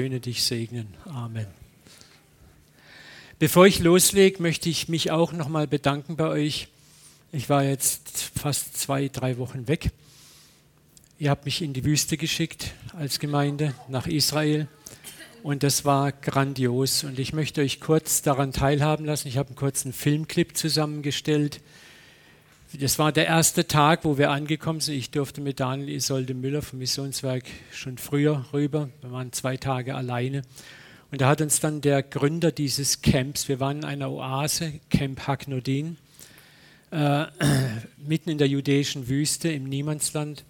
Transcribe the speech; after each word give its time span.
Söhne 0.00 0.18
dich 0.18 0.44
segnen. 0.44 0.86
Amen. 1.04 1.46
Bevor 3.38 3.66
ich 3.66 3.80
loslege, 3.80 4.40
möchte 4.40 4.70
ich 4.70 4.88
mich 4.88 5.10
auch 5.10 5.34
nochmal 5.34 5.66
bedanken 5.66 6.16
bei 6.16 6.26
euch. 6.26 6.68
Ich 7.32 7.50
war 7.50 7.64
jetzt 7.64 8.30
fast 8.34 8.78
zwei, 8.78 9.08
drei 9.08 9.36
Wochen 9.36 9.68
weg. 9.68 9.90
Ihr 11.18 11.28
habt 11.28 11.44
mich 11.44 11.60
in 11.60 11.74
die 11.74 11.84
Wüste 11.84 12.16
geschickt 12.16 12.72
als 12.96 13.18
Gemeinde 13.18 13.74
nach 13.88 14.06
Israel 14.06 14.68
und 15.42 15.64
das 15.64 15.84
war 15.84 16.12
grandios. 16.12 17.04
Und 17.04 17.18
ich 17.18 17.34
möchte 17.34 17.60
euch 17.60 17.78
kurz 17.78 18.22
daran 18.22 18.52
teilhaben 18.52 19.04
lassen. 19.04 19.28
Ich 19.28 19.36
habe 19.36 19.50
einen 19.50 19.56
kurzen 19.56 19.92
Filmclip 19.92 20.56
zusammengestellt. 20.56 21.60
Das 22.78 23.00
war 23.00 23.10
der 23.10 23.26
erste 23.26 23.66
Tag, 23.66 24.04
wo 24.04 24.16
wir 24.16 24.30
angekommen 24.30 24.78
sind. 24.78 24.94
Ich 24.94 25.10
durfte 25.10 25.40
mit 25.40 25.58
Daniel 25.58 25.88
Isolde 25.88 26.34
Müller 26.34 26.62
vom 26.62 26.78
Missionswerk 26.78 27.42
schon 27.72 27.98
früher 27.98 28.46
rüber. 28.52 28.90
Wir 29.00 29.10
waren 29.10 29.32
zwei 29.32 29.56
Tage 29.56 29.96
alleine. 29.96 30.42
Und 31.10 31.20
da 31.20 31.28
hat 31.28 31.40
uns 31.40 31.58
dann 31.58 31.80
der 31.80 32.04
Gründer 32.04 32.52
dieses 32.52 33.02
Camps, 33.02 33.48
wir 33.48 33.58
waren 33.58 33.78
in 33.78 33.84
einer 33.84 34.12
Oase, 34.12 34.74
Camp 34.88 35.26
Hagnodin, 35.26 35.96
äh, 36.92 37.26
mitten 38.06 38.30
in 38.30 38.38
der 38.38 38.46
jüdischen 38.46 39.08
Wüste 39.08 39.50
im 39.50 39.64
Niemandsland. 39.64 40.44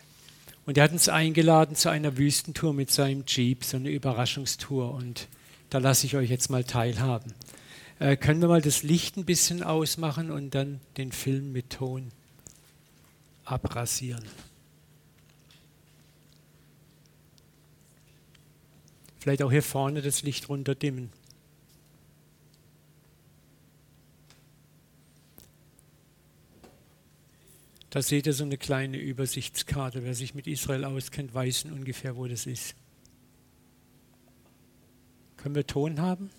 Und 0.67 0.77
er 0.77 0.85
hat 0.85 0.93
uns 0.93 1.09
eingeladen 1.09 1.75
zu 1.75 1.89
einer 1.89 2.19
Wüstentour 2.19 2.75
mit 2.75 2.91
seinem 2.91 3.25
Jeep, 3.27 3.65
so 3.65 3.79
eine 3.79 3.89
Überraschungstour. 3.89 4.93
Und 4.93 5.27
da 5.71 5.79
lasse 5.79 6.05
ich 6.05 6.17
euch 6.17 6.29
jetzt 6.29 6.51
mal 6.51 6.65
teilhaben. 6.65 7.33
Äh, 8.01 8.17
können 8.17 8.41
wir 8.41 8.49
mal 8.49 8.63
das 8.63 8.83
Licht 8.83 9.19
ein 9.19 9.27
bisschen 9.27 9.63
ausmachen 9.63 10.31
und 10.31 10.55
dann 10.55 10.81
den 10.97 11.13
Film 11.13 11.53
mit 11.53 11.69
Ton 11.69 12.11
abrasieren? 13.45 14.25
Vielleicht 19.19 19.43
auch 19.43 19.51
hier 19.51 19.63
vorne 19.63 20.01
das 20.01 20.23
Licht 20.23 20.49
runterdimmen. 20.49 21.13
Da 27.91 28.01
seht 28.01 28.27
ihr 28.27 28.33
so 28.33 28.45
eine 28.45 28.57
kleine 28.57 28.97
Übersichtskarte. 28.97 30.05
Wer 30.05 30.15
sich 30.15 30.35
mit 30.35 30.47
Israel 30.47 30.87
auskennt, 30.87 31.35
weiß 31.35 31.67
ungefähr, 31.67 32.17
wo 32.17 32.27
das 32.27 32.47
ist. 32.47 32.75
Können 35.37 35.55
wir 35.55 35.67
Ton 35.67 36.01
haben? 36.01 36.31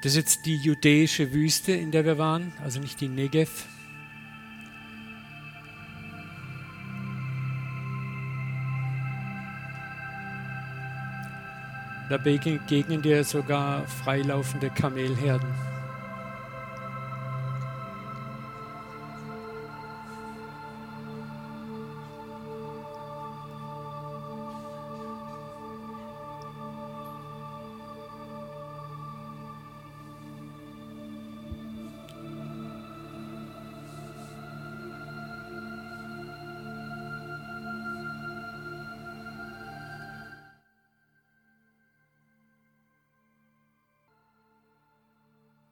Das 0.00 0.12
ist 0.12 0.16
jetzt 0.16 0.46
die 0.46 0.56
judäische 0.56 1.32
Wüste, 1.32 1.72
in 1.72 1.90
der 1.90 2.04
wir 2.04 2.18
waren, 2.18 2.52
also 2.62 2.78
nicht 2.78 3.00
die 3.00 3.08
Negev. 3.08 3.64
Da 12.08 12.16
begegnen 12.16 13.02
dir 13.02 13.24
sogar 13.24 13.86
freilaufende 13.86 14.70
Kamelherden. 14.70 15.67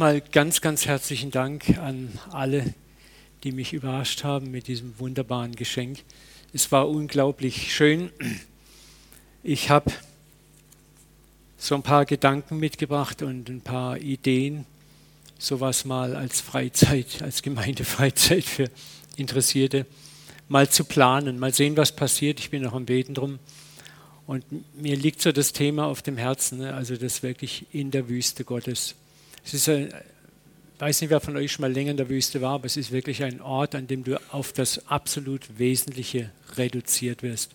Mal 0.06 0.20
ganz, 0.20 0.60
ganz 0.60 0.86
herzlichen 0.86 1.32
Dank 1.32 1.78
an 1.78 2.16
alle, 2.30 2.72
die 3.42 3.50
mich 3.50 3.72
überrascht 3.72 4.22
haben 4.22 4.52
mit 4.52 4.68
diesem 4.68 4.96
wunderbaren 5.00 5.56
Geschenk. 5.56 5.98
Es 6.52 6.70
war 6.70 6.88
unglaublich 6.88 7.74
schön. 7.74 8.10
Ich 9.42 9.68
habe 9.68 9.90
so 11.58 11.74
ein 11.74 11.82
paar 11.82 12.04
Gedanken 12.04 12.60
mitgebracht 12.60 13.22
und 13.22 13.48
ein 13.48 13.62
paar 13.62 13.98
Ideen, 13.98 14.64
sowas 15.40 15.84
mal 15.84 16.14
als 16.14 16.40
Freizeit, 16.40 17.20
als 17.20 17.42
Gemeindefreizeit 17.42 18.44
für 18.44 18.70
Interessierte 19.16 19.86
mal 20.48 20.70
zu 20.70 20.84
planen, 20.84 21.40
mal 21.40 21.52
sehen, 21.52 21.76
was 21.76 21.90
passiert. 21.90 22.38
Ich 22.38 22.50
bin 22.50 22.62
noch 22.62 22.74
am 22.74 22.86
Beten 22.86 23.14
drum. 23.14 23.40
Und 24.28 24.44
mir 24.80 24.94
liegt 24.94 25.20
so 25.20 25.32
das 25.32 25.52
Thema 25.52 25.86
auf 25.86 26.00
dem 26.00 26.16
Herzen, 26.16 26.58
ne? 26.58 26.74
also 26.74 26.96
das 26.96 27.24
wirklich 27.24 27.66
in 27.72 27.90
der 27.90 28.08
Wüste 28.08 28.44
Gottes 28.44 28.94
es 29.46 29.54
ist 29.54 29.68
ein, 29.68 29.86
ich 29.86 30.80
weiß 30.80 31.00
nicht, 31.00 31.10
wer 31.10 31.20
von 31.20 31.36
euch 31.36 31.52
schon 31.52 31.62
mal 31.62 31.72
länger 31.72 31.92
in 31.92 31.96
der 31.96 32.08
Wüste 32.08 32.42
war, 32.42 32.54
aber 32.54 32.66
es 32.66 32.76
ist 32.76 32.90
wirklich 32.90 33.22
ein 33.22 33.40
Ort, 33.40 33.76
an 33.76 33.86
dem 33.86 34.02
du 34.02 34.20
auf 34.32 34.52
das 34.52 34.88
absolut 34.88 35.58
Wesentliche 35.58 36.30
reduziert 36.56 37.22
wirst 37.22 37.52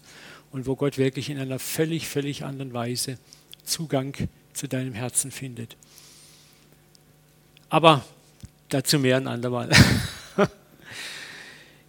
und 0.51 0.65
wo 0.67 0.77
Gott 0.77 0.97
wirklich 0.97 1.29
in 1.29 1.37
einer 1.37 1.59
völlig, 1.59 2.07
völlig 2.07 2.45
anderen 2.45 2.71
Weise 2.71 3.17
Zugang 3.65 4.15
zu 4.53 4.67
deinem 4.67 4.93
Herzen 4.93 5.31
findet. 5.31 5.75
Aber 7.69 8.05
dazu 8.69 8.97
mehr 8.97 9.17
ein 9.17 9.27
andermal. 9.27 9.69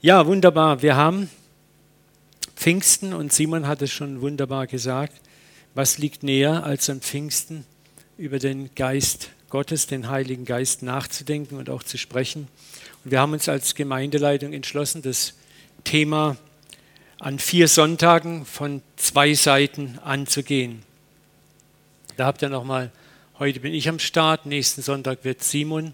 ja, 0.01 0.27
wunderbar. 0.27 0.83
Wir 0.83 0.97
haben 0.97 1.31
Pfingsten 2.57 3.15
und 3.15 3.33
Simon 3.33 3.69
hat 3.69 3.83
es 3.83 3.93
schon 3.93 4.21
wunderbar 4.21 4.67
gesagt. 4.67 5.15
Was 5.75 5.99
liegt 5.99 6.25
näher 6.25 6.65
als 6.65 6.91
am 6.91 7.01
Pfingsten 7.01 7.65
über 8.19 8.41
den 8.41 8.75
Geist 8.75 9.31
Gottes, 9.53 9.87
den 9.87 10.09
Heiligen 10.09 10.47
Geist 10.47 10.83
nachzudenken 10.83 11.59
und 11.59 11.69
auch 11.69 11.83
zu 11.83 11.99
sprechen. 11.99 12.49
Und 13.05 13.11
wir 13.11 13.21
haben 13.21 13.35
uns 13.35 13.51
als 13.51 13.75
Gemeindeleitung 13.75 14.55
entschlossen, 14.55 15.03
das 15.03 15.35
Thema 15.85 16.39
an 17.19 17.39
vier 17.39 17.69
Sonntagen 17.69 18.47
von 18.47 18.81
zwei 18.97 19.35
Seiten 19.35 19.99
anzugehen. 20.03 20.83
Da 22.17 22.25
habt 22.25 22.41
ihr 22.41 22.49
nochmal, 22.49 22.93
heute 23.39 23.61
bin 23.61 23.75
ich 23.75 23.91
am 23.91 23.99
Start, 23.99 24.47
nächsten 24.47 24.81
Sonntag 24.81 25.23
wird 25.23 25.43
Simon 25.43 25.93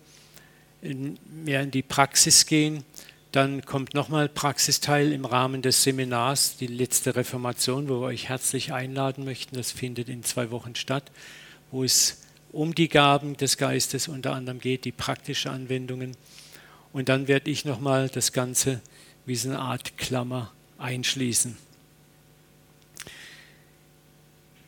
mehr 0.81 1.63
in 1.63 1.73
die 1.73 1.83
Praxis 1.83 2.47
gehen. 2.47 2.85
Dann 3.33 3.65
kommt 3.65 3.93
nochmal 3.93 4.29
Praxisteil 4.29 5.13
im 5.13 5.25
Rahmen 5.25 5.63
des 5.63 5.83
Seminars, 5.83 6.57
die 6.59 6.69
letzte 6.69 7.17
Reformation, 7.17 7.89
wo 7.89 8.03
wir 8.03 8.07
euch 8.07 8.29
herzlich 8.29 8.73
einladen 8.73 9.25
möchten. 9.25 9.57
Das 9.57 9.73
findet 9.73 10.09
in 10.09 10.23
zwei 10.23 10.53
Wochen 10.53 10.77
statt, 10.77 11.11
wo 11.73 11.83
es 11.83 12.19
um 12.53 12.75
die 12.75 12.89
Gaben 12.89 13.37
des 13.37 13.57
Geistes 13.57 14.09
unter 14.09 14.33
anderem 14.33 14.61
geht, 14.61 14.85
die 14.85 14.93
praktischen 14.93 15.51
Anwendungen. 15.51 16.17
Und 16.93 17.09
dann 17.09 17.29
werde 17.29 17.51
ich 17.51 17.65
nochmal 17.65 18.09
das 18.09 18.33
Ganze 18.33 18.81
wie 19.27 19.37
so 19.37 19.51
eine 19.51 19.59
Art 19.59 19.99
Klammer 19.99 20.53
einschließen. 20.79 21.57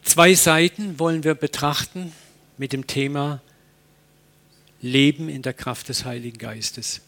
Zwei 0.03 0.35
Seiten 0.35 0.99
wollen 0.99 1.25
wir 1.25 1.35
betrachten 1.35 2.13
mit 2.59 2.73
dem 2.73 2.87
Thema 2.87 3.41
Leben 4.83 5.29
in 5.29 5.43
der 5.43 5.55
Kraft 5.55 5.89
des 5.89 6.05
Heiligen 6.05 6.39
Geistes. 6.39 7.01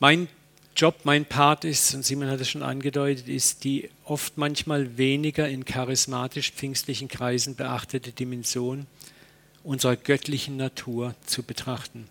Mein 0.00 0.28
Job, 0.74 1.00
mein 1.04 1.24
Part 1.24 1.64
ist, 1.64 1.94
und 1.94 2.04
Simon 2.04 2.28
hat 2.28 2.40
es 2.40 2.50
schon 2.50 2.62
angedeutet, 2.62 3.28
ist 3.28 3.64
die 3.64 3.88
oft 4.04 4.36
manchmal 4.36 4.98
weniger 4.98 5.48
in 5.48 5.64
charismatisch-pfingstlichen 5.64 7.08
Kreisen 7.08 7.54
beachtete 7.56 8.12
Dimension 8.12 8.86
unserer 9.66 9.96
göttlichen 9.96 10.56
Natur 10.56 11.14
zu 11.26 11.42
betrachten. 11.42 12.08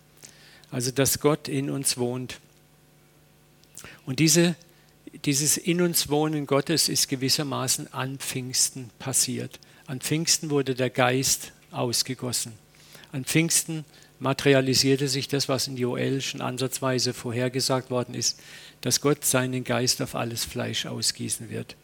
Also 0.70 0.90
dass 0.90 1.20
Gott 1.20 1.48
in 1.48 1.70
uns 1.70 1.96
wohnt. 1.96 2.40
Und 4.04 4.18
diese, 4.18 4.56
dieses 5.24 5.56
In 5.56 5.80
uns 5.80 6.08
Wohnen 6.08 6.46
Gottes 6.46 6.88
ist 6.88 7.08
gewissermaßen 7.08 7.92
an 7.92 8.18
Pfingsten 8.18 8.90
passiert. 8.98 9.58
An 9.86 10.00
Pfingsten 10.00 10.50
wurde 10.50 10.74
der 10.74 10.90
Geist 10.90 11.52
ausgegossen. 11.70 12.52
An 13.12 13.24
Pfingsten 13.24 13.84
materialisierte 14.18 15.08
sich 15.08 15.28
das, 15.28 15.48
was 15.48 15.68
in 15.68 15.76
Joel 15.76 16.20
schon 16.20 16.40
ansatzweise 16.40 17.14
vorhergesagt 17.14 17.90
worden 17.90 18.14
ist, 18.14 18.38
dass 18.80 19.00
Gott 19.00 19.24
seinen 19.24 19.64
Geist 19.64 20.02
auf 20.02 20.14
alles 20.14 20.44
Fleisch 20.44 20.86
ausgießen 20.86 21.50
wird. 21.50 21.76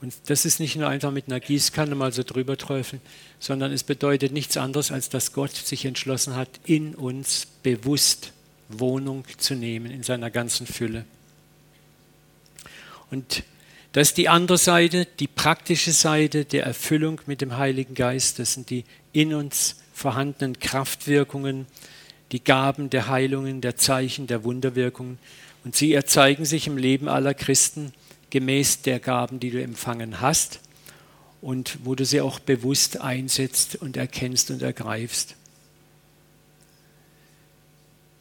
Und 0.00 0.14
das 0.26 0.46
ist 0.46 0.60
nicht 0.60 0.76
nur 0.76 0.88
einfach 0.88 1.10
mit 1.10 1.26
einer 1.26 1.40
Gießkanne 1.40 1.94
mal 1.94 2.12
so 2.12 2.22
drüber 2.22 2.56
träufeln, 2.56 3.02
sondern 3.38 3.72
es 3.72 3.84
bedeutet 3.84 4.32
nichts 4.32 4.56
anderes, 4.56 4.90
als 4.90 5.10
dass 5.10 5.32
Gott 5.32 5.54
sich 5.54 5.84
entschlossen 5.84 6.36
hat, 6.36 6.48
in 6.64 6.94
uns 6.94 7.46
bewusst 7.62 8.32
Wohnung 8.70 9.24
zu 9.36 9.54
nehmen 9.54 9.90
in 9.90 10.02
seiner 10.02 10.30
ganzen 10.30 10.66
Fülle. 10.66 11.04
Und 13.10 13.42
das 13.92 14.08
ist 14.08 14.18
die 14.18 14.28
andere 14.28 14.56
Seite, 14.56 15.06
die 15.18 15.26
praktische 15.26 15.92
Seite 15.92 16.44
der 16.44 16.64
Erfüllung 16.64 17.20
mit 17.26 17.40
dem 17.40 17.56
Heiligen 17.56 17.94
Geist. 17.94 18.38
Das 18.38 18.54
sind 18.54 18.70
die 18.70 18.84
in 19.12 19.34
uns 19.34 19.76
vorhandenen 19.92 20.60
Kraftwirkungen, 20.60 21.66
die 22.30 22.42
Gaben 22.42 22.88
der 22.88 23.08
Heilungen, 23.08 23.60
der 23.60 23.76
Zeichen, 23.76 24.28
der 24.28 24.44
Wunderwirkungen. 24.44 25.18
Und 25.64 25.74
sie 25.74 25.92
erzeigen 25.92 26.44
sich 26.44 26.68
im 26.68 26.78
Leben 26.78 27.08
aller 27.08 27.34
Christen 27.34 27.92
gemäß 28.30 28.82
der 28.82 29.00
Gaben, 29.00 29.40
die 29.40 29.50
du 29.50 29.62
empfangen 29.62 30.20
hast 30.20 30.60
und 31.40 31.78
wo 31.84 31.94
du 31.94 32.04
sie 32.04 32.20
auch 32.20 32.38
bewusst 32.38 33.00
einsetzt 33.00 33.76
und 33.76 33.96
erkennst 33.96 34.50
und 34.50 34.62
ergreifst. 34.62 35.36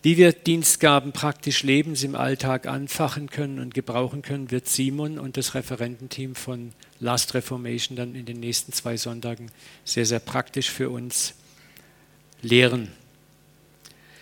Wie 0.02 0.16
wir 0.16 0.32
Dienstgaben 0.32 1.12
praktisch 1.12 1.64
lebens 1.64 2.04
im 2.04 2.16
Alltag 2.16 2.68
anfachen 2.68 3.30
können 3.30 3.60
und 3.60 3.74
gebrauchen 3.74 4.22
können, 4.22 4.50
wird 4.50 4.70
Simon 4.70 5.20
und 5.20 5.36
das 5.36 5.56
Referententeam 5.56 6.36
von 6.36 6.72
Last 7.02 7.34
Reformation 7.34 7.98
dann 7.98 8.16
in 8.16 8.26
den 8.26 8.40
nächsten 8.40 8.72
zwei 8.72 8.96
Sonntagen 8.96 9.52
sehr, 9.84 10.06
sehr 10.06 10.20
praktisch 10.20 10.70
für 10.70 10.90
uns 10.90 11.34
lehren. 12.42 12.90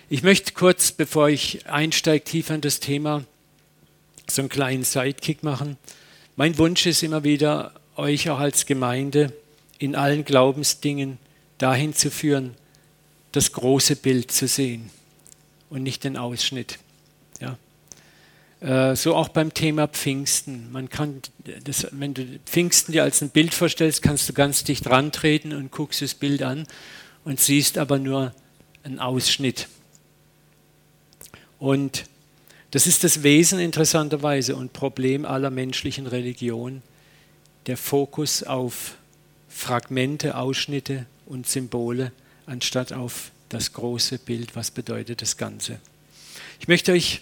Ich 0.09 0.23
möchte 0.23 0.53
kurz, 0.53 0.91
bevor 0.91 1.29
ich 1.29 1.67
einsteige, 1.67 2.23
tiefer 2.23 2.55
in 2.55 2.61
das 2.61 2.79
Thema, 2.79 3.25
so 4.29 4.41
einen 4.41 4.49
kleinen 4.49 4.83
Sidekick 4.83 5.43
machen. 5.43 5.77
Mein 6.35 6.57
Wunsch 6.57 6.85
ist 6.85 7.03
immer 7.03 7.23
wieder, 7.23 7.73
euch 7.95 8.29
auch 8.29 8.39
als 8.39 8.65
Gemeinde 8.65 9.33
in 9.79 9.95
allen 9.95 10.25
Glaubensdingen 10.25 11.17
dahin 11.57 11.93
zu 11.93 12.11
führen, 12.11 12.55
das 13.31 13.51
große 13.51 13.95
Bild 13.95 14.31
zu 14.31 14.47
sehen 14.47 14.89
und 15.69 15.83
nicht 15.83 16.03
den 16.03 16.17
Ausschnitt. 16.17 16.79
Ja. 17.39 17.57
Äh, 18.59 18.95
so 18.95 19.15
auch 19.15 19.29
beim 19.29 19.53
Thema 19.53 19.87
Pfingsten. 19.87 20.71
Man 20.71 20.89
kann 20.89 21.21
das, 21.63 21.87
wenn 21.91 22.13
du 22.13 22.39
Pfingsten 22.45 22.91
dir 22.91 23.03
als 23.03 23.21
ein 23.21 23.29
Bild 23.29 23.53
vorstellst, 23.53 24.01
kannst 24.01 24.27
du 24.29 24.33
ganz 24.33 24.63
dicht 24.63 24.87
rantreten 24.89 25.53
und 25.53 25.71
guckst 25.71 26.01
das 26.01 26.13
Bild 26.13 26.41
an 26.43 26.67
und 27.23 27.39
siehst 27.39 27.77
aber 27.77 27.99
nur 27.99 28.33
einen 28.83 28.99
Ausschnitt. 28.99 29.67
Und 31.59 32.05
das 32.71 32.87
ist 32.87 33.03
das 33.03 33.23
Wesen 33.23 33.59
interessanterweise 33.59 34.55
und 34.55 34.73
Problem 34.73 35.25
aller 35.25 35.49
menschlichen 35.49 36.07
Religionen, 36.07 36.81
der 37.65 37.77
Fokus 37.77 38.43
auf 38.43 38.95
Fragmente, 39.49 40.37
Ausschnitte 40.37 41.05
und 41.25 41.47
Symbole, 41.47 42.11
anstatt 42.45 42.93
auf 42.93 43.31
das 43.49 43.73
große 43.73 44.19
Bild, 44.19 44.55
was 44.55 44.71
bedeutet 44.71 45.21
das 45.21 45.37
Ganze. 45.37 45.79
Ich 46.59 46.67
möchte 46.67 46.91
euch, 46.91 47.21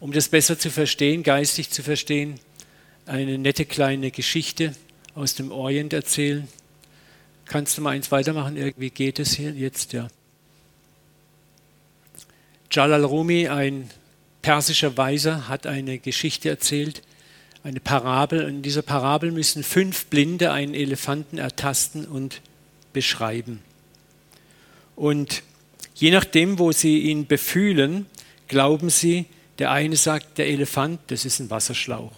um 0.00 0.12
das 0.12 0.28
besser 0.28 0.58
zu 0.58 0.70
verstehen, 0.70 1.22
geistig 1.22 1.70
zu 1.70 1.82
verstehen, 1.82 2.40
eine 3.06 3.38
nette 3.38 3.64
kleine 3.64 4.10
Geschichte 4.10 4.74
aus 5.14 5.34
dem 5.34 5.52
Orient 5.52 5.92
erzählen. 5.92 6.48
Kannst 7.44 7.78
du 7.78 7.82
mal 7.82 7.90
eins 7.90 8.10
weitermachen? 8.10 8.56
Irgendwie 8.56 8.90
geht 8.90 9.18
es 9.18 9.34
hier 9.34 9.52
jetzt, 9.52 9.92
ja. 9.92 10.08
Jalal 12.70 13.04
Rumi, 13.04 13.48
ein 13.48 13.88
persischer 14.46 14.96
Weiser, 14.96 15.48
hat 15.48 15.66
eine 15.66 15.98
Geschichte 15.98 16.48
erzählt, 16.48 17.02
eine 17.64 17.80
Parabel. 17.80 18.44
Und 18.44 18.50
in 18.50 18.62
dieser 18.62 18.82
Parabel 18.82 19.32
müssen 19.32 19.64
fünf 19.64 20.06
Blinde 20.06 20.52
einen 20.52 20.72
Elefanten 20.72 21.38
ertasten 21.38 22.04
und 22.04 22.40
beschreiben. 22.92 23.60
Und 24.94 25.42
Je 25.96 26.10
nachdem, 26.10 26.58
wo 26.58 26.72
sie 26.72 26.98
ihn 26.98 27.26
befühlen, 27.26 28.06
glauben 28.48 28.90
sie, 28.90 29.24
der 29.58 29.70
eine 29.70 29.96
sagt, 29.96 30.36
der 30.36 30.46
Elefant, 30.46 31.00
das 31.06 31.24
ist 31.24 31.40
ein 31.40 31.48
Wasserschlauch. 31.48 32.12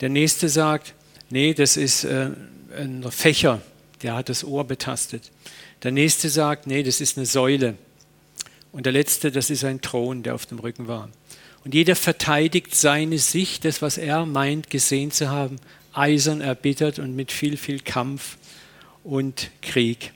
Der 0.00 0.10
nächste 0.10 0.50
sagt, 0.50 0.92
nee, 1.30 1.54
das 1.54 1.78
ist 1.78 2.04
äh, 2.04 2.30
ein 2.76 3.02
Fächer, 3.10 3.62
der 4.02 4.14
hat 4.14 4.28
das 4.28 4.44
Ohr 4.44 4.64
betastet. 4.64 5.30
Der 5.82 5.90
nächste 5.90 6.28
sagt, 6.28 6.66
nee, 6.66 6.82
das 6.82 7.00
ist 7.00 7.16
eine 7.16 7.24
Säule. 7.24 7.76
Und 8.72 8.84
der 8.84 8.92
letzte, 8.92 9.32
das 9.32 9.48
ist 9.48 9.64
ein 9.64 9.80
Thron, 9.80 10.22
der 10.22 10.34
auf 10.34 10.44
dem 10.44 10.58
Rücken 10.58 10.86
war. 10.86 11.08
Und 11.64 11.74
jeder 11.74 11.94
verteidigt 11.94 12.74
seine 12.74 13.18
Sicht, 13.18 13.64
das, 13.64 13.82
was 13.82 13.98
er 13.98 14.26
meint, 14.26 14.70
gesehen 14.70 15.10
zu 15.10 15.30
haben, 15.30 15.56
eisern 15.92 16.40
erbittert 16.40 16.98
und 16.98 17.14
mit 17.14 17.30
viel, 17.30 17.56
viel 17.56 17.80
Kampf 17.80 18.36
und 19.04 19.50
Krieg. 19.60 20.12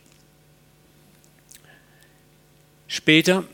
Später 2.89 3.45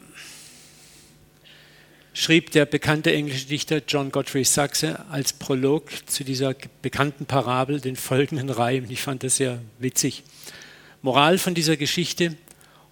schrieb 2.14 2.50
der 2.50 2.66
bekannte 2.66 3.12
englische 3.12 3.46
Dichter 3.46 3.82
John 3.86 4.12
Godfrey 4.12 4.44
Saxe 4.44 5.04
als 5.10 5.32
Prolog 5.32 5.90
zu 6.06 6.24
dieser 6.24 6.54
bekannten 6.82 7.26
Parabel 7.26 7.80
den 7.80 7.96
folgenden 7.96 8.50
Reim. 8.50 8.86
Ich 8.88 9.00
fand 9.00 9.22
das 9.22 9.36
sehr 9.36 9.60
witzig. 9.78 10.22
Moral 11.00 11.38
von 11.38 11.54
dieser 11.54 11.76
Geschichte. 11.76 12.36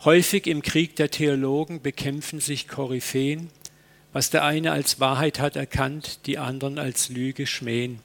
Häufig 0.04 0.46
im 0.46 0.62
Krieg 0.62 0.96
der 0.96 1.10
Theologen 1.10 1.82
bekämpfen 1.82 2.40
sich 2.40 2.68
Koryphäen. 2.68 3.50
Was 4.12 4.30
der 4.30 4.44
eine 4.44 4.72
als 4.72 4.98
Wahrheit 4.98 5.38
hat 5.38 5.56
erkannt, 5.56 6.26
die 6.26 6.38
anderen 6.38 6.78
als 6.78 7.08
Lüge 7.10 7.46
schmähen 7.46 8.00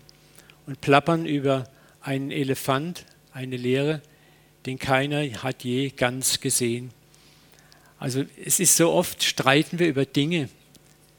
und 0.67 0.81
plappern 0.81 1.25
über 1.25 1.67
einen 2.01 2.31
Elefant, 2.31 3.05
eine 3.33 3.57
Lehre, 3.57 4.01
den 4.65 4.79
keiner 4.79 5.21
hat 5.43 5.63
je 5.63 5.89
ganz 5.89 6.39
gesehen. 6.39 6.91
Also 7.97 8.23
es 8.43 8.59
ist 8.59 8.77
so 8.77 8.91
oft, 8.91 9.23
streiten 9.23 9.79
wir 9.79 9.87
über 9.87 10.05
Dinge, 10.05 10.49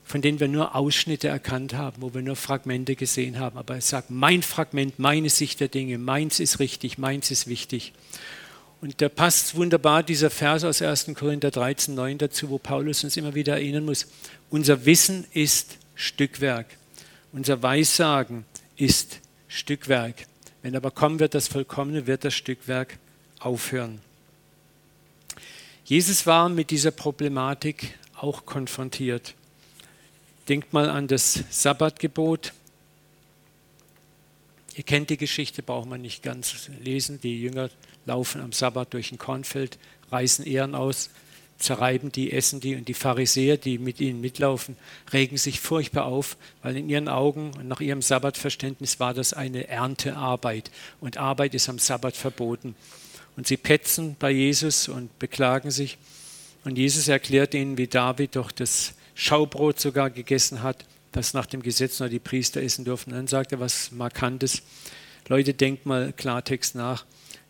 von 0.04 0.22
denen 0.22 0.38
wir 0.38 0.46
nur 0.46 0.76
Ausschnitte 0.76 1.26
erkannt 1.26 1.74
haben, 1.74 2.00
wo 2.00 2.14
wir 2.14 2.22
nur 2.22 2.36
Fragmente 2.36 2.94
gesehen 2.94 3.40
haben. 3.40 3.58
Aber 3.58 3.76
es 3.76 3.88
sagt, 3.88 4.10
mein 4.10 4.42
Fragment, 4.42 5.00
meine 5.00 5.30
Sicht 5.30 5.58
der 5.58 5.68
Dinge, 5.68 5.98
meins 5.98 6.38
ist 6.38 6.60
richtig, 6.60 6.96
meins 6.96 7.32
ist 7.32 7.48
wichtig. 7.48 7.92
Und 8.80 9.00
da 9.00 9.08
passt 9.08 9.54
wunderbar 9.54 10.02
dieser 10.02 10.30
Vers 10.30 10.64
aus 10.64 10.82
1. 10.82 11.12
Korinther 11.14 11.50
13, 11.50 11.94
9 11.94 12.18
dazu, 12.18 12.50
wo 12.50 12.58
Paulus 12.58 13.04
uns 13.04 13.16
immer 13.16 13.34
wieder 13.34 13.54
erinnern 13.54 13.84
muss, 13.84 14.06
unser 14.50 14.84
Wissen 14.84 15.26
ist 15.32 15.78
Stückwerk, 15.94 16.66
unser 17.32 17.62
Weissagen 17.62 18.44
ist 18.76 19.20
Stückwerk. 19.48 20.26
Wenn 20.62 20.76
aber 20.76 20.90
kommen 20.90 21.20
wird 21.20 21.34
das 21.34 21.48
Vollkommene, 21.48 22.06
wird 22.06 22.24
das 22.24 22.34
Stückwerk 22.34 22.98
aufhören. 23.40 24.00
Jesus 25.84 26.26
war 26.26 26.48
mit 26.48 26.70
dieser 26.70 26.90
Problematik 26.90 27.94
auch 28.16 28.44
konfrontiert. 28.44 29.34
Denkt 30.48 30.72
mal 30.72 30.90
an 30.90 31.06
das 31.06 31.44
Sabbatgebot. 31.50 32.52
Ihr 34.74 34.84
kennt 34.84 35.10
die 35.10 35.16
Geschichte, 35.16 35.62
braucht 35.62 35.88
man 35.88 36.02
nicht 36.02 36.22
ganz 36.22 36.68
lesen. 36.80 37.20
Die 37.20 37.40
Jünger 37.40 37.70
laufen 38.06 38.40
am 38.40 38.52
Sabbat 38.52 38.94
durch 38.94 39.12
ein 39.12 39.18
Kornfeld, 39.18 39.78
reißen 40.10 40.46
Ehren 40.46 40.74
aus, 40.74 41.10
zerreiben 41.58 42.12
die, 42.12 42.32
essen 42.32 42.60
die 42.60 42.76
und 42.76 42.88
die 42.88 42.94
Pharisäer, 42.94 43.56
die 43.56 43.78
mit 43.78 44.00
ihnen 44.00 44.20
mitlaufen, 44.20 44.76
regen 45.12 45.36
sich 45.36 45.60
furchtbar 45.60 46.06
auf, 46.06 46.36
weil 46.62 46.76
in 46.76 46.88
ihren 46.88 47.08
Augen 47.08 47.52
und 47.58 47.68
nach 47.68 47.80
ihrem 47.80 48.02
Sabbatverständnis 48.02 49.00
war 49.00 49.14
das 49.14 49.32
eine 49.32 49.68
Erntearbeit 49.68 50.70
und 51.00 51.16
Arbeit 51.16 51.54
ist 51.54 51.68
am 51.68 51.78
Sabbat 51.78 52.16
verboten. 52.16 52.74
Und 53.36 53.46
sie 53.46 53.56
petzen 53.56 54.16
bei 54.18 54.30
Jesus 54.30 54.88
und 54.88 55.18
beklagen 55.18 55.70
sich. 55.70 55.98
Und 56.64 56.78
Jesus 56.78 57.06
erklärt 57.08 57.54
ihnen, 57.54 57.76
wie 57.76 57.86
David 57.86 58.36
doch 58.36 58.50
das 58.50 58.94
Schaubrot 59.14 59.78
sogar 59.78 60.10
gegessen 60.10 60.62
hat, 60.62 60.84
das 61.12 61.34
nach 61.34 61.46
dem 61.46 61.62
Gesetz 61.62 62.00
nur 62.00 62.08
die 62.08 62.18
Priester 62.18 62.62
essen 62.62 62.84
durften. 62.84 63.10
Dann 63.10 63.26
sagt 63.26 63.52
er 63.52 63.60
was 63.60 63.92
Markantes. 63.92 64.62
Leute, 65.28 65.54
denkt 65.54 65.86
mal 65.86 66.12
Klartext 66.12 66.74
nach. 66.74 67.04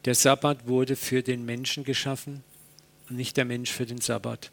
Der 0.06 0.14
Sabbat 0.14 0.68
wurde 0.68 0.94
für 0.94 1.22
den 1.22 1.44
Menschen 1.44 1.82
geschaffen 1.82 2.44
und 3.10 3.16
nicht 3.16 3.36
der 3.36 3.44
Mensch 3.44 3.72
für 3.72 3.86
den 3.86 4.00
Sabbat. 4.00 4.52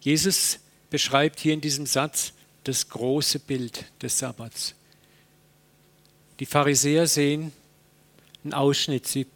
Jesus 0.00 0.58
beschreibt 0.90 1.38
hier 1.38 1.54
in 1.54 1.60
diesem 1.60 1.86
Satz 1.86 2.32
das 2.64 2.88
große 2.88 3.38
Bild 3.38 3.84
des 4.02 4.18
Sabbats. 4.18 4.74
Die 6.40 6.46
Pharisäer 6.46 7.06
sehen 7.06 7.52
ein 8.44 8.52
Ausschnitt. 8.54 9.06
Sie 9.06 9.26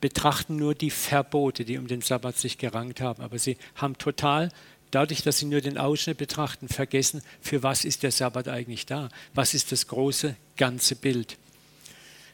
betrachten 0.00 0.56
nur 0.56 0.74
die 0.74 0.90
Verbote, 0.90 1.66
die 1.66 1.76
um 1.76 1.88
den 1.88 2.00
Sabbat 2.00 2.38
sich 2.38 2.56
gerankt 2.56 3.02
haben. 3.02 3.22
Aber 3.22 3.38
sie 3.38 3.58
haben 3.74 3.98
total, 3.98 4.50
dadurch, 4.90 5.22
dass 5.22 5.40
sie 5.40 5.46
nur 5.46 5.60
den 5.60 5.76
Ausschnitt 5.76 6.16
betrachten, 6.16 6.68
vergessen, 6.68 7.20
für 7.42 7.62
was 7.62 7.84
ist 7.84 8.02
der 8.02 8.12
Sabbat 8.12 8.48
eigentlich 8.48 8.86
da? 8.86 9.10
Was 9.34 9.52
ist 9.52 9.72
das 9.72 9.88
große, 9.88 10.36
ganze 10.56 10.96
Bild? 10.96 11.36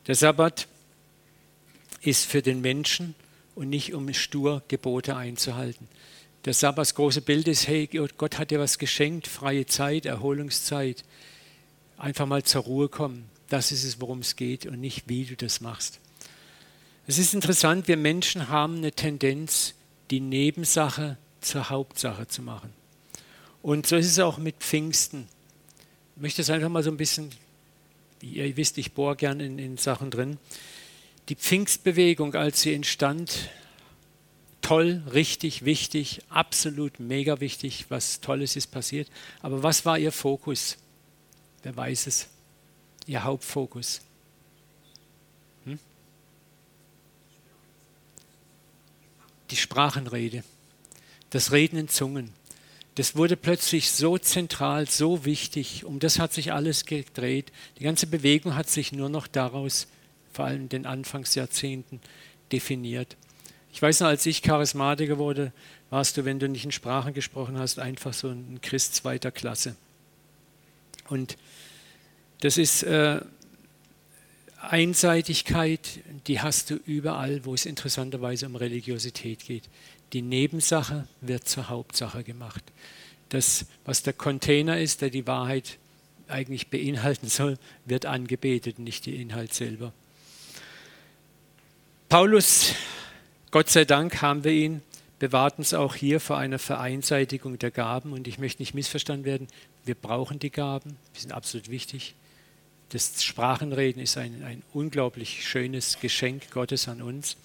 Der 0.06 0.14
Sabbat 0.14 0.68
ist 2.06 2.26
für 2.26 2.42
den 2.42 2.60
Menschen 2.60 3.14
und 3.54 3.68
nicht 3.70 3.94
um 3.94 4.12
stur 4.12 4.62
Gebote 4.68 5.16
einzuhalten. 5.16 5.88
Der 6.44 6.52
Sabbat, 6.52 6.82
das 6.82 6.94
große 6.94 7.22
Bild 7.22 7.48
ist, 7.48 7.68
hey, 7.68 7.86
Gott 8.18 8.38
hat 8.38 8.50
dir 8.50 8.60
was 8.60 8.78
geschenkt, 8.78 9.26
freie 9.26 9.64
Zeit, 9.66 10.04
Erholungszeit. 10.04 11.04
Einfach 11.96 12.26
mal 12.26 12.42
zur 12.42 12.62
Ruhe 12.62 12.88
kommen. 12.88 13.30
Das 13.48 13.72
ist 13.72 13.84
es, 13.84 14.00
worum 14.00 14.18
es 14.18 14.36
geht 14.36 14.66
und 14.66 14.80
nicht, 14.80 15.08
wie 15.08 15.24
du 15.24 15.36
das 15.36 15.60
machst. 15.60 16.00
Es 17.06 17.18
ist 17.18 17.34
interessant, 17.34 17.88
wir 17.88 17.96
Menschen 17.96 18.48
haben 18.48 18.78
eine 18.78 18.92
Tendenz, 18.92 19.74
die 20.10 20.20
Nebensache 20.20 21.16
zur 21.40 21.70
Hauptsache 21.70 22.26
zu 22.28 22.42
machen. 22.42 22.72
Und 23.62 23.86
so 23.86 23.96
ist 23.96 24.06
es 24.06 24.18
auch 24.18 24.38
mit 24.38 24.56
Pfingsten. 24.56 25.26
Ich 26.16 26.22
möchte 26.22 26.42
es 26.42 26.50
einfach 26.50 26.68
mal 26.68 26.82
so 26.82 26.90
ein 26.90 26.96
bisschen, 26.96 27.30
ihr 28.20 28.56
wisst, 28.56 28.76
ich 28.78 28.92
bohre 28.92 29.16
gern 29.16 29.40
in, 29.40 29.58
in 29.58 29.76
Sachen 29.78 30.10
drin. 30.10 30.38
Die 31.28 31.36
Pfingstbewegung, 31.36 32.34
als 32.34 32.60
sie 32.60 32.74
entstand, 32.74 33.48
toll, 34.60 35.02
richtig, 35.12 35.64
wichtig, 35.64 36.20
absolut 36.28 37.00
mega 37.00 37.40
wichtig, 37.40 37.86
was 37.88 38.20
Tolles 38.20 38.56
ist 38.56 38.68
passiert. 38.68 39.08
Aber 39.40 39.62
was 39.62 39.86
war 39.86 39.98
ihr 39.98 40.12
Fokus? 40.12 40.76
Wer 41.62 41.76
weiß 41.76 42.06
es? 42.08 42.28
Ihr 43.06 43.24
Hauptfokus. 43.24 44.02
Hm? 45.64 45.78
Die 49.50 49.56
Sprachenrede, 49.56 50.44
das 51.30 51.52
Reden 51.52 51.78
in 51.78 51.88
Zungen. 51.88 52.32
Das 52.96 53.16
wurde 53.16 53.36
plötzlich 53.36 53.90
so 53.90 54.18
zentral, 54.18 54.88
so 54.88 55.24
wichtig. 55.24 55.84
Um 55.84 55.98
das 55.98 56.18
hat 56.18 56.32
sich 56.32 56.52
alles 56.52 56.84
gedreht. 56.84 57.50
Die 57.78 57.82
ganze 57.82 58.06
Bewegung 58.06 58.54
hat 58.54 58.70
sich 58.70 58.92
nur 58.92 59.08
noch 59.08 59.26
daraus, 59.26 59.88
vor 60.34 60.44
allem 60.44 60.62
in 60.62 60.68
den 60.68 60.86
Anfangsjahrzehnten, 60.86 62.00
definiert. 62.52 63.16
Ich 63.72 63.80
weiß 63.80 64.00
noch, 64.00 64.08
als 64.08 64.26
ich 64.26 64.42
Charismatiker 64.42 65.18
wurde, 65.18 65.52
warst 65.90 66.16
du, 66.16 66.24
wenn 66.24 66.38
du 66.38 66.48
nicht 66.48 66.64
in 66.64 66.72
Sprachen 66.72 67.14
gesprochen 67.14 67.58
hast, 67.58 67.78
einfach 67.78 68.12
so 68.12 68.28
ein 68.28 68.60
Christ 68.60 68.94
zweiter 68.94 69.30
Klasse. 69.30 69.76
Und 71.08 71.36
das 72.40 72.58
ist 72.58 72.82
äh, 72.82 73.20
Einseitigkeit, 74.60 76.00
die 76.26 76.40
hast 76.40 76.70
du 76.70 76.76
überall, 76.86 77.44
wo 77.44 77.54
es 77.54 77.66
interessanterweise 77.66 78.46
um 78.46 78.56
Religiosität 78.56 79.44
geht. 79.44 79.64
Die 80.12 80.22
Nebensache 80.22 81.06
wird 81.20 81.48
zur 81.48 81.68
Hauptsache 81.68 82.22
gemacht. 82.24 82.62
Das, 83.28 83.66
was 83.84 84.02
der 84.02 84.12
Container 84.12 84.78
ist, 84.78 85.00
der 85.00 85.10
die 85.10 85.26
Wahrheit 85.26 85.78
eigentlich 86.28 86.68
beinhalten 86.68 87.28
soll, 87.28 87.58
wird 87.84 88.06
angebetet, 88.06 88.78
nicht 88.78 89.06
der 89.06 89.14
Inhalt 89.14 89.52
selber. 89.52 89.92
Paulus, 92.14 92.74
Gott 93.50 93.68
sei 93.68 93.84
Dank 93.84 94.22
haben 94.22 94.44
wir 94.44 94.52
ihn, 94.52 94.82
bewahrt 95.18 95.58
uns 95.58 95.74
auch 95.74 95.96
hier 95.96 96.20
vor 96.20 96.38
einer 96.38 96.60
Vereinseitigung 96.60 97.58
der 97.58 97.72
Gaben. 97.72 98.12
Und 98.12 98.28
ich 98.28 98.38
möchte 98.38 98.62
nicht 98.62 98.72
missverstanden 98.72 99.24
werden, 99.24 99.48
wir 99.84 99.96
brauchen 99.96 100.38
die 100.38 100.50
Gaben, 100.50 100.96
die 101.16 101.20
sind 101.22 101.32
absolut 101.32 101.70
wichtig. 101.70 102.14
Das 102.90 103.24
Sprachenreden 103.24 104.00
ist 104.00 104.16
ein, 104.16 104.44
ein 104.44 104.62
unglaublich 104.72 105.44
schönes 105.44 105.98
Geschenk 105.98 106.52
Gottes 106.52 106.86
an 106.86 107.02
uns, 107.02 107.36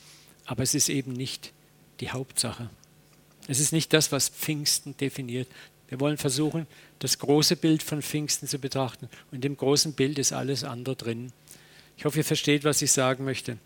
aber 0.46 0.62
es 0.62 0.76
ist 0.76 0.90
eben 0.90 1.14
nicht 1.14 1.52
die 2.00 2.12
Hauptsache. 2.12 2.70
Es 3.48 3.60
ist 3.60 3.74
nicht 3.74 3.92
das, 3.92 4.12
was 4.12 4.30
Pfingsten 4.30 4.96
definiert. 4.98 5.48
Wir 5.88 6.00
wollen 6.00 6.18
versuchen, 6.20 6.68
das 7.00 7.18
große 7.18 7.56
Bild 7.56 7.82
von 7.82 8.04
Pfingsten 8.04 8.48
zu 8.48 8.60
betrachten. 8.60 9.10
Und 9.32 9.44
dem 9.44 9.58
großen 9.58 9.94
Bild 9.94 10.20
ist 10.20 10.32
alles 10.32 10.64
andere 10.64 10.96
drin. 10.96 11.32
Ich 11.98 12.06
hoffe, 12.06 12.20
ihr 12.20 12.24
versteht, 12.24 12.66
was 12.66 12.84
ich 12.84 12.92
sagen 12.92 13.26
möchte. 13.26 13.58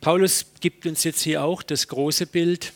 Paulus 0.00 0.46
gibt 0.60 0.86
uns 0.86 1.04
jetzt 1.04 1.22
hier 1.22 1.42
auch 1.42 1.62
das 1.62 1.88
große 1.88 2.26
Bild. 2.26 2.72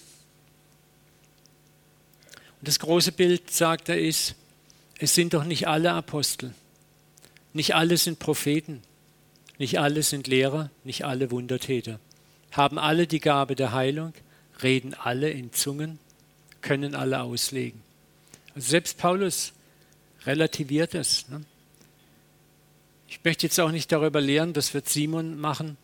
Und 2.58 2.68
das 2.68 2.78
große 2.78 3.12
Bild, 3.12 3.50
sagt 3.50 3.88
er, 3.88 4.00
ist, 4.00 4.34
es 4.98 5.14
sind 5.14 5.32
doch 5.34 5.44
nicht 5.44 5.66
alle 5.66 5.92
Apostel, 5.92 6.54
nicht 7.54 7.74
alle 7.74 7.96
sind 7.96 8.18
Propheten, 8.18 8.82
nicht 9.58 9.78
alle 9.78 10.02
sind 10.02 10.26
Lehrer, 10.26 10.70
nicht 10.84 11.04
alle 11.04 11.30
Wundertäter, 11.30 11.98
haben 12.50 12.78
alle 12.78 13.06
die 13.06 13.20
Gabe 13.20 13.54
der 13.54 13.72
Heilung, 13.72 14.12
reden 14.62 14.94
alle 14.94 15.30
in 15.30 15.52
Zungen, 15.52 15.98
können 16.60 16.94
alle 16.94 17.22
auslegen. 17.22 17.80
Also 18.54 18.68
selbst 18.68 18.98
Paulus 18.98 19.52
relativiert 20.26 20.94
es. 20.94 21.28
Ne? 21.28 21.44
Ich 23.08 23.20
möchte 23.24 23.46
jetzt 23.46 23.58
auch 23.58 23.70
nicht 23.70 23.90
darüber 23.90 24.20
lehren, 24.20 24.52
das 24.52 24.74
wird 24.74 24.88
Simon 24.88 25.40
machen, 25.40 25.76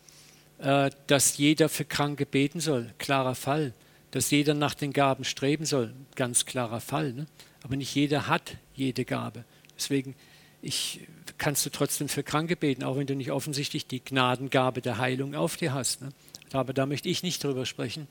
dass 0.57 1.37
jeder 1.37 1.69
für 1.69 1.85
Kranke 1.85 2.25
beten 2.25 2.59
soll. 2.59 2.93
Klarer 2.97 3.35
Fall. 3.35 3.73
Dass 4.11 4.31
jeder 4.31 4.53
nach 4.53 4.73
den 4.73 4.93
Gaben 4.93 5.23
streben 5.23 5.65
soll. 5.65 5.93
Ganz 6.15 6.45
klarer 6.45 6.79
Fall. 6.79 7.13
Ne? 7.13 7.27
Aber 7.63 7.75
nicht 7.75 7.93
jeder 7.93 8.27
hat 8.27 8.57
jede 8.73 9.05
Gabe. 9.05 9.43
Deswegen 9.75 10.15
ich, 10.61 11.01
kannst 11.37 11.65
du 11.65 11.69
trotzdem 11.69 12.09
für 12.09 12.23
Kranke 12.23 12.55
beten, 12.55 12.83
auch 12.83 12.97
wenn 12.97 13.07
du 13.07 13.15
nicht 13.15 13.31
offensichtlich 13.31 13.85
die 13.85 14.03
Gnadengabe 14.03 14.81
der 14.81 14.97
Heilung 14.97 15.35
auf 15.35 15.57
dir 15.57 15.73
hast. 15.73 16.01
Ne? 16.01 16.09
Aber 16.51 16.73
da 16.73 16.85
möchte 16.85 17.09
ich 17.09 17.23
nicht 17.23 17.43
drüber 17.43 17.65
sprechen. 17.65 18.07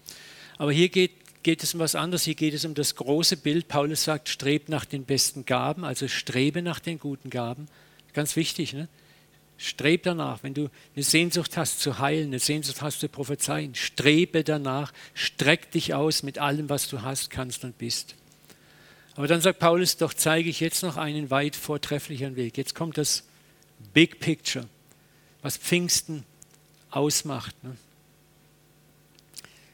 Aber 0.59 0.73
hier 0.73 0.89
geht, 0.89 1.13
geht 1.43 1.63
es 1.63 1.75
um 1.75 1.81
was 1.81 1.95
anderes. 1.95 2.23
Hier 2.23 2.35
geht 2.35 2.55
es 2.55 2.65
um 2.65 2.75
das 2.75 2.95
große 2.95 3.39
Bild. 3.39 3.69
Paulus 3.69 4.05
sagt, 4.05 4.29
streb 4.29 4.69
nach 4.69 4.85
den 4.85 5.05
besten 5.05 5.45
Gaben, 5.45 5.85
also 5.85 6.07
strebe 6.07 6.63
nach 6.63 6.79
den 6.79 6.99
guten 6.99 7.31
Gaben. 7.31 7.67
Ganz 8.13 8.37
wichtig. 8.37 8.73
Ne? 8.73 8.89
Streb 9.59 10.03
danach, 10.03 10.43
wenn 10.43 10.55
du 10.55 10.69
eine 10.95 11.03
Sehnsucht 11.03 11.57
hast 11.57 11.81
zu 11.81 11.99
heilen, 11.99 12.27
eine 12.27 12.39
Sehnsucht 12.39 12.83
hast 12.83 13.01
zu 13.01 13.09
prophezeien, 13.09 13.75
strebe 13.75 14.45
danach, 14.45 14.93
streck 15.15 15.71
dich 15.71 15.95
aus 15.95 16.23
mit 16.23 16.39
allem, 16.39 16.69
was 16.69 16.89
du 16.89 17.03
hast, 17.03 17.31
kannst 17.31 17.65
und 17.65 17.79
bist. 17.79 18.15
Aber 19.15 19.27
dann 19.27 19.41
sagt 19.41 19.59
Paulus, 19.59 19.97
doch 19.97 20.13
zeige 20.13 20.51
ich 20.51 20.61
jetzt 20.61 20.83
noch 20.83 20.99
einen 20.99 21.31
weit 21.31 21.57
vortrefflicheren 21.57 22.37
Weg. 22.37 22.59
Jetzt 22.59 22.75
kommt 22.75 22.99
das 22.99 23.25
Big 23.95 24.21
Picture, 24.21 24.67
was 25.41 25.57
Pfingsten 25.57 26.25
ausmacht. 26.91 27.55
Ne? 27.65 27.77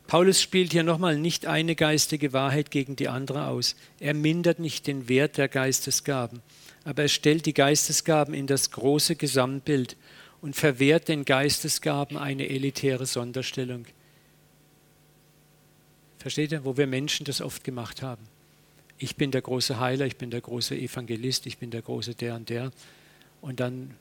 Paulus 0.06 0.40
spielt 0.40 0.72
hier 0.72 0.84
nochmal 0.84 1.18
nicht 1.18 1.46
eine 1.46 1.74
geistige 1.74 2.32
Wahrheit 2.32 2.70
gegen 2.70 2.94
die 2.94 3.08
andere 3.08 3.46
aus. 3.48 3.74
Er 3.98 4.14
mindert 4.14 4.60
nicht 4.60 4.86
den 4.86 5.08
Wert 5.08 5.38
der 5.38 5.48
Geistesgaben, 5.48 6.40
aber 6.84 7.02
er 7.02 7.08
stellt 7.08 7.46
die 7.46 7.54
Geistesgaben 7.54 8.34
in 8.34 8.46
das 8.46 8.70
große 8.70 9.16
Gesamtbild 9.16 9.96
und 10.40 10.56
verwehrt 10.56 11.08
den 11.08 11.24
Geistesgaben 11.24 12.16
eine 12.16 12.48
elitäre 12.48 13.06
Sonderstellung. 13.06 13.86
Versteht 16.18 16.52
ihr, 16.52 16.64
wo 16.64 16.76
wir 16.76 16.86
Menschen 16.86 17.24
das 17.24 17.40
oft 17.40 17.64
gemacht 17.64 18.02
haben? 18.02 18.22
Ich 18.98 19.16
bin 19.16 19.30
der 19.30 19.42
große 19.42 19.80
Heiler, 19.80 20.06
ich 20.06 20.16
bin 20.16 20.30
der 20.30 20.40
große 20.40 20.76
Evangelist, 20.76 21.46
ich 21.46 21.58
bin 21.58 21.70
der 21.70 21.82
große 21.82 22.14
der 22.14 22.36
und 22.36 22.48
der. 22.48 22.70
Und 23.40 23.58
dann 23.58 23.94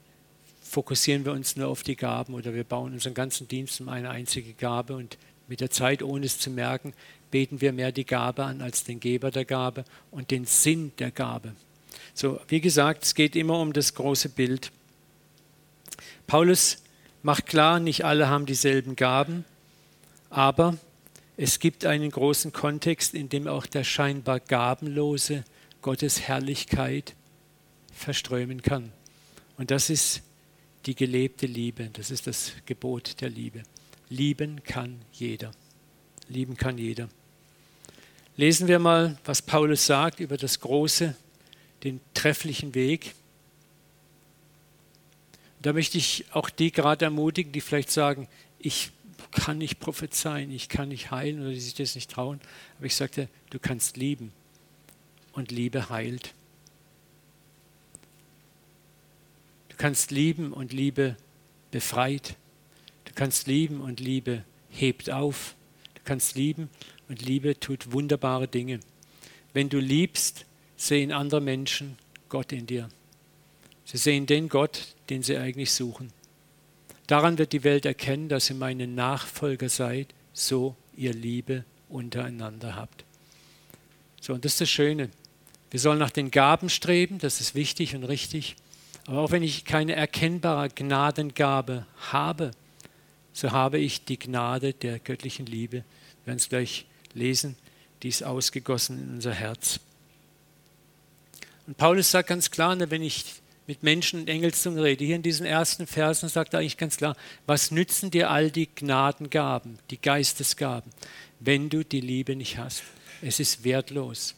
fokussieren 0.62 1.26
wir 1.26 1.32
uns 1.32 1.56
nur 1.56 1.68
auf 1.68 1.84
die 1.84 1.96
Gaben 1.96 2.34
oder 2.34 2.54
wir 2.54 2.64
bauen 2.64 2.94
unseren 2.94 3.14
ganzen 3.14 3.48
Dienst 3.48 3.82
um 3.82 3.90
eine 3.90 4.10
einzige 4.10 4.54
Gabe 4.54 4.96
und 4.96 5.18
mit 5.48 5.60
der 5.60 5.70
Zeit, 5.70 6.02
ohne 6.02 6.26
es 6.26 6.40
zu 6.40 6.50
merken, 6.50 6.94
beten 7.30 7.60
wir 7.60 7.74
mehr 7.74 7.92
die 7.92 8.06
Gabe 8.06 8.44
an 8.46 8.62
als 8.62 8.84
den 8.84 9.00
Geber 9.00 9.32
der 9.32 9.46
Gabe 9.46 9.84
und 10.12 10.32
den 10.32 10.46
Sinn 10.46 10.92
der 11.00 11.12
Gabe. 11.12 11.56
So, 12.14 12.40
wie 12.48 12.62
gesagt, 12.62 13.04
es 13.04 13.16
geht 13.16 13.36
immer 13.36 13.60
um 13.60 13.74
das 13.74 13.94
große 13.94 14.30
Bild. 14.30 14.72
Paulus 16.28 16.78
macht 17.24 17.46
klar, 17.46 17.80
nicht 17.80 18.06
alle 18.06 18.30
haben 18.30 18.46
dieselben 18.46 18.96
Gaben, 18.96 19.46
aber 20.30 20.78
es 21.38 21.60
gibt 21.60 21.86
einen 21.86 22.12
großen 22.12 22.52
Kontext, 22.52 23.14
in 23.14 23.30
dem 23.30 23.48
auch 23.48 23.66
der 23.66 23.84
scheinbar 23.84 24.40
gabenlose 24.40 25.44
Gottes 25.82 26.22
Herrlichkeit 26.22 27.16
verströmen 27.94 28.62
kann. 28.62 28.92
Und 29.58 29.72
das 29.72 29.90
ist 29.90 30.22
die 30.86 30.96
gelebte 30.96 31.46
Liebe, 31.46 31.90
das 31.94 32.12
ist 32.12 32.28
das 32.28 32.54
Gebot 32.66 33.22
der 33.22 33.30
Liebe. 33.30 33.64
Lieben 34.10 34.64
kann 34.64 35.02
jeder. 35.14 35.52
Lieben 36.28 36.58
kann 36.58 36.78
jeder. 36.78 37.10
Lesen 38.38 38.68
wir 38.68 38.80
mal, 38.80 39.18
was 39.26 39.42
Paulus 39.42 39.86
sagt 39.86 40.20
über 40.20 40.38
das 40.38 40.60
große, 40.60 41.16
den 41.84 42.00
trefflichen 42.14 42.76
Weg. 42.76 43.14
Da 45.62 45.74
möchte 45.74 45.98
ich 45.98 46.26
auch 46.32 46.50
die 46.50 46.72
gerade 46.72 47.06
ermutigen, 47.06 47.52
die 47.52 47.62
vielleicht 47.62 47.92
sagen, 47.92 48.28
ich 48.60 48.92
kann 49.32 49.58
nicht 49.58 49.80
prophezeien, 49.80 50.52
ich 50.52 50.70
kann 50.70 50.90
nicht 50.90 51.12
heilen 51.12 51.42
oder 51.42 51.52
die 51.52 51.60
sich 51.60 51.74
das 51.74 51.96
nicht 51.96 52.12
trauen. 52.12 52.40
Aber 52.78 52.86
ich 52.86 52.96
sagte, 52.96 53.30
du 53.50 53.60
kannst 53.60 53.98
lieben 53.98 54.32
und 55.34 55.52
Liebe 55.52 55.90
heilt. 55.90 56.34
Du 59.70 59.78
kannst 59.78 60.12
lieben 60.12 60.52
und 60.52 60.74
Liebe 60.74 61.16
befreit. 61.72 62.36
Du 63.06 63.14
kannst 63.16 63.48
lieben 63.48 63.82
und 63.82 64.00
Liebe 64.00 64.44
hebt 64.70 65.10
auf. 65.10 65.56
Du 65.96 66.02
kannst 66.04 66.36
lieben 66.36 66.70
und 67.08 67.22
Liebe 67.22 67.60
tut 67.60 67.92
wunderbare 67.92 68.48
Dinge. 68.48 68.80
Wenn 69.54 69.70
du 69.70 69.80
liebst, 69.80 70.46
sehen 70.82 71.12
andere 71.12 71.42
Menschen 71.42 71.98
Gott 72.28 72.52
in 72.52 72.66
dir. 72.66 72.90
Sie 73.86 73.98
sehen 73.98 74.26
den 74.26 74.50
Gott, 74.50 74.96
den 75.10 75.22
sie 75.22 75.38
eigentlich 75.38 75.72
suchen. 75.72 76.12
Daran 77.06 77.38
wird 77.38 77.54
die 77.54 77.64
Welt 77.64 77.86
erkennen, 77.86 78.30
dass 78.30 78.50
ihr 78.50 78.56
meine 78.56 78.88
Nachfolger 78.88 79.70
seid, 79.70 80.08
so 80.34 80.76
ihr 80.96 81.14
Liebe 81.14 81.66
untereinander 81.88 82.76
habt. 82.76 83.06
So, 84.22 84.34
und 84.34 84.44
das 84.44 84.54
ist 84.54 84.62
das 84.62 84.70
Schöne. 84.70 85.10
Wir 85.70 85.80
sollen 85.80 86.00
nach 86.00 86.10
den 86.10 86.32
Gaben 86.32 86.70
streben, 86.70 87.20
das 87.20 87.42
ist 87.42 87.54
wichtig 87.54 87.96
und 87.96 88.04
richtig. 88.04 88.56
Aber 89.06 89.20
auch 89.20 89.32
wenn 89.32 89.44
ich 89.44 89.66
keine 89.66 89.94
erkennbare 89.94 90.70
Gnadengabe 90.70 91.86
habe, 92.12 92.52
so 93.34 93.52
habe 93.52 93.78
ich 93.78 94.04
die 94.06 94.18
Gnade 94.18 94.74
der 94.74 95.00
göttlichen 95.00 95.46
Liebe. 95.46 95.78
Wir 96.24 96.28
werden 96.28 96.38
es 96.38 96.50
gleich 96.50 96.86
lesen, 97.14 97.56
die 98.02 98.10
ist 98.10 98.24
ausgegossen 98.24 99.00
in 99.00 99.10
unser 99.16 99.34
Herz. 99.34 99.80
Und 101.68 101.78
Paulus 101.78 102.12
sagt 102.12 102.30
ganz 102.30 102.52
klar, 102.52 102.76
ne, 102.76 102.90
wenn 102.92 103.02
ich 103.02 103.26
mit 103.68 103.84
Menschen 103.84 104.22
in 104.22 104.28
Engelszungen 104.28 104.80
rede, 104.80 105.06
hier 105.06 105.16
in 105.16 105.22
diesen 105.22 105.46
ersten 105.46 105.88
Versen 105.88 106.30
sagt 106.30 106.54
er 106.54 106.60
eigentlich 106.60 106.78
ganz 106.78 106.98
klar, 106.98 107.16
was 107.46 107.72
nützen 107.72 108.12
dir 108.12 108.30
all 108.30 108.52
die 108.52 108.68
Gnadengaben, 108.68 109.80
die 109.90 110.02
Geistesgaben, 110.02 110.92
wenn 111.40 111.70
du 111.70 111.86
die 111.86 112.02
Liebe 112.02 112.36
nicht 112.36 112.58
hast? 112.58 112.84
Es 113.22 113.40
ist 113.40 113.64
wertlos. 113.64 114.36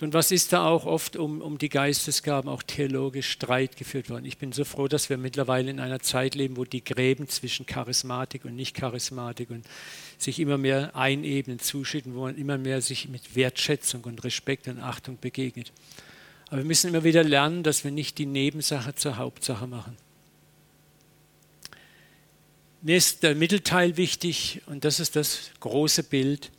Und 0.00 0.14
was 0.14 0.30
ist 0.30 0.52
da 0.52 0.64
auch 0.64 0.86
oft 0.86 1.16
um, 1.16 1.40
um 1.40 1.58
die 1.58 1.68
Geistesgaben 1.68 2.48
auch 2.48 2.62
theologisch 2.62 3.30
Streit 3.30 3.76
geführt 3.76 4.10
worden? 4.10 4.26
Ich 4.26 4.38
bin 4.38 4.52
so 4.52 4.64
froh, 4.64 4.86
dass 4.86 5.10
wir 5.10 5.16
mittlerweile 5.16 5.70
in 5.70 5.80
einer 5.80 5.98
Zeit 5.98 6.36
leben, 6.36 6.56
wo 6.56 6.64
die 6.64 6.84
Gräben 6.84 7.28
zwischen 7.28 7.66
Charismatik 7.66 8.44
und 8.44 8.54
Nicht-Charismatik 8.54 9.50
und 9.50 9.66
sich 10.16 10.38
immer 10.38 10.56
mehr 10.56 10.94
einebnen, 10.94 11.58
zuschütten, 11.58 12.14
wo 12.14 12.22
man 12.22 12.36
immer 12.36 12.58
mehr 12.58 12.80
sich 12.80 13.08
mit 13.08 13.34
Wertschätzung 13.34 14.04
und 14.04 14.22
Respekt 14.22 14.68
und 14.68 14.78
Achtung 14.78 15.18
begegnet. 15.20 15.72
Aber 16.46 16.58
wir 16.58 16.64
müssen 16.64 16.88
immer 16.88 17.02
wieder 17.02 17.24
lernen, 17.24 17.64
dass 17.64 17.82
wir 17.82 17.90
nicht 17.90 18.18
die 18.18 18.26
Nebensache 18.26 18.94
zur 18.94 19.16
Hauptsache 19.16 19.66
machen. 19.66 19.96
Mir 22.82 22.96
ist 22.96 23.24
der 23.24 23.34
Mittelteil 23.34 23.96
wichtig 23.96 24.62
und 24.66 24.84
das 24.84 25.00
ist 25.00 25.16
das 25.16 25.50
große 25.58 26.04
Bild 26.04 26.52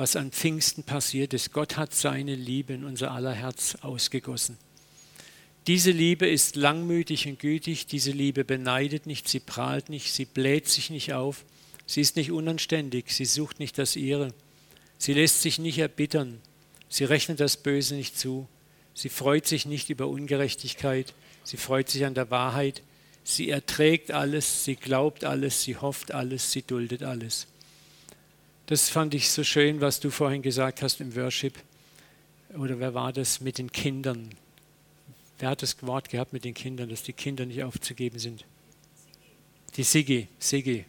was 0.00 0.16
an 0.16 0.30
Pfingsten 0.30 0.82
passiert 0.82 1.34
ist. 1.34 1.52
Gott 1.52 1.76
hat 1.76 1.94
seine 1.94 2.34
Liebe 2.34 2.72
in 2.72 2.84
unser 2.84 3.10
aller 3.10 3.34
Herz 3.34 3.76
ausgegossen. 3.82 4.56
Diese 5.66 5.90
Liebe 5.90 6.26
ist 6.26 6.56
langmütig 6.56 7.28
und 7.28 7.38
gütig, 7.38 7.84
diese 7.84 8.10
Liebe 8.10 8.46
beneidet 8.46 9.04
nicht, 9.04 9.28
sie 9.28 9.40
prahlt 9.40 9.90
nicht, 9.90 10.10
sie 10.10 10.24
bläht 10.24 10.68
sich 10.68 10.88
nicht 10.88 11.12
auf, 11.12 11.44
sie 11.84 12.00
ist 12.00 12.16
nicht 12.16 12.30
unanständig, 12.30 13.10
sie 13.10 13.26
sucht 13.26 13.58
nicht 13.58 13.76
das 13.76 13.94
ihre, 13.94 14.32
sie 14.96 15.12
lässt 15.12 15.42
sich 15.42 15.58
nicht 15.58 15.76
erbittern, 15.76 16.40
sie 16.88 17.04
rechnet 17.04 17.38
das 17.38 17.58
Böse 17.58 17.94
nicht 17.94 18.18
zu, 18.18 18.48
sie 18.94 19.10
freut 19.10 19.46
sich 19.46 19.66
nicht 19.66 19.90
über 19.90 20.08
Ungerechtigkeit, 20.08 21.12
sie 21.44 21.58
freut 21.58 21.90
sich 21.90 22.06
an 22.06 22.14
der 22.14 22.30
Wahrheit, 22.30 22.82
sie 23.22 23.50
erträgt 23.50 24.12
alles, 24.12 24.64
sie 24.64 24.76
glaubt 24.76 25.24
alles, 25.24 25.62
sie 25.62 25.76
hofft 25.76 26.10
alles, 26.12 26.52
sie 26.52 26.62
duldet 26.62 27.02
alles. 27.02 27.48
Das 28.70 28.88
fand 28.88 29.14
ich 29.14 29.28
so 29.28 29.42
schön, 29.42 29.80
was 29.80 29.98
du 29.98 30.10
vorhin 30.10 30.42
gesagt 30.42 30.80
hast 30.80 31.00
im 31.00 31.16
Worship. 31.16 31.54
Oder 32.56 32.78
wer 32.78 32.94
war 32.94 33.12
das 33.12 33.40
mit 33.40 33.58
den 33.58 33.72
Kindern? 33.72 34.30
Wer 35.40 35.48
hat 35.48 35.62
das 35.62 35.84
Wort 35.84 36.08
gehabt 36.08 36.32
mit 36.32 36.44
den 36.44 36.54
Kindern, 36.54 36.88
dass 36.88 37.02
die 37.02 37.12
Kinder 37.12 37.44
nicht 37.46 37.64
aufzugeben 37.64 38.20
sind? 38.20 38.44
Die 39.74 39.82
Sigi, 39.82 40.28
Sigi. 40.38 40.84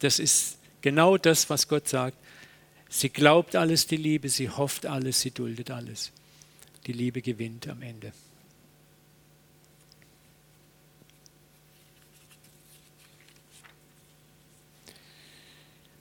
Das 0.00 0.18
ist 0.18 0.58
genau 0.82 1.16
das, 1.16 1.48
was 1.48 1.68
Gott 1.68 1.88
sagt. 1.88 2.18
Sie 2.90 3.08
glaubt 3.08 3.56
alles, 3.56 3.86
die 3.86 3.96
Liebe, 3.96 4.28
sie 4.28 4.50
hofft 4.50 4.84
alles, 4.84 5.22
sie 5.22 5.30
duldet 5.30 5.70
alles. 5.70 6.12
Die 6.86 6.92
Liebe 6.92 7.22
gewinnt 7.22 7.66
am 7.66 7.80
Ende. 7.80 8.12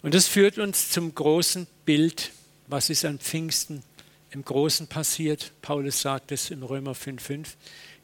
Und 0.05 0.13
das 0.13 0.27
führt 0.27 0.59
uns 0.59 0.91
zum 0.91 1.15
großen 1.15 1.65
Bild, 1.83 2.31
was 2.67 2.91
ist 2.91 3.05
an 3.05 3.17
Pfingsten 3.17 3.81
im 4.29 4.45
Großen 4.45 4.85
passiert. 4.85 5.51
Paulus 5.63 6.00
sagt 6.00 6.31
es 6.31 6.51
im 6.51 6.62
Römer 6.62 6.91
5,5. 6.91 7.47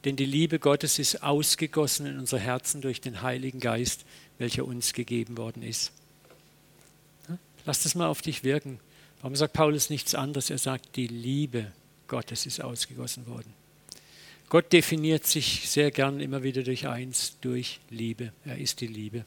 Denn 0.04 0.16
die 0.16 0.24
Liebe 0.24 0.58
Gottes 0.58 0.98
ist 0.98 1.22
ausgegossen 1.22 2.06
in 2.06 2.18
unsere 2.18 2.40
Herzen 2.40 2.80
durch 2.80 3.00
den 3.00 3.22
Heiligen 3.22 3.60
Geist, 3.60 4.04
welcher 4.38 4.64
uns 4.64 4.94
gegeben 4.94 5.36
worden 5.36 5.62
ist. 5.62 5.92
Lass 7.66 7.84
das 7.84 7.94
mal 7.94 8.08
auf 8.08 8.20
dich 8.20 8.42
wirken. 8.42 8.80
Warum 9.20 9.36
sagt 9.36 9.52
Paulus 9.52 9.88
nichts 9.88 10.16
anderes? 10.16 10.50
Er 10.50 10.58
sagt, 10.58 10.96
die 10.96 11.06
Liebe 11.06 11.70
Gottes 12.08 12.46
ist 12.46 12.60
ausgegossen 12.60 13.28
worden. 13.28 13.54
Gott 14.48 14.72
definiert 14.72 15.24
sich 15.24 15.70
sehr 15.70 15.92
gern 15.92 16.18
immer 16.18 16.42
wieder 16.42 16.64
durch 16.64 16.88
eins, 16.88 17.36
durch 17.42 17.78
Liebe. 17.90 18.32
Er 18.44 18.58
ist 18.58 18.80
die 18.80 18.88
Liebe. 18.88 19.24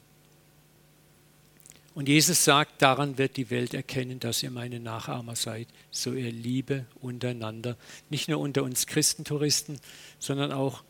Und 1.96 2.10
Jesus 2.10 2.44
sagt, 2.44 2.82
daran 2.82 3.16
wird 3.16 3.38
die 3.38 3.48
Welt 3.48 3.72
erkennen, 3.72 4.20
dass 4.20 4.42
ihr 4.42 4.50
meine 4.50 4.80
Nachahmer 4.80 5.34
seid, 5.34 5.66
so 5.90 6.12
ihr 6.12 6.30
Liebe 6.30 6.84
untereinander, 7.00 7.78
nicht 8.10 8.28
nur 8.28 8.38
unter 8.38 8.64
uns 8.64 8.86
Christentouristen, 8.86 9.80
sondern 10.18 10.52
auch 10.52 10.84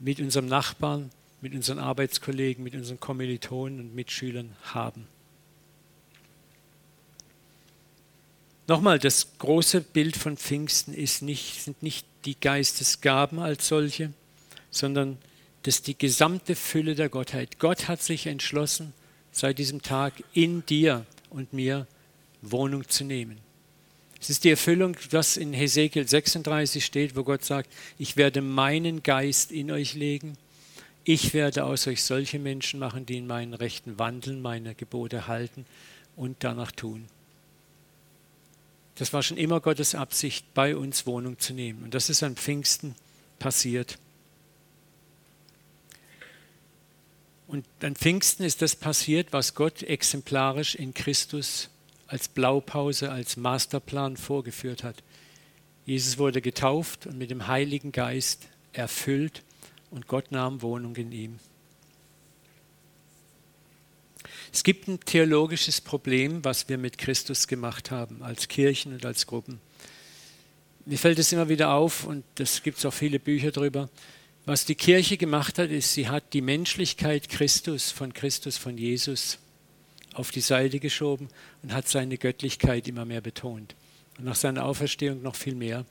mit 0.00 0.18
unserem 0.18 0.46
Nachbarn, 0.46 1.12
mit 1.40 1.54
unseren 1.54 1.78
Arbeitskollegen, 1.78 2.64
mit 2.64 2.74
unseren 2.74 2.98
Kommilitonen 2.98 3.78
und 3.78 3.94
Mitschülern 3.94 4.56
haben. 4.64 5.06
Nochmal, 8.66 8.98
das 8.98 9.38
große 9.38 9.80
Bild 9.80 10.16
von 10.16 10.36
Pfingsten 10.36 10.92
nicht, 11.24 11.62
sind 11.62 11.84
nicht 11.84 12.04
die 12.24 12.34
Geistesgaben 12.34 13.38
als 13.38 13.68
solche, 13.68 14.12
sondern 14.72 15.18
das 15.62 15.82
die 15.82 15.96
gesamte 15.96 16.56
Fülle 16.56 16.96
der 16.96 17.10
Gottheit. 17.10 17.60
Gott 17.60 17.86
hat 17.86 18.02
sich 18.02 18.26
entschlossen, 18.26 18.92
seit 19.36 19.58
diesem 19.58 19.82
Tag 19.82 20.14
in 20.32 20.64
dir 20.64 21.04
und 21.28 21.52
mir 21.52 21.86
Wohnung 22.40 22.88
zu 22.88 23.04
nehmen. 23.04 23.38
Es 24.18 24.30
ist 24.30 24.44
die 24.44 24.50
Erfüllung, 24.50 24.96
was 25.10 25.36
in 25.36 25.52
Hesekiel 25.52 26.08
36 26.08 26.84
steht, 26.84 27.16
wo 27.16 27.22
Gott 27.22 27.44
sagt, 27.44 27.70
ich 27.98 28.16
werde 28.16 28.40
meinen 28.40 29.02
Geist 29.02 29.52
in 29.52 29.70
euch 29.70 29.94
legen. 29.94 30.38
Ich 31.04 31.34
werde 31.34 31.64
aus 31.64 31.86
euch 31.86 32.02
solche 32.02 32.38
Menschen 32.38 32.80
machen, 32.80 33.04
die 33.04 33.18
in 33.18 33.26
meinen 33.26 33.52
Rechten 33.52 33.98
wandeln, 33.98 34.40
meine 34.40 34.74
Gebote 34.74 35.28
halten 35.28 35.66
und 36.16 36.36
danach 36.40 36.72
tun. 36.72 37.04
Das 38.94 39.12
war 39.12 39.22
schon 39.22 39.36
immer 39.36 39.60
Gottes 39.60 39.94
Absicht, 39.94 40.46
bei 40.54 40.74
uns 40.74 41.06
Wohnung 41.06 41.38
zu 41.38 41.52
nehmen. 41.52 41.84
Und 41.84 41.92
das 41.92 42.08
ist 42.08 42.22
an 42.22 42.36
Pfingsten 42.36 42.94
passiert. 43.38 43.98
Und 47.46 47.64
an 47.80 47.94
Pfingsten 47.94 48.44
ist 48.44 48.62
das 48.62 48.74
passiert, 48.74 49.32
was 49.32 49.54
Gott 49.54 49.82
exemplarisch 49.82 50.74
in 50.74 50.94
Christus 50.94 51.70
als 52.06 52.28
Blaupause, 52.28 53.10
als 53.10 53.36
Masterplan 53.36 54.16
vorgeführt 54.16 54.82
hat. 54.82 55.02
Jesus 55.84 56.18
wurde 56.18 56.40
getauft 56.40 57.06
und 57.06 57.18
mit 57.18 57.30
dem 57.30 57.46
Heiligen 57.46 57.92
Geist 57.92 58.48
erfüllt 58.72 59.42
und 59.90 60.08
Gott 60.08 60.32
nahm 60.32 60.62
Wohnung 60.62 60.96
in 60.96 61.12
ihm. 61.12 61.38
Es 64.52 64.64
gibt 64.64 64.88
ein 64.88 65.00
theologisches 65.00 65.80
Problem, 65.80 66.44
was 66.44 66.68
wir 66.68 66.78
mit 66.78 66.98
Christus 66.98 67.46
gemacht 67.46 67.90
haben, 67.90 68.22
als 68.22 68.48
Kirchen 68.48 68.94
und 68.94 69.04
als 69.04 69.26
Gruppen. 69.26 69.60
Mir 70.86 70.98
fällt 70.98 71.18
es 71.18 71.32
immer 71.32 71.48
wieder 71.48 71.72
auf, 71.72 72.04
und 72.04 72.24
es 72.38 72.62
gibt 72.62 72.84
auch 72.86 72.92
viele 72.92 73.18
Bücher 73.18 73.50
darüber, 73.50 73.88
was 74.46 74.64
die 74.64 74.76
Kirche 74.76 75.16
gemacht 75.16 75.58
hat, 75.58 75.70
ist, 75.70 75.92
sie 75.92 76.08
hat 76.08 76.32
die 76.32 76.40
Menschlichkeit 76.40 77.28
Christus, 77.28 77.90
von 77.90 78.14
Christus, 78.14 78.56
von 78.56 78.78
Jesus 78.78 79.38
auf 80.14 80.30
die 80.30 80.40
Seite 80.40 80.78
geschoben 80.78 81.28
und 81.62 81.72
hat 81.72 81.88
seine 81.88 82.16
Göttlichkeit 82.16 82.86
immer 82.86 83.04
mehr 83.04 83.20
betont. 83.20 83.74
Und 84.16 84.24
nach 84.24 84.36
seiner 84.36 84.64
Auferstehung 84.64 85.20
noch 85.20 85.34
viel 85.34 85.56
mehr. 85.56 85.84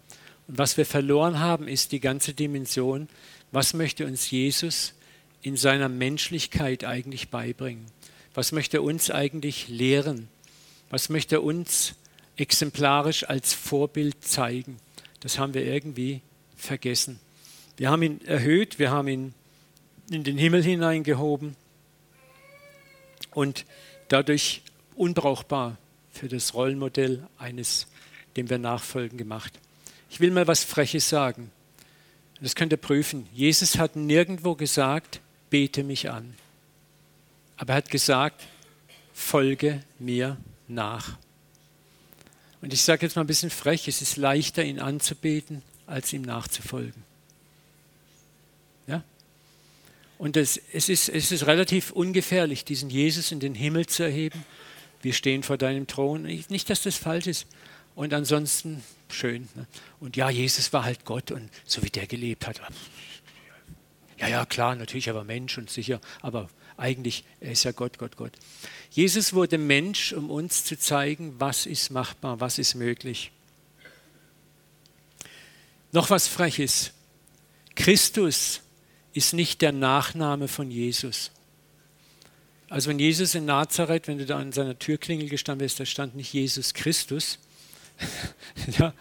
Und 0.47 0.57
was 0.57 0.77
wir 0.77 0.85
verloren 0.85 1.39
haben, 1.39 1.67
ist 1.67 1.91
die 1.91 1.99
ganze 1.99 2.33
Dimension, 2.33 3.09
was 3.51 3.73
möchte 3.73 4.05
uns 4.05 4.31
Jesus 4.31 4.93
in 5.41 5.57
seiner 5.57 5.89
Menschlichkeit 5.89 6.85
eigentlich 6.85 7.29
beibringen? 7.29 7.85
Was 8.33 8.53
möchte 8.53 8.77
er 8.77 8.83
uns 8.83 9.11
eigentlich 9.11 9.67
lehren? 9.67 10.29
Was 10.89 11.09
möchte 11.09 11.35
er 11.35 11.43
uns 11.43 11.95
exemplarisch 12.37 13.27
als 13.27 13.53
Vorbild 13.53 14.23
zeigen? 14.23 14.77
Das 15.19 15.39
haben 15.39 15.53
wir 15.53 15.65
irgendwie 15.65 16.21
vergessen. 16.55 17.19
Wir 17.77 17.89
haben 17.89 18.03
ihn 18.03 18.21
erhöht, 18.25 18.79
wir 18.79 18.91
haben 18.91 19.07
ihn 19.07 19.33
in 20.09 20.23
den 20.23 20.37
Himmel 20.37 20.63
hineingehoben 20.63 21.55
und 23.33 23.65
dadurch 24.07 24.61
unbrauchbar 24.95 25.77
für 26.11 26.29
das 26.29 26.53
Rollenmodell 26.53 27.27
eines, 27.37 27.87
dem 28.37 28.49
wir 28.49 28.57
nachfolgen, 28.57 29.17
gemacht. 29.17 29.59
Ich 30.09 30.19
will 30.19 30.31
mal 30.31 30.47
was 30.47 30.63
Freches 30.63 31.09
sagen. 31.09 31.51
Das 32.39 32.55
könnt 32.55 32.71
ihr 32.71 32.77
prüfen. 32.77 33.27
Jesus 33.33 33.77
hat 33.77 33.95
nirgendwo 33.95 34.55
gesagt, 34.55 35.19
bete 35.49 35.83
mich 35.83 36.09
an. 36.09 36.35
Aber 37.57 37.73
er 37.73 37.77
hat 37.77 37.89
gesagt, 37.89 38.43
folge 39.13 39.83
mir 39.99 40.37
nach. 40.67 41.17
Und 42.61 42.73
ich 42.73 42.81
sage 42.81 43.05
jetzt 43.05 43.15
mal 43.15 43.23
ein 43.23 43.27
bisschen 43.27 43.49
frech, 43.49 43.87
es 43.87 44.01
ist 44.01 44.17
leichter, 44.17 44.63
ihn 44.63 44.79
anzubeten, 44.79 45.61
als 45.87 46.11
ihm 46.13 46.21
nachzufolgen. 46.21 47.03
Und 50.17 50.37
es, 50.37 50.59
es, 50.71 50.89
ist, 50.89 51.09
es 51.09 51.31
ist 51.31 51.45
relativ 51.45 51.91
ungefährlich, 51.91 52.63
diesen 52.65 52.89
Jesus 52.89 53.31
in 53.31 53.39
den 53.39 53.55
Himmel 53.55 53.85
zu 53.87 54.03
erheben. 54.03 54.45
Wir 55.01 55.13
stehen 55.13 55.43
vor 55.43 55.57
deinem 55.57 55.87
Thron. 55.87 56.23
Nicht, 56.23 56.69
dass 56.69 56.81
das 56.83 56.95
falsch 56.95 57.27
ist. 57.27 57.47
Und 57.95 58.13
ansonsten 58.13 58.83
schön. 59.09 59.47
Ne? 59.55 59.67
Und 59.99 60.15
ja, 60.15 60.29
Jesus 60.29 60.71
war 60.73 60.83
halt 60.83 61.05
Gott 61.05 61.31
und 61.31 61.49
so 61.65 61.83
wie 61.83 61.89
der 61.89 62.07
gelebt 62.07 62.47
hat. 62.47 62.61
Ja, 64.17 64.27
ja, 64.27 64.45
klar, 64.45 64.75
natürlich, 64.75 65.07
er 65.07 65.15
war 65.15 65.25
Mensch 65.25 65.57
und 65.57 65.69
sicher, 65.69 65.99
aber 66.21 66.49
eigentlich, 66.77 67.25
er 67.41 67.51
ist 67.51 67.63
ja 67.63 67.71
Gott, 67.71 67.97
Gott, 67.97 68.15
Gott. 68.15 68.31
Jesus 68.89 69.33
wurde 69.33 69.57
Mensch, 69.57 70.13
um 70.13 70.29
uns 70.29 70.63
zu 70.63 70.77
zeigen, 70.77 71.35
was 71.37 71.65
ist 71.65 71.89
machbar, 71.89 72.39
was 72.39 72.57
ist 72.57 72.75
möglich. 72.75 73.31
Noch 75.91 76.09
was 76.09 76.27
Freches. 76.27 76.91
Christus 77.75 78.61
ist 79.15 79.33
nicht 79.33 79.61
der 79.61 79.71
Nachname 79.71 80.47
von 80.49 80.69
Jesus. 80.69 81.31
Also 82.69 82.89
wenn 82.89 82.99
Jesus 82.99 83.33
in 83.33 83.45
Nazareth, 83.45 84.07
wenn 84.07 84.17
du 84.17 84.25
da 84.25 84.37
an 84.37 84.51
seiner 84.51 84.77
Türklingel 84.77 85.29
gestanden 85.29 85.65
bist, 85.65 85.79
da 85.79 85.85
stand 85.85 86.15
nicht 86.15 86.33
Jesus 86.33 86.73
Christus, 86.73 87.39
ja, 88.77 88.93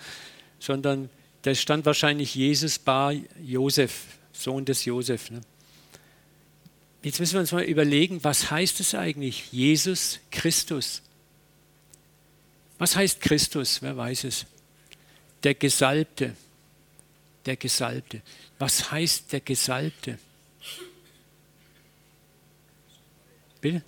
sondern 0.61 1.11
da 1.42 1.53
stand 1.55 1.85
wahrscheinlich 1.85 2.37
Jesus 2.37 2.79
Bar 2.79 3.14
Josef, 3.42 4.05
Sohn 4.33 4.64
des 4.64 4.85
Josef. 4.85 5.31
Ne? 5.31 5.40
Jetzt 7.03 7.18
müssen 7.18 7.35
wir 7.35 7.40
uns 7.40 7.50
mal 7.50 7.64
überlegen, 7.64 8.22
was 8.22 8.53
heißt 8.53 8.79
es 8.79 8.94
eigentlich, 8.94 9.50
Jesus 9.50 10.20
Christus? 10.31 11.03
Was 12.79 12.94
heißt 12.94 13.20
Christus? 13.20 13.83
Wer 13.83 13.96
weiß 13.96 14.24
es? 14.24 14.46
Der 15.42 15.55
Gesalbte. 15.55 16.37
Der 17.46 17.57
Gesalbte. 17.57 18.22
Was 18.59 18.90
heißt 18.90 19.33
der 19.33 19.40
Gesalbte? 19.40 20.19
Bitte? 23.61 23.83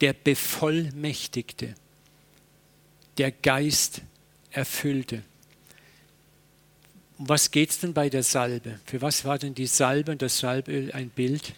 Der 0.00 0.12
Bevollmächtigte. 0.12 1.74
Der 3.16 3.30
Geist 3.30 4.02
erfüllte. 4.50 5.22
Um 7.18 7.28
was 7.28 7.50
geht 7.50 7.70
es 7.70 7.78
denn 7.78 7.94
bei 7.94 8.10
der 8.10 8.22
Salbe? 8.22 8.80
Für 8.86 9.00
was 9.00 9.24
war 9.24 9.38
denn 9.38 9.54
die 9.54 9.66
Salbe 9.66 10.12
und 10.12 10.22
das 10.22 10.38
Salböl 10.38 10.90
ein 10.92 11.10
Bild? 11.10 11.54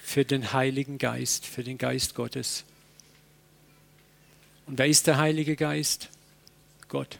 Für 0.00 0.24
den 0.24 0.52
Heiligen 0.52 0.98
Geist, 0.98 1.44
für 1.44 1.64
den 1.64 1.78
Geist 1.78 2.14
Gottes. 2.14 2.64
Und 4.66 4.78
wer 4.78 4.86
ist 4.86 5.06
der 5.06 5.16
Heilige 5.16 5.56
Geist? 5.56 6.10
Gott. 6.88 7.18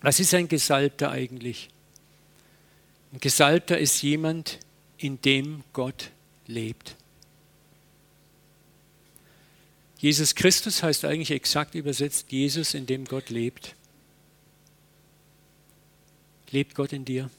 Was 0.00 0.20
ist 0.20 0.34
ein 0.34 0.48
Gesalbter 0.48 1.10
eigentlich? 1.10 1.70
Ein 3.12 3.20
Gesalbter 3.20 3.78
ist 3.78 4.00
jemand, 4.02 4.60
in 4.96 5.20
dem 5.22 5.64
Gott 5.72 6.10
lebt. 6.46 6.96
Jesus 9.98 10.34
Christus 10.34 10.82
heißt 10.82 11.04
eigentlich 11.04 11.32
exakt 11.32 11.74
übersetzt 11.74 12.30
Jesus, 12.30 12.74
in 12.74 12.86
dem 12.86 13.04
Gott 13.04 13.30
lebt. 13.30 13.74
Lebt 16.50 16.74
Gott 16.74 16.92
in 16.92 17.04
dir? 17.04 17.30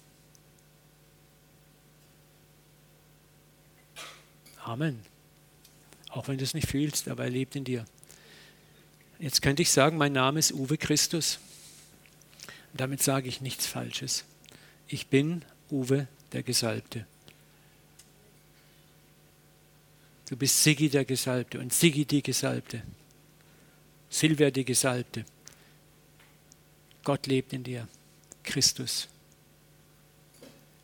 Amen. 4.63 4.99
Auch 6.09 6.27
wenn 6.27 6.37
du 6.37 6.43
es 6.43 6.53
nicht 6.53 6.67
fühlst, 6.67 7.07
aber 7.07 7.23
er 7.23 7.29
lebt 7.29 7.55
in 7.55 7.63
dir. 7.63 7.85
Jetzt 9.19 9.41
könnte 9.41 9.61
ich 9.61 9.69
sagen, 9.69 9.97
mein 9.97 10.13
Name 10.13 10.39
ist 10.39 10.53
Uwe 10.53 10.77
Christus. 10.77 11.39
Damit 12.73 13.03
sage 13.03 13.27
ich 13.27 13.41
nichts 13.41 13.67
Falsches. 13.67 14.23
Ich 14.87 15.07
bin 15.07 15.43
Uwe 15.69 16.07
der 16.31 16.41
Gesalbte. 16.43 17.05
Du 20.29 20.37
bist 20.37 20.63
Sigi 20.63 20.89
der 20.89 21.05
Gesalbte 21.05 21.59
und 21.59 21.73
Sigi 21.73 22.05
die 22.05 22.23
Gesalbte. 22.23 22.83
Silvia 24.09 24.51
die 24.51 24.65
Gesalbte. 24.65 25.25
Gott 27.03 27.27
lebt 27.27 27.51
in 27.51 27.63
dir. 27.63 27.87
Christus. 28.43 29.07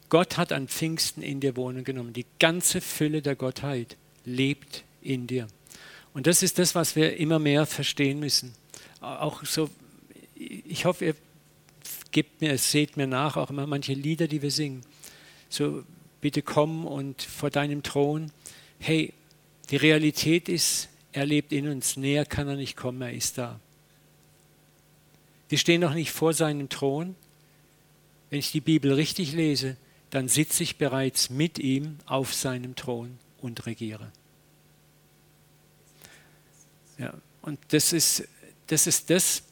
Gott 0.09 0.37
hat 0.37 0.51
an 0.51 0.67
Pfingsten 0.67 1.21
in 1.23 1.39
dir 1.39 1.55
Wohnung 1.55 1.83
genommen. 1.83 2.13
Die 2.13 2.25
ganze 2.39 2.81
Fülle 2.81 3.21
der 3.21 3.35
Gottheit 3.35 3.97
lebt 4.23 4.83
in 5.01 5.27
dir. 5.27 5.47
Und 6.15 6.27
das 6.27 6.43
ist 6.43 6.59
das, 6.59 6.75
was 6.75 6.95
wir 6.95 7.17
immer 7.17 7.39
mehr 7.39 7.65
verstehen 7.65 8.21
müssen. 8.21 8.53
Auch 9.01 9.43
so, 9.43 9.69
ich 10.33 10.85
hoffe, 10.85 11.07
ihr 11.07 11.15
gebt 12.11 12.39
mir, 12.39 12.57
seht 12.57 12.95
mir 12.95 13.05
nach, 13.05 13.35
auch 13.35 13.49
immer 13.49 13.67
manche 13.67 13.93
Lieder, 13.93 14.29
die 14.29 14.41
wir 14.41 14.49
singen. 14.49 14.81
So, 15.49 15.83
bitte 16.21 16.41
komm 16.41 16.87
und 16.87 17.21
vor 17.21 17.49
deinem 17.49 17.83
Thron. 17.83 18.31
Hey, 18.79 19.11
die 19.69 19.75
Realität 19.75 20.47
ist, 20.47 20.87
er 21.11 21.25
lebt 21.25 21.51
in 21.51 21.67
uns. 21.67 21.97
Näher 21.97 22.25
kann 22.25 22.47
er 22.47 22.55
nicht 22.55 22.77
kommen, 22.77 23.01
er 23.01 23.11
ist 23.11 23.37
da. 23.37 23.59
Wir 25.49 25.57
stehen 25.57 25.81
noch 25.81 25.93
nicht 25.93 26.13
vor 26.13 26.33
seinem 26.33 26.69
Thron. 26.69 27.15
Wenn 28.29 28.39
ich 28.39 28.53
die 28.53 28.61
Bibel 28.61 28.93
richtig 28.93 29.33
lese, 29.33 29.75
dann 30.11 30.29
sitze 30.29 30.63
ich 30.63 30.77
bereits 30.77 31.29
mit 31.29 31.59
ihm 31.59 31.97
auf 32.05 32.33
seinem 32.33 32.77
Thron 32.77 33.17
und 33.41 33.65
regiere. 33.65 34.13
Ja, 36.97 37.13
und 37.41 37.59
das 37.69 37.93
ist, 37.93 38.27
das 38.67 38.87
ist 38.87 39.09
das, 39.09 39.43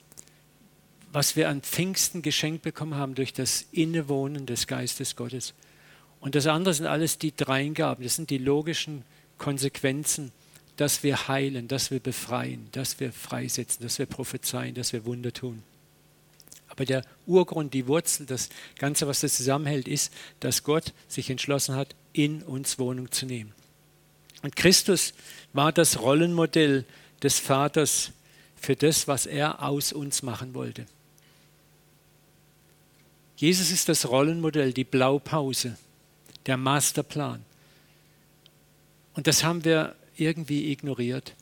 was 1.11 1.35
wir 1.35 1.49
an 1.49 1.61
Pfingsten 1.61 2.21
geschenkt 2.21 2.63
bekommen 2.63 2.95
haben 2.95 3.15
durch 3.15 3.33
das 3.33 3.65
Innewohnen 3.71 4.45
des 4.45 4.65
Geistes 4.65 5.15
Gottes. 5.15 5.53
Und 6.19 6.35
das 6.35 6.47
andere 6.47 6.73
sind 6.73 6.87
alles 6.87 7.17
die 7.19 7.35
Dreingaben, 7.35 8.03
das 8.03 8.15
sind 8.15 8.29
die 8.29 8.37
logischen 8.37 9.03
Konsequenzen, 9.37 10.31
dass 10.77 11.03
wir 11.03 11.27
heilen, 11.27 11.67
dass 11.67 11.91
wir 11.91 11.99
befreien, 11.99 12.67
dass 12.71 12.99
wir 12.99 13.11
freisetzen, 13.11 13.83
dass 13.83 13.99
wir 13.99 14.05
prophezeien, 14.05 14.73
dass 14.73 14.93
wir 14.93 15.05
Wunder 15.05 15.31
tun. 15.31 15.61
Aber 16.67 16.85
der 16.85 17.03
Urgrund, 17.27 17.75
die 17.75 17.85
Wurzel, 17.85 18.25
das 18.25 18.49
Ganze, 18.79 19.05
was 19.05 19.19
das 19.19 19.35
zusammenhält, 19.35 19.87
ist, 19.87 20.11
dass 20.39 20.63
Gott 20.63 20.93
sich 21.07 21.29
entschlossen 21.29 21.75
hat, 21.75 21.95
in 22.13 22.41
uns 22.41 22.79
Wohnung 22.79 23.11
zu 23.11 23.27
nehmen. 23.27 23.53
Und 24.41 24.55
Christus 24.55 25.13
war 25.53 25.71
das 25.71 26.01
Rollenmodell 26.01 26.85
des 27.23 27.39
Vaters 27.39 28.11
für 28.55 28.75
das, 28.75 29.07
was 29.07 29.25
er 29.25 29.63
aus 29.63 29.93
uns 29.93 30.21
machen 30.21 30.53
wollte. 30.53 30.85
Jesus 33.37 33.71
ist 33.71 33.89
das 33.89 34.07
Rollenmodell, 34.07 34.73
die 34.73 34.83
Blaupause, 34.83 35.77
der 36.45 36.57
Masterplan. 36.57 37.43
Und 39.15 39.27
das 39.27 39.43
haben 39.43 39.63
wir 39.63 39.95
irgendwie 40.15 40.71
ignoriert. 40.71 41.33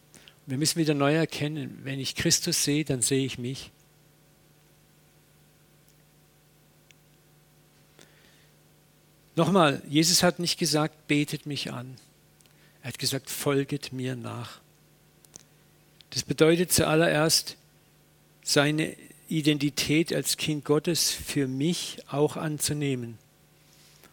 Wir 0.46 0.58
müssen 0.58 0.80
wieder 0.80 0.94
neu 0.94 1.14
erkennen, 1.14 1.80
wenn 1.84 2.00
ich 2.00 2.16
Christus 2.16 2.64
sehe, 2.64 2.86
dann 2.86 3.02
sehe 3.02 3.26
ich 3.26 3.38
mich. 3.38 3.72
Nochmal, 9.36 9.82
Jesus 9.88 10.24
hat 10.24 10.40
nicht 10.40 10.60
gesagt, 10.60 11.08
betet 11.08 11.46
mich 11.46 11.72
an. 11.72 11.98
Er 12.84 12.90
hat 12.90 13.00
gesagt, 13.00 13.30
folget 13.30 13.94
mir 13.94 14.16
nach. 14.16 14.61
Das 16.12 16.24
bedeutet 16.24 16.72
zuallererst, 16.72 17.58
seine 18.44 18.96
Identität 19.28 20.14
als 20.14 20.38
Kind 20.38 20.66
Gottes 20.66 21.12
für 21.12 21.48
mich 21.48 21.98
auch 22.10 22.36
anzunehmen. 22.36 23.18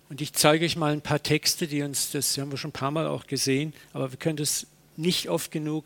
Und 0.09 0.21
ich 0.21 0.33
zeige 0.33 0.65
euch 0.65 0.77
mal 0.77 0.93
ein 0.93 1.03
paar 1.03 1.23
Texte, 1.23 1.67
die 1.67 1.83
uns, 1.83 2.13
das 2.13 2.39
haben 2.39 2.51
wir 2.51 2.57
schon 2.57 2.71
ein 2.71 2.73
paar 2.73 2.93
Mal 2.93 3.07
auch 3.07 3.27
gesehen, 3.27 3.75
aber 3.93 4.11
wir 4.13 4.19
können 4.19 4.37
das 4.37 4.67
nicht 4.97 5.29
oft 5.29 5.51
genug 5.51 5.85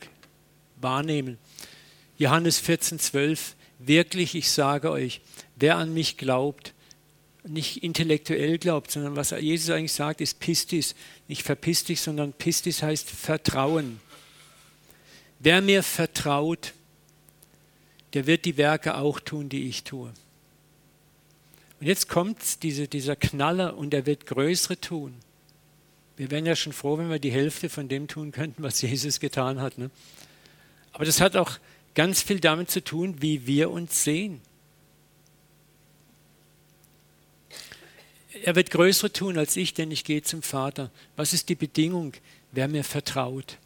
wahrnehmen. 0.80 1.38
Johannes 2.18 2.58
14, 2.58 2.98
12, 2.98 3.56
wirklich, 3.78 4.34
ich 4.34 4.50
sage 4.50 4.90
euch, 4.90 5.22
wer 5.56 5.76
an 5.76 5.92
mich 5.94 6.18
glaubt, 6.18 6.74
nicht 7.44 7.82
intellektuell 7.82 8.58
glaubt, 8.58 8.90
sondern 8.90 9.16
was 9.16 9.30
Jesus 9.30 9.70
eigentlich 9.70 9.92
sagt, 9.92 10.20
ist 10.20 10.38
Pistis, 10.38 10.94
nicht 11.26 11.42
verpiss 11.42 11.84
dich, 11.84 12.00
sondern 12.00 12.32
Pistis 12.32 12.82
heißt 12.82 13.08
Vertrauen. 13.10 14.00
Wer 15.42 15.60
mir 15.60 15.82
vertraut, 15.82 16.72
der 18.14 18.26
wird 18.26 18.44
die 18.44 18.56
Werke 18.56 18.96
auch 18.96 19.18
tun, 19.18 19.48
die 19.48 19.68
ich 19.68 19.82
tue. 19.82 20.12
Und 21.80 21.86
jetzt 21.86 22.08
kommt 22.08 22.62
diese, 22.62 22.86
dieser 22.86 23.16
Knaller 23.16 23.76
und 23.76 23.92
er 23.92 24.06
wird 24.06 24.26
größere 24.26 24.80
tun. 24.80 25.14
Wir 26.16 26.30
wären 26.30 26.46
ja 26.46 26.54
schon 26.54 26.72
froh, 26.72 26.96
wenn 26.98 27.10
wir 27.10 27.18
die 27.18 27.32
Hälfte 27.32 27.68
von 27.68 27.88
dem 27.88 28.06
tun 28.06 28.30
könnten, 28.30 28.62
was 28.62 28.80
Jesus 28.82 29.18
getan 29.18 29.60
hat. 29.60 29.78
Ne? 29.78 29.90
Aber 30.92 31.04
das 31.04 31.20
hat 31.20 31.34
auch 31.34 31.58
ganz 31.96 32.22
viel 32.22 32.38
damit 32.38 32.70
zu 32.70 32.84
tun, 32.84 33.20
wie 33.20 33.44
wir 33.44 33.70
uns 33.70 34.04
sehen. 34.04 34.40
Er 38.44 38.54
wird 38.54 38.70
größere 38.70 39.12
tun 39.12 39.38
als 39.38 39.56
ich, 39.56 39.74
denn 39.74 39.90
ich 39.90 40.04
gehe 40.04 40.22
zum 40.22 40.42
Vater. 40.42 40.92
Was 41.16 41.32
ist 41.32 41.48
die 41.48 41.56
Bedingung? 41.56 42.12
Wer 42.52 42.68
mir 42.68 42.84
vertraut. 42.84 43.58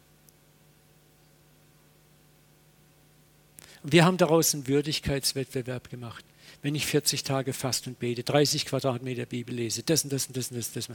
Wir 3.92 4.04
haben 4.04 4.16
daraus 4.16 4.54
einen 4.54 4.66
Würdigkeitswettbewerb 4.66 5.90
gemacht 5.90 6.24
wenn 6.62 6.74
ich 6.74 6.86
40 6.86 7.22
Tage 7.22 7.52
fast 7.52 7.86
und 7.86 8.00
bete, 8.00 8.24
30 8.24 8.66
Quadratmeter 8.66 9.26
Bibel 9.26 9.54
lese, 9.54 9.84
das 9.84 10.02
und 10.02 10.12
das 10.12 10.26
und 10.26 10.36
das 10.36 10.50
und 10.50 10.56
das. 10.56 10.72
das. 10.72 10.88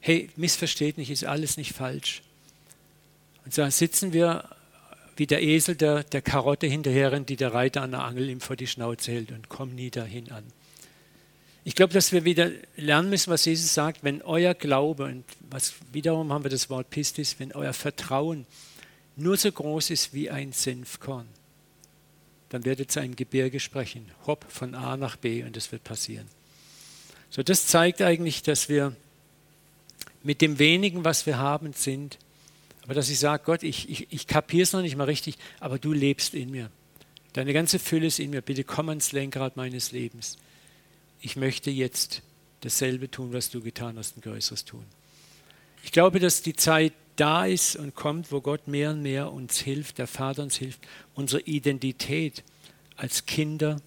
Hey, 0.00 0.30
missversteht 0.34 0.98
nicht, 0.98 1.10
ist 1.10 1.24
alles 1.24 1.56
nicht 1.56 1.74
falsch. 1.74 2.22
Und 3.44 3.56
da 3.56 3.70
sitzen 3.70 4.12
wir 4.12 4.48
wie 5.14 5.26
der 5.26 5.42
Esel 5.42 5.76
der, 5.76 6.04
der 6.04 6.22
Karotte 6.22 6.66
hinterher, 6.66 7.20
die 7.20 7.36
der 7.36 7.52
Reiter 7.52 7.82
an 7.82 7.92
der 7.92 8.02
Angel 8.02 8.30
ihm 8.30 8.40
vor 8.40 8.56
die 8.56 8.66
Schnauze 8.66 9.12
hält 9.12 9.30
und 9.30 9.48
kommen 9.48 9.74
nie 9.74 9.90
dahin 9.90 10.32
an. 10.32 10.44
Ich 11.64 11.76
glaube, 11.76 11.92
dass 11.92 12.10
wir 12.10 12.24
wieder 12.24 12.50
lernen 12.76 13.10
müssen, 13.10 13.30
was 13.30 13.44
Jesus 13.44 13.72
sagt, 13.72 14.02
wenn 14.02 14.22
euer 14.22 14.54
Glaube, 14.54 15.04
und 15.04 15.24
was, 15.50 15.74
wiederum 15.92 16.32
haben 16.32 16.44
wir 16.44 16.50
das 16.50 16.70
Wort 16.70 16.90
Pistis, 16.90 17.36
wenn 17.38 17.52
euer 17.52 17.72
Vertrauen 17.72 18.46
nur 19.14 19.36
so 19.36 19.52
groß 19.52 19.90
ist 19.90 20.14
wie 20.14 20.30
ein 20.30 20.50
Senfkorn, 20.50 21.28
dann 22.52 22.66
werdet 22.66 22.80
ihr 22.80 22.88
zu 22.88 23.00
einem 23.00 23.16
Gebirge 23.16 23.60
sprechen. 23.60 24.10
Hopp 24.26 24.44
von 24.46 24.74
A 24.74 24.98
nach 24.98 25.16
B 25.16 25.42
und 25.42 25.56
es 25.56 25.72
wird 25.72 25.84
passieren. 25.84 26.26
So, 27.30 27.42
das 27.42 27.66
zeigt 27.66 28.02
eigentlich, 28.02 28.42
dass 28.42 28.68
wir 28.68 28.94
mit 30.22 30.42
dem 30.42 30.58
wenigen, 30.58 31.02
was 31.02 31.24
wir 31.24 31.38
haben, 31.38 31.72
sind. 31.72 32.18
Aber 32.82 32.92
dass 32.92 33.08
ich 33.08 33.18
sage, 33.18 33.44
Gott, 33.46 33.62
ich, 33.62 33.88
ich, 33.88 34.12
ich 34.12 34.26
kapiere 34.26 34.64
es 34.64 34.74
noch 34.74 34.82
nicht 34.82 34.96
mal 34.96 35.04
richtig, 35.04 35.38
aber 35.60 35.78
du 35.78 35.94
lebst 35.94 36.34
in 36.34 36.50
mir. 36.50 36.70
Deine 37.32 37.54
ganze 37.54 37.78
Fülle 37.78 38.08
ist 38.08 38.18
in 38.18 38.28
mir. 38.28 38.42
Bitte 38.42 38.64
komm 38.64 38.90
ans 38.90 39.12
Lenkrad 39.12 39.56
meines 39.56 39.92
Lebens. 39.92 40.36
Ich 41.22 41.36
möchte 41.36 41.70
jetzt 41.70 42.20
dasselbe 42.60 43.10
tun, 43.10 43.32
was 43.32 43.48
du 43.48 43.62
getan 43.62 43.96
hast, 43.96 44.18
ein 44.18 44.20
Größeres 44.20 44.66
tun. 44.66 44.84
Ich 45.84 45.90
glaube, 45.90 46.20
dass 46.20 46.42
die 46.42 46.54
Zeit 46.54 46.92
da 47.16 47.46
ist 47.46 47.76
und 47.76 47.94
kommt, 47.94 48.32
wo 48.32 48.40
Gott 48.40 48.68
mehr 48.68 48.90
und 48.90 49.02
mehr 49.02 49.32
uns 49.32 49.58
hilft, 49.58 49.98
der 49.98 50.06
Vater 50.06 50.42
uns 50.42 50.56
hilft, 50.56 50.80
unsere 51.14 51.42
Identität 51.42 52.42
als 52.96 53.26
Kinder 53.26 53.80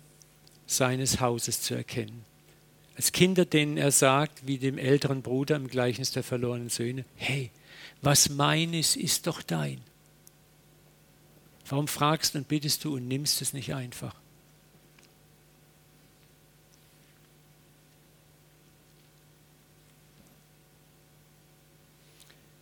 seines 0.68 1.20
Hauses 1.20 1.62
zu 1.62 1.76
erkennen. 1.76 2.26
Als 2.96 3.12
Kinder, 3.12 3.46
denen 3.46 3.78
er 3.78 3.92
sagt, 3.92 4.48
wie 4.48 4.58
dem 4.58 4.78
älteren 4.78 5.22
Bruder 5.22 5.56
im 5.56 5.68
Gleichnis 5.68 6.12
der 6.12 6.24
verlorenen 6.24 6.70
Söhne, 6.70 7.06
hey, 7.16 7.52
was 8.02 8.30
mein 8.30 8.74
ist, 8.74 8.96
ist 8.96 9.28
doch 9.28 9.42
dein. 9.42 9.82
Warum 11.68 11.88
fragst 11.88 12.36
und 12.36 12.48
bittest 12.48 12.84
du 12.84 12.96
und 12.96 13.08
nimmst 13.08 13.42
es 13.42 13.54
nicht 13.54 13.74
einfach? 13.74 14.16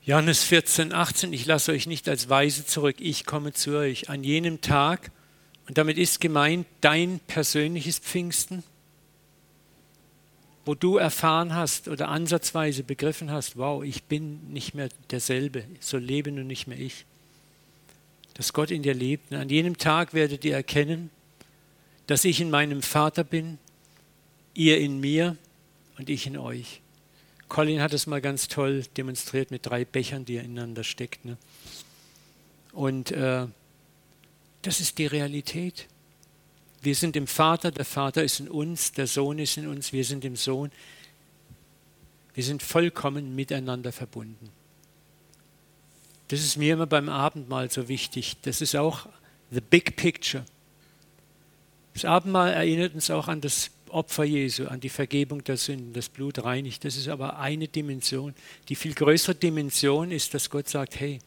Johannes 0.05 0.43
14, 0.43 0.91
18, 0.91 1.31
ich 1.31 1.45
lasse 1.45 1.71
euch 1.71 1.87
nicht 1.87 2.09
als 2.09 2.27
Weise 2.27 2.65
zurück, 2.65 2.97
ich 2.99 3.25
komme 3.25 3.53
zu 3.53 3.77
euch. 3.77 4.09
An 4.09 4.25
jenem 4.25 4.59
Tag, 4.59 5.11
und 5.65 5.77
damit 5.77 5.97
ist 5.97 6.19
gemeint 6.19 6.67
dein 6.81 7.21
persönliches 7.27 7.99
Pfingsten, 7.99 8.63
wo 10.65 10.75
du 10.75 10.97
erfahren 10.97 11.55
hast 11.55 11.87
oder 11.87 12.09
ansatzweise 12.09 12.83
begriffen 12.83 13.31
hast, 13.31 13.55
wow, 13.57 13.81
ich 13.81 14.03
bin 14.03 14.51
nicht 14.51 14.73
mehr 14.73 14.89
derselbe, 15.09 15.63
so 15.79 15.97
lebe 15.97 16.33
nun 16.33 16.47
nicht 16.47 16.67
mehr 16.67 16.79
ich. 16.79 17.05
Dass 18.33 18.51
Gott 18.51 18.71
in 18.71 18.83
dir 18.83 18.93
lebt. 18.93 19.31
Und 19.31 19.37
an 19.37 19.47
jenem 19.47 19.77
Tag 19.77 20.13
werdet 20.13 20.43
ihr 20.43 20.55
erkennen, 20.55 21.11
dass 22.07 22.25
ich 22.25 22.41
in 22.41 22.49
meinem 22.49 22.81
Vater 22.81 23.23
bin, 23.23 23.57
ihr 24.53 24.79
in 24.79 24.99
mir 24.99 25.37
und 25.97 26.09
ich 26.09 26.27
in 26.27 26.37
euch. 26.37 26.82
Colin 27.53 27.81
hat 27.81 27.93
es 27.93 28.07
mal 28.07 28.19
ganz 28.19 28.47
toll 28.47 28.83
demonstriert 28.97 29.51
mit 29.51 29.63
drei 29.63 29.85
Bechern, 29.85 30.25
die 30.25 30.37
er 30.37 30.43
ineinander 30.43 30.83
steckt. 30.83 31.23
Ne? 31.23 31.37
Und 32.71 33.11
äh, 33.11 33.45
das 34.63 34.79
ist 34.79 34.97
die 34.97 35.05
Realität. 35.05 35.87
Wir 36.81 36.95
sind 36.95 37.15
im 37.15 37.27
Vater, 37.27 37.69
der 37.69 37.85
Vater 37.85 38.23
ist 38.23 38.39
in 38.39 38.49
uns, 38.49 38.91
der 38.93 39.05
Sohn 39.05 39.37
ist 39.37 39.55
in 39.57 39.67
uns, 39.67 39.93
wir 39.93 40.03
sind 40.03 40.25
im 40.25 40.35
Sohn. 40.35 40.71
Wir 42.33 42.43
sind 42.43 42.63
vollkommen 42.63 43.35
miteinander 43.35 43.91
verbunden. 43.91 44.49
Das 46.29 46.39
ist 46.39 46.57
mir 46.57 46.73
immer 46.73 46.87
beim 46.87 47.07
Abendmahl 47.07 47.69
so 47.69 47.87
wichtig. 47.87 48.37
Das 48.41 48.61
ist 48.61 48.75
auch 48.75 49.07
the 49.51 49.61
big 49.61 49.95
picture. 49.95 50.43
Das 51.93 52.03
Abendmahl 52.03 52.51
erinnert 52.51 52.95
uns 52.95 53.11
auch 53.11 53.27
an 53.27 53.41
das 53.41 53.69
Opfer 53.93 54.23
Jesu, 54.23 54.65
an 54.65 54.79
die 54.79 54.89
Vergebung 54.89 55.43
der 55.43 55.57
Sünden. 55.57 55.93
Das 55.93 56.09
Blut 56.09 56.43
reinigt. 56.43 56.83
Das 56.85 56.97
ist 56.97 57.07
aber 57.07 57.39
eine 57.39 57.67
Dimension. 57.67 58.33
Die 58.69 58.75
viel 58.75 58.93
größere 58.93 59.35
Dimension 59.35 60.11
ist, 60.11 60.33
dass 60.33 60.49
Gott 60.49 60.67
sagt, 60.67 60.99
hey, 60.99 61.19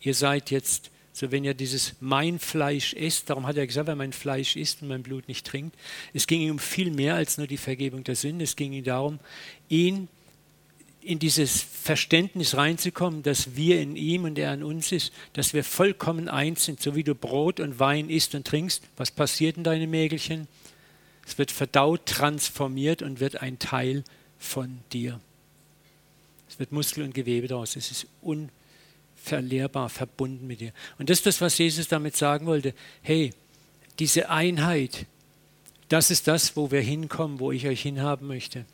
ihr 0.00 0.14
seid 0.14 0.50
jetzt 0.50 0.90
so, 1.16 1.30
wenn 1.30 1.44
ihr 1.44 1.54
dieses 1.54 1.94
mein 2.00 2.40
Fleisch 2.40 2.92
isst, 2.92 3.30
darum 3.30 3.46
hat 3.46 3.56
er 3.56 3.68
gesagt, 3.68 3.86
wer 3.86 3.94
mein 3.94 4.12
Fleisch 4.12 4.56
isst 4.56 4.82
und 4.82 4.88
mein 4.88 5.04
Blut 5.04 5.28
nicht 5.28 5.46
trinkt, 5.46 5.76
es 6.12 6.26
ging 6.26 6.40
ihm 6.40 6.50
um 6.50 6.58
viel 6.58 6.90
mehr 6.90 7.14
als 7.14 7.38
nur 7.38 7.46
die 7.46 7.56
Vergebung 7.56 8.02
der 8.02 8.16
Sünde. 8.16 8.42
Es 8.42 8.56
ging 8.56 8.72
ihm 8.72 8.82
darum, 8.82 9.20
ihn 9.68 10.08
in 11.00 11.20
dieses 11.20 11.62
Verständnis 11.62 12.56
reinzukommen, 12.56 13.22
dass 13.22 13.54
wir 13.54 13.80
in 13.80 13.94
ihm 13.94 14.24
und 14.24 14.38
er 14.38 14.52
in 14.54 14.64
uns 14.64 14.90
ist, 14.90 15.12
dass 15.34 15.54
wir 15.54 15.62
vollkommen 15.62 16.28
eins 16.28 16.64
sind, 16.64 16.82
so 16.82 16.96
wie 16.96 17.04
du 17.04 17.14
Brot 17.14 17.60
und 17.60 17.78
Wein 17.78 18.10
isst 18.10 18.34
und 18.34 18.44
trinkst. 18.44 18.82
Was 18.96 19.12
passiert 19.12 19.56
in 19.56 19.62
deinem 19.62 19.90
Mägelchen? 19.90 20.48
Es 21.26 21.38
wird 21.38 21.50
verdaut, 21.50 22.06
transformiert 22.06 23.02
und 23.02 23.20
wird 23.20 23.40
ein 23.40 23.58
Teil 23.58 24.04
von 24.38 24.80
dir. 24.92 25.20
Es 26.48 26.58
wird 26.58 26.72
Muskel 26.72 27.04
und 27.04 27.14
Gewebe 27.14 27.48
daraus. 27.48 27.76
Es 27.76 27.90
ist 27.90 28.06
unverständlich 28.22 28.64
verlehrbar 29.24 29.88
verbunden 29.88 30.46
mit 30.46 30.60
dir. 30.60 30.72
Und 30.98 31.08
das 31.08 31.18
ist 31.18 31.26
das, 31.26 31.40
was 31.40 31.56
Jesus 31.56 31.88
damit 31.88 32.14
sagen 32.16 32.46
wollte. 32.46 32.74
Hey, 33.02 33.32
diese 33.98 34.28
Einheit, 34.28 35.06
das 35.88 36.10
ist 36.10 36.28
das, 36.28 36.56
wo 36.56 36.70
wir 36.70 36.82
hinkommen, 36.82 37.40
wo 37.40 37.50
ich 37.50 37.66
euch 37.66 37.80
hinhaben 37.80 38.26
möchte. 38.26 38.66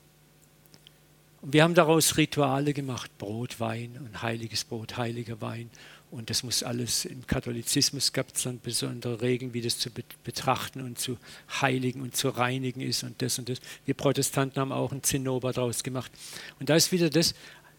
Und 1.41 1.53
wir 1.53 1.63
haben 1.63 1.75
daraus 1.75 2.17
Rituale 2.17 2.75
gemacht, 2.75 3.17
Brot, 3.17 3.61
Wein 3.61 3.97
und 3.99 4.23
heiliges 4.23 4.65
Brot, 4.65 4.97
heiliger 4.97 5.41
Wein. 5.41 5.71
Und 6.11 6.29
das 6.29 6.42
muss 6.42 6.64
alles, 6.64 7.05
im 7.05 7.25
Katholizismus 7.27 8.12
gab 8.12 8.35
es 8.35 8.42
dann 8.42 8.59
besondere 8.61 9.20
Regeln, 9.20 9.55
wie 9.55 9.61
das 9.61 9.79
zu 9.79 9.90
betrachten 10.25 10.81
und 10.81 10.99
zu 10.99 11.18
heiligen 11.61 12.03
und 12.03 12.16
zu 12.16 12.31
reinigen 12.31 12.81
ist 12.81 13.05
und 13.05 13.23
das 13.23 13.38
und 13.38 13.49
das. 13.49 13.61
Wir 13.85 13.94
Protestanten 13.94 14.61
haben 14.61 14.73
auch 14.73 14.90
ein 14.90 15.05
Zinnober 15.05 15.53
daraus 15.53 15.85
gemacht. 15.85 16.11
Und 16.59 16.68
da 16.68 16.75
ist 16.75 16.90
wieder 16.90 17.11
das, 17.11 17.35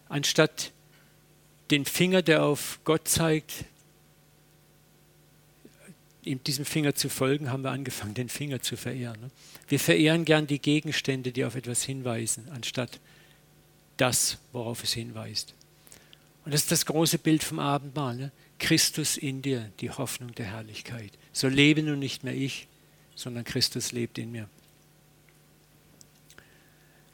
anstatt 0.08 0.72
den 1.70 1.84
Finger, 1.84 2.22
der 2.22 2.42
auf 2.42 2.80
Gott 2.84 3.06
zeigt, 3.06 3.66
ihm 6.24 6.42
diesem 6.44 6.64
Finger 6.64 6.94
zu 6.94 7.10
folgen, 7.10 7.50
haben 7.50 7.64
wir 7.64 7.70
angefangen, 7.70 8.14
den 8.14 8.28
Finger 8.28 8.62
zu 8.62 8.76
verehren. 8.76 9.20
Ne? 9.20 9.30
Wir 9.68 9.80
verehren 9.80 10.24
gern 10.24 10.46
die 10.46 10.60
Gegenstände, 10.60 11.32
die 11.32 11.44
auf 11.44 11.54
etwas 11.54 11.82
hinweisen, 11.82 12.48
anstatt 12.50 13.00
das, 13.96 14.38
worauf 14.52 14.82
es 14.84 14.92
hinweist. 14.92 15.54
Und 16.44 16.52
das 16.52 16.62
ist 16.62 16.72
das 16.72 16.86
große 16.86 17.18
Bild 17.18 17.42
vom 17.42 17.58
Abendmahl. 17.58 18.16
Ne? 18.16 18.32
Christus 18.58 19.16
in 19.16 19.42
dir, 19.42 19.70
die 19.80 19.90
Hoffnung 19.90 20.34
der 20.34 20.46
Herrlichkeit. 20.46 21.12
So 21.32 21.48
lebe 21.48 21.82
nun 21.82 21.98
nicht 21.98 22.24
mehr 22.24 22.34
ich, 22.34 22.68
sondern 23.14 23.44
Christus 23.44 23.92
lebt 23.92 24.18
in 24.18 24.32
mir. 24.32 24.48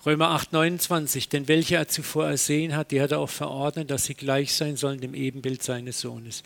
Römer 0.06 0.28
8, 0.28 0.52
29, 0.52 1.28
denn 1.28 1.48
welche 1.48 1.76
er 1.76 1.88
zuvor 1.88 2.26
ersehen 2.26 2.76
hat, 2.76 2.92
die 2.92 3.00
hat 3.00 3.12
er 3.12 3.18
auch 3.18 3.30
verordnet, 3.30 3.90
dass 3.90 4.04
sie 4.04 4.14
gleich 4.14 4.54
sein 4.54 4.76
sollen 4.76 5.00
dem 5.00 5.14
Ebenbild 5.14 5.62
seines 5.62 6.00
Sohnes. 6.00 6.44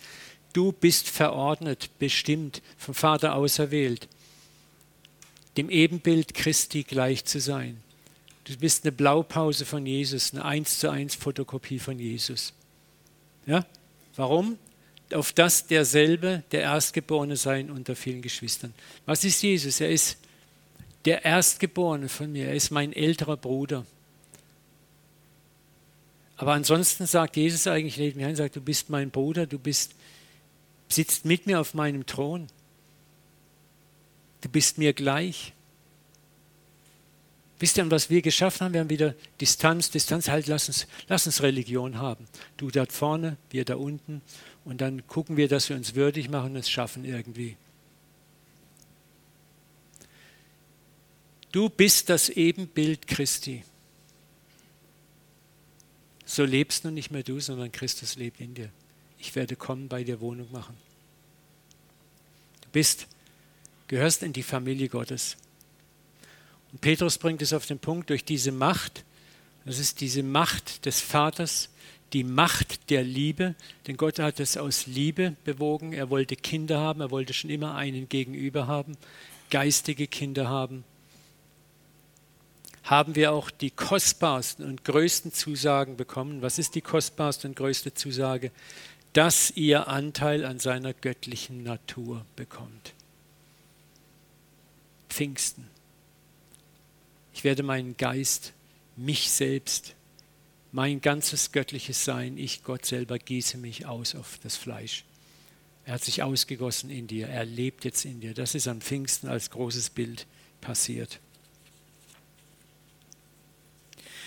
Du 0.52 0.72
bist 0.72 1.08
verordnet, 1.08 1.90
bestimmt, 1.98 2.62
vom 2.76 2.94
Vater 2.94 3.34
auserwählt, 3.34 4.08
dem 5.56 5.70
Ebenbild 5.70 6.34
Christi 6.34 6.82
gleich 6.82 7.24
zu 7.24 7.40
sein. 7.40 7.82
Du 8.44 8.56
bist 8.56 8.84
eine 8.84 8.92
Blaupause 8.92 9.64
von 9.66 9.86
Jesus, 9.86 10.32
eine 10.32 10.44
1 10.44 10.78
zu 10.78 10.90
1 10.90 11.14
Fotokopie 11.14 11.78
von 11.78 11.98
Jesus. 11.98 12.54
Ja? 13.46 13.64
Warum? 14.16 14.58
Auf 15.12 15.32
das 15.32 15.66
derselbe, 15.66 16.42
der 16.52 16.62
Erstgeborene 16.62 17.36
sein 17.36 17.70
unter 17.70 17.96
vielen 17.96 18.22
Geschwistern. 18.22 18.72
Was 19.04 19.24
ist 19.24 19.42
Jesus? 19.42 19.80
Er 19.80 19.90
ist 19.90 20.18
der 21.04 21.24
Erstgeborene 21.24 22.08
von 22.08 22.30
mir, 22.32 22.48
er 22.48 22.54
ist 22.54 22.70
mein 22.70 22.92
älterer 22.92 23.36
Bruder. 23.36 23.84
Aber 26.36 26.54
ansonsten 26.54 27.06
sagt 27.06 27.36
Jesus 27.36 27.66
eigentlich, 27.66 27.96
lädt 27.96 28.16
mich 28.16 28.36
sagt, 28.36 28.56
du 28.56 28.60
bist 28.60 28.90
mein 28.90 29.10
Bruder, 29.10 29.46
du 29.46 29.58
bist, 29.58 29.94
sitzt 30.88 31.24
mit 31.24 31.46
mir 31.46 31.60
auf 31.60 31.74
meinem 31.74 32.06
Thron. 32.06 32.48
Du 34.40 34.48
bist 34.48 34.76
mir 34.78 34.92
gleich. 34.92 35.52
Wisst 37.62 37.76
ihr, 37.76 37.88
was 37.92 38.10
wir 38.10 38.22
geschaffen 38.22 38.64
haben? 38.64 38.72
Wir 38.72 38.80
haben 38.80 38.90
wieder 38.90 39.14
Distanz, 39.40 39.88
Distanz, 39.88 40.26
halt, 40.26 40.48
lass 40.48 40.66
uns, 40.66 40.88
lass 41.06 41.26
uns 41.26 41.42
Religion 41.42 41.96
haben. 41.96 42.26
Du 42.56 42.72
da 42.72 42.86
vorne, 42.86 43.36
wir 43.50 43.64
da 43.64 43.76
unten. 43.76 44.20
Und 44.64 44.80
dann 44.80 45.06
gucken 45.06 45.36
wir, 45.36 45.46
dass 45.46 45.68
wir 45.68 45.76
uns 45.76 45.94
würdig 45.94 46.28
machen 46.28 46.50
und 46.50 46.56
es 46.56 46.68
schaffen 46.68 47.04
irgendwie. 47.04 47.56
Du 51.52 51.68
bist 51.68 52.08
das 52.08 52.30
Ebenbild 52.30 53.06
Christi. 53.06 53.62
So 56.24 56.44
lebst 56.44 56.82
nun 56.82 56.94
nicht 56.94 57.12
mehr 57.12 57.22
du, 57.22 57.38
sondern 57.38 57.70
Christus 57.70 58.16
lebt 58.16 58.40
in 58.40 58.54
dir. 58.54 58.70
Ich 59.18 59.36
werde 59.36 59.54
kommen, 59.54 59.86
bei 59.86 60.02
dir 60.02 60.20
Wohnung 60.20 60.50
machen. 60.50 60.76
Du 62.62 62.70
bist, 62.72 63.06
gehörst 63.86 64.24
in 64.24 64.32
die 64.32 64.42
Familie 64.42 64.88
Gottes. 64.88 65.36
Und 66.72 66.80
Petrus 66.80 67.18
bringt 67.18 67.42
es 67.42 67.52
auf 67.52 67.66
den 67.66 67.78
Punkt, 67.78 68.10
durch 68.10 68.24
diese 68.24 68.52
Macht, 68.52 69.04
das 69.64 69.78
ist 69.78 70.00
diese 70.00 70.22
Macht 70.22 70.86
des 70.86 71.00
Vaters, 71.00 71.68
die 72.12 72.24
Macht 72.24 72.90
der 72.90 73.04
Liebe, 73.04 73.54
denn 73.86 73.96
Gott 73.96 74.18
hat 74.18 74.40
es 74.40 74.56
aus 74.56 74.86
Liebe 74.86 75.36
bewogen. 75.44 75.92
Er 75.92 76.10
wollte 76.10 76.36
Kinder 76.36 76.78
haben, 76.78 77.00
er 77.00 77.10
wollte 77.10 77.32
schon 77.32 77.50
immer 77.50 77.74
einen 77.74 78.08
Gegenüber 78.08 78.66
haben, 78.66 78.96
geistige 79.50 80.06
Kinder 80.06 80.48
haben 80.48 80.84
haben 82.82 83.14
wir 83.14 83.32
auch 83.32 83.50
die 83.50 83.70
kostbarsten 83.70 84.64
und 84.64 84.84
größten 84.84 85.32
Zusagen 85.32 85.96
bekommen. 85.96 86.42
Was 86.42 86.58
ist 86.58 86.74
die 86.74 86.80
kostbarste 86.80 87.48
und 87.48 87.56
größte 87.56 87.94
Zusage? 87.94 88.50
Dass 89.12 89.50
ihr 89.52 89.88
Anteil 89.88 90.44
an 90.44 90.58
seiner 90.58 90.92
göttlichen 90.92 91.62
Natur 91.62 92.24
bekommt. 92.34 92.94
Pfingsten. 95.08 95.71
Ich 97.34 97.44
werde 97.44 97.62
meinen 97.62 97.96
Geist, 97.96 98.52
mich 98.96 99.30
selbst, 99.30 99.94
mein 100.70 101.00
ganzes 101.00 101.52
göttliches 101.52 102.04
Sein, 102.04 102.38
ich 102.38 102.64
Gott 102.64 102.86
selber 102.86 103.18
gieße 103.18 103.58
mich 103.58 103.86
aus 103.86 104.14
auf 104.14 104.38
das 104.42 104.56
Fleisch. 104.56 105.04
Er 105.84 105.94
hat 105.94 106.04
sich 106.04 106.22
ausgegossen 106.22 106.90
in 106.90 107.06
dir, 107.06 107.28
er 107.28 107.44
lebt 107.44 107.84
jetzt 107.84 108.04
in 108.04 108.20
dir. 108.20 108.34
Das 108.34 108.54
ist 108.54 108.68
am 108.68 108.80
Pfingsten 108.80 109.28
als 109.28 109.50
großes 109.50 109.90
Bild 109.90 110.26
passiert. 110.60 111.18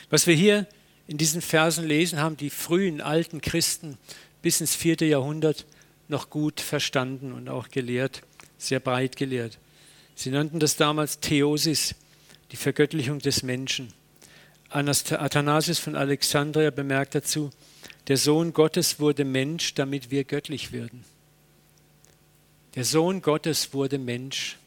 Was 0.10 0.28
wir 0.28 0.36
hier 0.36 0.68
in 1.08 1.18
diesen 1.18 1.42
Versen 1.42 1.88
lesen, 1.88 2.20
haben 2.20 2.38
die 2.38 2.50
frühen 2.50 3.02
alten 3.02 3.42
Christen 3.42 3.98
bis 4.42 4.62
ins 4.62 4.76
vierte 4.76 5.06
Jahrhundert 5.06 5.66
noch 6.08 6.30
gut 6.30 6.62
verstanden 6.62 7.32
und 7.32 7.50
auch 7.50 7.70
gelehrt, 7.70 8.22
sehr 8.58 8.80
breit 8.80 9.16
gelehrt. 9.16 9.58
Sie 10.16 10.30
nannten 10.30 10.60
das 10.60 10.76
damals 10.76 11.20
Theosis, 11.20 11.96
die 12.52 12.58
Vergöttlichung 12.58 13.20
des 13.20 13.44
Menschen. 13.44 13.94
Athanasius 14.70 15.80
von 15.80 15.96
Alexandria 15.96 16.70
bemerkt 16.70 17.16
dazu, 17.16 17.52
der 18.08 18.18
Sohn 18.18 18.54
Gottes 18.54 19.00
wurde 19.00 19.26
Mensch, 19.26 19.74
damit 19.74 20.12
wir 20.12 20.24
göttlich 20.24 20.72
würden. 20.72 21.04
Der 22.76 22.84
Sohn 22.84 23.22
Gottes 23.22 23.74
wurde 23.74 23.98
Mensch, 23.98 24.58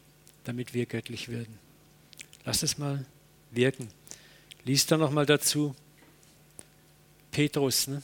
damit 0.43 0.73
wir 0.73 0.85
göttlich 0.85 1.29
würden. 1.29 1.59
Lass 2.43 2.63
es 2.63 2.77
mal 2.77 3.05
wirken. 3.51 3.89
Lies 4.65 4.87
da 4.87 4.97
nochmal 4.97 5.25
dazu. 5.25 5.75
Petrus, 7.31 7.87
ne? 7.87 8.01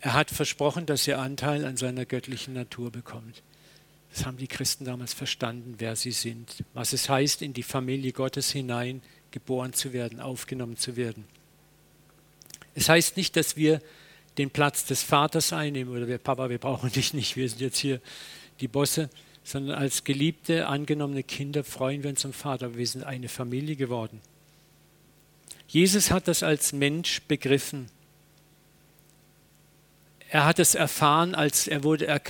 er 0.00 0.14
hat 0.14 0.30
versprochen, 0.30 0.86
dass 0.86 1.06
er 1.06 1.20
Anteil 1.20 1.64
an 1.64 1.76
seiner 1.76 2.04
göttlichen 2.04 2.54
Natur 2.54 2.90
bekommt. 2.90 3.42
Das 4.12 4.26
haben 4.26 4.36
die 4.36 4.48
Christen 4.48 4.84
damals 4.84 5.14
verstanden, 5.14 5.76
wer 5.78 5.94
sie 5.94 6.10
sind, 6.10 6.64
was 6.74 6.92
es 6.92 7.08
heißt, 7.08 7.42
in 7.42 7.52
die 7.52 7.62
Familie 7.62 8.12
Gottes 8.12 8.50
hinein 8.50 9.02
geboren 9.30 9.72
zu 9.72 9.92
werden, 9.92 10.20
aufgenommen 10.20 10.76
zu 10.76 10.96
werden. 10.96 11.24
Es 12.74 12.88
heißt 12.88 13.16
nicht, 13.16 13.36
dass 13.36 13.56
wir 13.56 13.80
den 14.38 14.50
Platz 14.50 14.84
des 14.84 15.02
Vaters 15.02 15.52
einnehmen 15.52 15.94
oder 15.94 16.08
wir 16.08 16.18
Papa, 16.18 16.50
wir 16.50 16.58
brauchen 16.58 16.90
dich 16.90 17.14
nicht, 17.14 17.36
wir 17.36 17.48
sind 17.48 17.60
jetzt 17.60 17.78
hier 17.78 18.00
die 18.60 18.68
Bosse, 18.68 19.10
sondern 19.42 19.78
als 19.78 20.04
geliebte, 20.04 20.66
angenommene 20.66 21.22
Kinder 21.22 21.64
freuen 21.64 22.02
wir 22.02 22.10
uns 22.10 22.24
am 22.24 22.32
Vater. 22.32 22.76
Wir 22.76 22.86
sind 22.86 23.04
eine 23.04 23.28
Familie 23.28 23.76
geworden. 23.76 24.20
Jesus 25.66 26.10
hat 26.10 26.28
das 26.28 26.42
als 26.42 26.72
Mensch 26.72 27.22
begriffen. 27.22 27.88
Er 30.28 30.44
hat 30.44 30.58
es 30.58 30.74
erfahren, 30.74 31.34
als 31.34 31.68
er 31.68 31.84
wurde. 31.84 32.20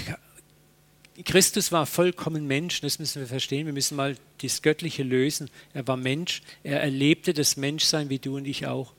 Christus 1.25 1.73
war 1.73 1.87
vollkommen 1.87 2.47
Mensch, 2.47 2.81
das 2.81 2.99
müssen 2.99 3.21
wir 3.21 3.27
verstehen. 3.27 3.67
Wir 3.67 3.73
müssen 3.73 3.97
mal 3.97 4.17
das 4.43 4.63
Göttliche 4.63 5.03
lösen. 5.03 5.51
Er 5.75 5.87
war 5.87 5.97
Mensch, 5.97 6.43
er 6.63 6.81
erlebte 6.81 7.35
das 7.35 7.57
Menschsein 7.57 8.09
wie 8.09 8.19
du 8.19 8.37
und 8.37 8.47
ich 8.47 8.67
auch. 8.67 8.93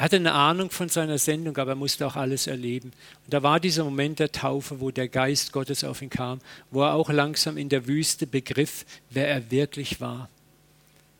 Er 0.00 0.04
hatte 0.04 0.16
eine 0.16 0.32
Ahnung 0.32 0.70
von 0.70 0.88
seiner 0.88 1.18
Sendung, 1.18 1.56
aber 1.58 1.72
er 1.72 1.76
musste 1.76 2.06
auch 2.06 2.16
alles 2.16 2.46
erleben. 2.46 2.92
Und 3.24 3.34
da 3.34 3.42
war 3.42 3.60
dieser 3.60 3.84
Moment 3.84 4.18
der 4.18 4.32
Taufe, 4.32 4.80
wo 4.80 4.90
der 4.90 5.08
Geist 5.08 5.52
Gottes 5.52 5.84
auf 5.84 6.00
ihn 6.00 6.08
kam, 6.08 6.40
wo 6.70 6.82
er 6.82 6.94
auch 6.94 7.10
langsam 7.10 7.58
in 7.58 7.68
der 7.68 7.86
Wüste 7.86 8.26
begriff, 8.26 8.86
wer 9.10 9.28
er 9.28 9.50
wirklich 9.50 10.00
war. 10.00 10.30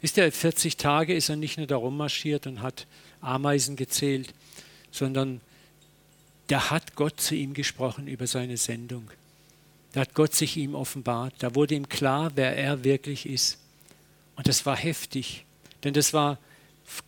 Wisst 0.01 0.16
ihr, 0.16 0.33
40 0.33 0.79
Tage 0.79 1.14
ist 1.14 1.29
er 1.29 1.37
nicht 1.37 1.59
nur 1.59 1.66
darum 1.66 1.97
marschiert 1.97 2.47
und 2.47 2.62
hat 2.62 2.87
Ameisen 3.21 3.77
gezählt, 3.77 4.33
sondern 4.90 5.43
da 6.47 6.71
hat 6.71 6.97
Gott 6.97 7.21
zu 7.21 7.35
ihm 7.35 7.53
gesprochen 7.53 8.09
über 8.09 8.27
seine 8.27 8.57
Sendung. 8.57 9.11
Da 9.92 10.00
hat 10.00 10.14
Gott 10.14 10.35
sich 10.35 10.57
ihm 10.57 10.74
offenbart. 10.74 11.35
Da 11.38 11.55
wurde 11.55 11.74
ihm 11.74 11.88
klar, 11.88 12.33
wer 12.35 12.57
er 12.57 12.85
wirklich 12.85 13.26
ist. 13.26 13.59
Und 14.37 14.48
das 14.48 14.64
war 14.64 14.76
heftig, 14.76 15.44
denn 15.85 15.92
das 15.92 16.14
war 16.14 16.38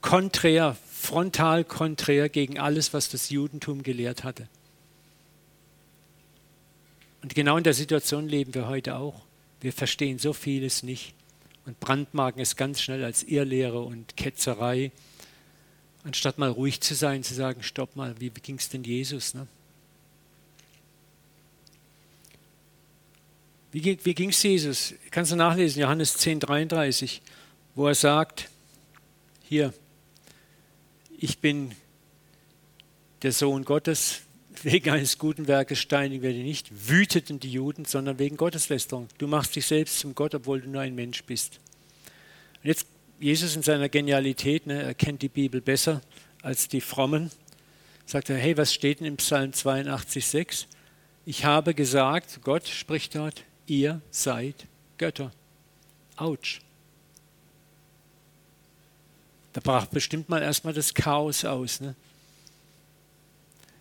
konträr, 0.01 0.77
frontal 0.91 1.65
konträr 1.65 2.29
gegen 2.29 2.59
alles, 2.59 2.93
was 2.93 3.09
das 3.09 3.31
Judentum 3.31 3.83
gelehrt 3.83 4.25
hatte. 4.25 4.49
Und 7.23 7.35
genau 7.35 7.57
in 7.57 7.65
der 7.65 7.75
Situation 7.75 8.29
leben 8.29 8.55
wir 8.55 8.67
heute 8.69 8.97
auch. 8.97 9.23
Wir 9.61 9.73
verstehen 9.73 10.19
so 10.19 10.33
vieles 10.33 10.83
nicht 10.83 11.15
und 11.67 11.79
brandmarken 11.79 12.43
es 12.43 12.57
ganz 12.57 12.81
schnell 12.81 13.05
als 13.05 13.23
Irrlehre 13.23 13.81
und 13.81 14.17
Ketzerei, 14.17 14.91
anstatt 16.05 16.39
mal 16.39 16.51
ruhig 16.51 16.81
zu 16.81 16.95
sein, 16.95 17.23
zu 17.23 17.35
sagen, 17.35 17.63
stopp 17.63 17.95
mal, 17.95 18.21
wie 18.21 18.31
ging 18.31 18.57
es 18.57 18.69
denn 18.69 18.83
Jesus? 18.83 19.35
Ne? 19.35 19.47
Wie, 23.73 23.81
ging 23.97 24.29
es 24.29 24.43
Jesus? 24.43 24.93
Kannst 25.11 25.33
du 25.33 25.37
nachlesen, 25.37 25.81
Johannes 25.81 26.19
10, 26.19 26.41
33, 26.41 27.23
wo 27.75 27.89
er 27.89 27.95
sagt, 27.95 28.51
hier, 29.49 29.73
ich 31.19 31.39
bin 31.39 31.75
der 33.23 33.33
Sohn 33.33 33.65
Gottes, 33.65 34.21
wegen 34.63 34.91
eines 34.91 35.17
guten 35.17 35.49
Werkes 35.49 35.79
steinigen 35.79 36.23
werde 36.23 36.41
nicht, 36.41 36.91
wüteten 36.91 37.41
die 37.41 37.51
Juden, 37.51 37.87
sondern 37.87 38.19
wegen 38.19 38.37
Gotteslästerung. 38.37 39.09
Du 39.17 39.27
machst 39.27 39.57
dich 39.57 39.65
selbst 39.65 40.01
zum 40.01 40.15
Gott, 40.15 40.35
obwohl 40.35 40.61
du 40.61 40.69
nur 40.69 40.83
ein 40.83 40.95
Mensch 40.95 41.25
bist. 41.25 41.59
Und 42.63 42.69
jetzt 42.69 42.87
Jesus 43.21 43.57
in 43.57 43.63
seiner 43.63 43.89
Genialität, 43.89 44.67
ne, 44.67 44.83
er 44.83 44.95
kennt 44.95 45.23
die 45.23 45.31
Bibel 45.31 45.63
besser 45.63 46.03
als 46.43 46.69
die 46.69 46.83
Frommen, 46.83 47.31
sagt 48.05 48.29
er, 48.29 48.37
hey, 48.37 48.55
was 48.59 48.75
steht 48.75 49.01
denn 49.01 49.07
im 49.07 49.17
Psalm 49.17 49.55
82, 49.55 50.27
6? 50.27 50.67
Ich 51.25 51.47
habe 51.47 51.73
gesagt, 51.73 52.41
Gott 52.43 52.69
spricht 52.69 53.15
dort, 53.15 53.45
ihr 53.67 54.01
seid 54.11 54.67
Götter. 54.99 55.33
Autsch. 56.17 56.61
Da 59.53 59.61
brach 59.61 59.87
bestimmt 59.87 60.29
mal 60.29 60.43
erstmal 60.43 60.73
das 60.73 60.95
Chaos 60.95 61.45
aus. 61.45 61.81
Ne? 61.81 61.95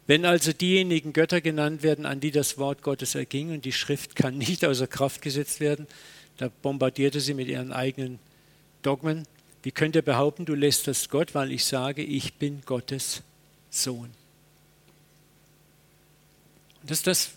Wenn 0.08 0.26
also 0.26 0.52
diejenigen 0.52 1.14
Götter 1.14 1.40
genannt 1.40 1.84
werden, 1.84 2.06
an 2.06 2.20
die 2.20 2.32
das 2.32 2.58
Wort 2.58 2.82
Gottes 2.82 3.16
erging 3.16 3.54
und 3.54 3.64
die 3.66 3.72
Schrift 3.72 4.16
kann 4.16 4.38
nicht 4.38 4.66
außer 4.66 4.88
Kraft 4.88 5.22
gesetzt 5.22 5.60
werden, 5.60 5.88
da 6.38 6.50
bombardierte 6.62 7.22
sie 7.22 7.34
mit 7.34 7.48
ihren 7.48 7.72
eigenen 7.72 8.20
Dogmen. 8.82 9.26
Wie 9.64 9.72
könnt 9.72 9.96
ihr 9.96 10.02
behaupten, 10.02 10.46
du 10.46 10.56
lästerst 10.56 11.10
Gott, 11.10 11.36
weil 11.36 11.52
ich 11.52 11.66
sage, 11.66 12.04
ich 12.04 12.34
bin 12.34 12.62
Gottes 12.66 13.22
Sohn? 13.70 14.10
Und 16.82 16.90
das 16.90 16.98
ist 16.98 17.08
das, 17.08 17.32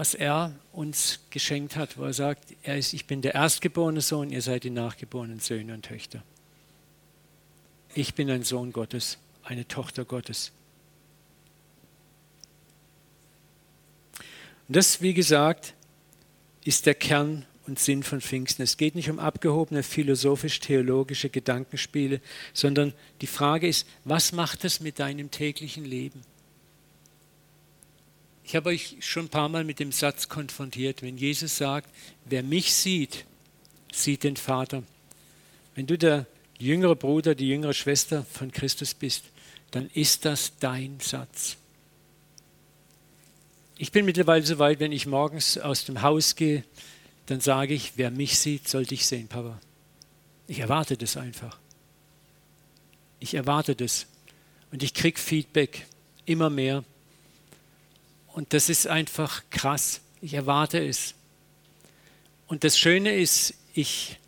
was 0.00 0.14
er 0.14 0.58
uns 0.72 1.20
geschenkt 1.28 1.76
hat, 1.76 1.98
wo 1.98 2.04
er 2.04 2.14
sagt, 2.14 2.54
er 2.62 2.78
ist, 2.78 2.94
ich 2.94 3.04
bin 3.04 3.20
der 3.20 3.34
erstgeborene 3.34 4.00
Sohn, 4.00 4.30
ihr 4.30 4.40
seid 4.40 4.64
die 4.64 4.70
nachgeborenen 4.70 5.40
Söhne 5.40 5.74
und 5.74 5.82
Töchter. 5.82 6.22
Ich 7.94 8.14
bin 8.14 8.30
ein 8.30 8.42
Sohn 8.42 8.72
Gottes, 8.72 9.18
eine 9.42 9.68
Tochter 9.68 10.06
Gottes. 10.06 10.52
Und 14.68 14.76
das, 14.76 15.02
wie 15.02 15.12
gesagt, 15.12 15.74
ist 16.64 16.86
der 16.86 16.94
Kern 16.94 17.44
und 17.66 17.78
Sinn 17.78 18.02
von 18.02 18.22
Pfingsten. 18.22 18.62
Es 18.62 18.78
geht 18.78 18.94
nicht 18.94 19.10
um 19.10 19.18
abgehobene 19.18 19.82
philosophisch-theologische 19.82 21.28
Gedankenspiele, 21.28 22.22
sondern 22.54 22.94
die 23.20 23.26
Frage 23.26 23.68
ist, 23.68 23.86
was 24.04 24.32
macht 24.32 24.64
es 24.64 24.80
mit 24.80 24.98
deinem 24.98 25.30
täglichen 25.30 25.84
Leben? 25.84 26.22
Ich 28.44 28.56
habe 28.56 28.70
euch 28.70 28.96
schon 29.00 29.26
ein 29.26 29.28
paar 29.28 29.48
Mal 29.48 29.64
mit 29.64 29.78
dem 29.78 29.92
Satz 29.92 30.28
konfrontiert, 30.28 31.02
wenn 31.02 31.16
Jesus 31.16 31.56
sagt, 31.56 31.88
wer 32.24 32.42
mich 32.42 32.74
sieht, 32.74 33.24
sieht 33.92 34.24
den 34.24 34.36
Vater. 34.36 34.82
Wenn 35.74 35.86
du 35.86 35.96
der 35.96 36.26
jüngere 36.58 36.96
Bruder, 36.96 37.34
die 37.34 37.48
jüngere 37.48 37.74
Schwester 37.74 38.24
von 38.32 38.50
Christus 38.52 38.94
bist, 38.94 39.24
dann 39.70 39.88
ist 39.94 40.24
das 40.24 40.52
dein 40.58 40.98
Satz. 41.00 41.56
Ich 43.78 43.92
bin 43.92 44.04
mittlerweile 44.04 44.44
so 44.44 44.58
weit, 44.58 44.78
wenn 44.80 44.92
ich 44.92 45.06
morgens 45.06 45.56
aus 45.56 45.84
dem 45.84 46.02
Haus 46.02 46.36
gehe, 46.36 46.64
dann 47.26 47.40
sage 47.40 47.72
ich, 47.72 47.92
wer 47.96 48.10
mich 48.10 48.38
sieht, 48.38 48.68
soll 48.68 48.84
dich 48.84 49.06
sehen, 49.06 49.28
Papa. 49.28 49.58
Ich 50.48 50.58
erwarte 50.58 50.96
das 50.96 51.16
einfach. 51.16 51.58
Ich 53.20 53.34
erwarte 53.34 53.76
das. 53.76 54.06
Und 54.72 54.82
ich 54.82 54.94
kriege 54.94 55.18
Feedback 55.18 55.86
immer 56.26 56.50
mehr. 56.50 56.84
Und 58.32 58.52
das 58.52 58.68
ist 58.68 58.86
einfach 58.86 59.42
krass. 59.50 60.00
Ich 60.20 60.34
erwarte 60.34 60.78
es. 60.84 61.14
Und 62.46 62.64
das 62.64 62.78
Schöne 62.78 63.14
ist, 63.14 63.54
ich 63.74 64.18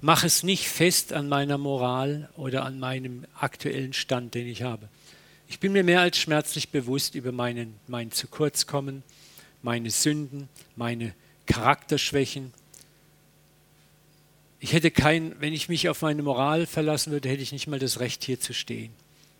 mache 0.00 0.26
es 0.26 0.42
nicht 0.42 0.68
fest 0.68 1.12
an 1.12 1.28
meiner 1.28 1.58
Moral 1.58 2.30
oder 2.36 2.64
an 2.64 2.78
meinem 2.78 3.26
aktuellen 3.38 3.92
Stand, 3.92 4.34
den 4.34 4.46
ich 4.46 4.62
habe. 4.62 4.88
Ich 5.48 5.60
bin 5.60 5.72
mir 5.72 5.82
mehr 5.82 6.00
als 6.00 6.18
schmerzlich 6.18 6.70
bewusst 6.70 7.14
über 7.14 7.32
meinen, 7.32 7.74
mein 7.86 8.12
Zukurzkommen, 8.12 9.02
meine 9.62 9.90
Sünden, 9.90 10.48
meine 10.76 11.14
Charakterschwächen. 11.46 12.52
Ich 14.60 14.72
hätte 14.72 14.90
kein, 14.90 15.40
wenn 15.40 15.52
ich 15.52 15.68
mich 15.68 15.88
auf 15.88 16.02
meine 16.02 16.22
Moral 16.22 16.66
verlassen 16.66 17.12
würde, 17.12 17.28
hätte 17.28 17.42
ich 17.42 17.52
nicht 17.52 17.66
mal 17.66 17.78
das 17.78 18.00
Recht 18.00 18.24
hier 18.24 18.40
zu 18.40 18.52
stehen, 18.52 18.92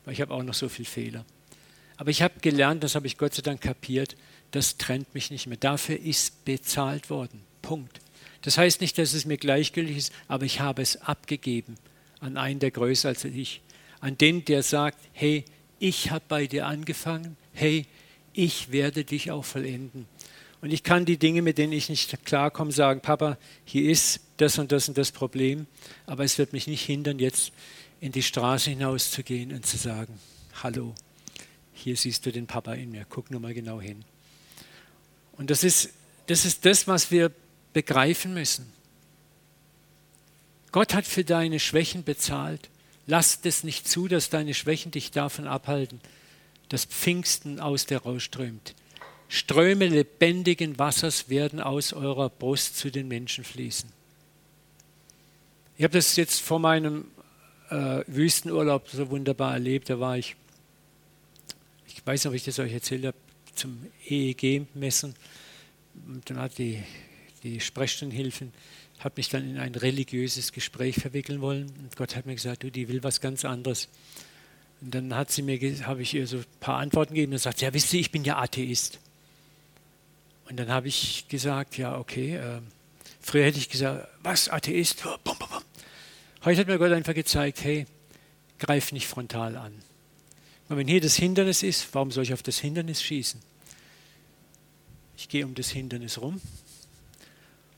weil 0.05 0.15
ich 0.15 0.21
habe 0.21 0.33
auch 0.33 0.43
noch 0.43 0.55
so 0.55 0.69
viele 0.69 0.89
Fehler. 0.89 1.25
Aber 1.99 2.11
ich 2.11 2.23
habe 2.23 2.41
gelernt, 2.41 2.83
das 2.83 2.95
habe 2.95 3.07
ich 3.07 3.19
Gott 3.19 3.35
sei 3.35 3.43
Dank 3.43 3.61
kapiert, 3.61 4.17
das 4.53 4.79
trennt 4.79 5.13
mich 5.15 5.31
nicht 5.31 5.47
mehr. 5.47 5.59
Dafür 5.59 5.99
ist 5.99 6.45
bezahlt 6.45 7.11
worden. 7.11 7.43
Punkt. 7.61 8.01
Das 8.43 8.57
heißt 8.57 8.81
nicht, 8.81 8.97
dass 8.97 9.13
es 9.13 9.27
mir 9.27 9.37
gleichgültig 9.37 9.97
ist, 9.97 10.13
aber 10.29 10.45
ich 10.45 10.61
habe 10.61 10.81
es 10.81 11.03
abgegeben 11.03 11.75
an 12.21 12.37
einen, 12.37 12.61
der 12.61 12.71
größer 12.71 13.09
als 13.09 13.25
ich. 13.25 13.61
An 14.01 14.17
den, 14.17 14.45
der 14.45 14.63
sagt, 14.63 14.99
hey, 15.13 15.45
ich 15.81 16.11
habe 16.11 16.25
bei 16.29 16.47
dir 16.47 16.67
angefangen, 16.67 17.37
hey, 17.53 17.85
ich 18.33 18.71
werde 18.71 19.05
dich 19.05 19.31
auch 19.31 19.45
vollenden. 19.45 20.07
Und 20.61 20.73
ich 20.73 20.83
kann 20.83 21.05
die 21.05 21.19
Dinge, 21.19 21.43
mit 21.43 21.59
denen 21.59 21.73
ich 21.73 21.89
nicht 21.89 22.25
klarkomme, 22.25 22.73
sagen, 22.73 23.01
Papa, 23.01 23.39
hier 23.65 23.91
ist 23.91 24.21
das 24.39 24.59
und 24.59 24.73
das 24.73 24.89
und 24.89 24.99
das 24.99 25.13
Problem, 25.13 25.67
aber 26.07 26.25
es 26.25 26.39
wird 26.39 26.53
mich 26.53 26.67
nicht 26.67 26.85
hindern, 26.85 27.19
jetzt 27.19 27.53
in 28.01 28.13
die 28.13 28.23
Straße 28.23 28.71
hinauszugehen 28.71 29.53
und 29.53 29.67
zu 29.67 29.77
sagen, 29.77 30.19
hallo, 30.63 30.95
hier 31.79 31.97
siehst 31.97 32.27
du 32.27 32.33
den 32.33 32.47
Papa 32.47 32.75
in 32.75 32.91
mir, 32.91 33.07
guck 33.09 33.31
nur 33.31 33.41
mal 33.41 33.55
genau 33.55 33.81
hin. 33.81 34.05
Und 35.33 35.51
das 35.51 35.65
ist 35.65 35.91
das, 36.27 36.45
ist 36.45 36.65
das 36.65 36.87
was 36.87 37.11
wir 37.11 37.33
begreifen 37.73 38.35
müssen. 38.35 38.71
Gott 40.73 40.95
hat 40.95 41.07
für 41.07 41.25
deine 41.25 41.59
Schwächen 41.59 42.05
bezahlt. 42.05 42.69
Lass 43.07 43.41
es 43.43 43.65
nicht 43.65 43.89
zu, 43.89 44.07
dass 44.09 44.29
deine 44.29 44.53
Schwächen 44.53 44.93
dich 44.93 45.11
davon 45.11 45.47
abhalten, 45.47 46.01
dass 46.69 46.85
Pfingsten 46.85 47.59
aus 47.59 47.87
dir 47.87 47.99
rausströmt. 47.99 48.75
Ströme 49.29 49.87
lebendigen 49.87 50.79
Wassers 50.79 51.31
werden 51.31 51.61
aus 51.61 51.95
eurer 51.95 52.29
Brust 52.29 52.77
zu 52.77 52.91
den 52.91 53.09
Menschen 53.09 53.45
fließen. 53.45 53.91
Ich 55.79 55.85
habe 55.85 55.93
das 55.95 56.17
jetzt 56.17 56.41
vor 56.41 56.59
meinem 56.59 57.07
äh, 57.71 58.03
Wüstenurlaub 58.07 58.89
so 58.89 59.11
wunderbar 59.11 59.55
erlebt. 59.55 59.89
Da 59.89 60.01
war 60.01 60.19
ich, 60.19 60.37
ich 61.89 62.07
weiß 62.07 62.25
nicht, 62.25 62.29
ob 62.29 62.35
ich 62.35 62.45
das 62.45 62.59
euch 62.59 62.73
erzählt 62.73 63.07
habe, 63.07 63.17
zum 63.55 63.87
EEG-Messen. 64.09 65.15
Dann 66.27 66.39
hat 66.39 66.59
die, 66.59 66.83
die 67.43 67.61
Sprechstundenhilfen 67.61 68.53
hat 68.99 69.17
mich 69.17 69.29
dann 69.29 69.49
in 69.49 69.59
ein 69.59 69.75
religiöses 69.75 70.53
Gespräch 70.53 70.97
verwickeln 70.97 71.41
wollen. 71.41 71.73
Und 71.79 71.97
Gott 71.97 72.17
hat 72.17 72.27
mir 72.27 72.35
gesagt, 72.35 72.65
du, 72.65 72.71
die 72.71 72.89
will 72.89 73.03
was 73.03 73.21
ganz 73.21 73.45
anderes. 73.45 73.89
Und 74.81 74.95
dann 74.95 75.15
hat 75.15 75.31
sie 75.31 75.43
mir, 75.43 75.59
habe 75.87 76.03
ich 76.03 76.15
ihr 76.15 76.27
so 76.27 76.39
ein 76.39 76.45
paar 76.61 76.79
Antworten 76.79 77.15
gegeben 77.15 77.33
und 77.33 77.39
sagt, 77.39 77.61
ja, 77.61 77.73
wisst 77.73 77.93
ihr, 77.93 78.01
ich 78.01 78.11
bin 78.11 78.25
ja 78.25 78.39
Atheist. 78.39 78.99
Und 80.49 80.59
dann 80.59 80.69
habe 80.69 80.89
ich 80.89 81.27
gesagt, 81.29 81.77
ja, 81.79 81.99
okay. 81.99 82.37
Äh, 82.37 82.61
früher 83.21 83.45
hätte 83.45 83.59
ich 83.59 83.69
gesagt, 83.69 84.09
was, 84.23 84.49
Atheist? 84.49 85.03
Bum, 85.03 85.19
bum, 85.23 85.37
bum. 85.39 85.63
Heute 86.45 86.61
hat 86.61 86.69
mir 86.69 86.79
Gott 86.79 86.93
einfach 86.93 87.15
gezeigt, 87.15 87.63
hey, 87.63 87.87
greif 88.59 88.93
nicht 88.93 89.07
frontal 89.07 89.57
an. 89.57 89.75
Und 90.69 90.77
wenn 90.77 90.89
hier 90.89 91.01
das 91.01 91.17
Hindernis 91.17 91.63
ist, 91.63 91.89
warum 91.93 92.11
soll 92.11 92.25
ich 92.25 92.35
auf 92.35 92.43
das 92.43 92.59
Hindernis 92.59 93.03
schießen? 93.03 93.41
Ich 95.17 95.29
gehe 95.29 95.45
um 95.45 95.55
das 95.55 95.71
Hindernis 95.71 96.21
rum 96.21 96.41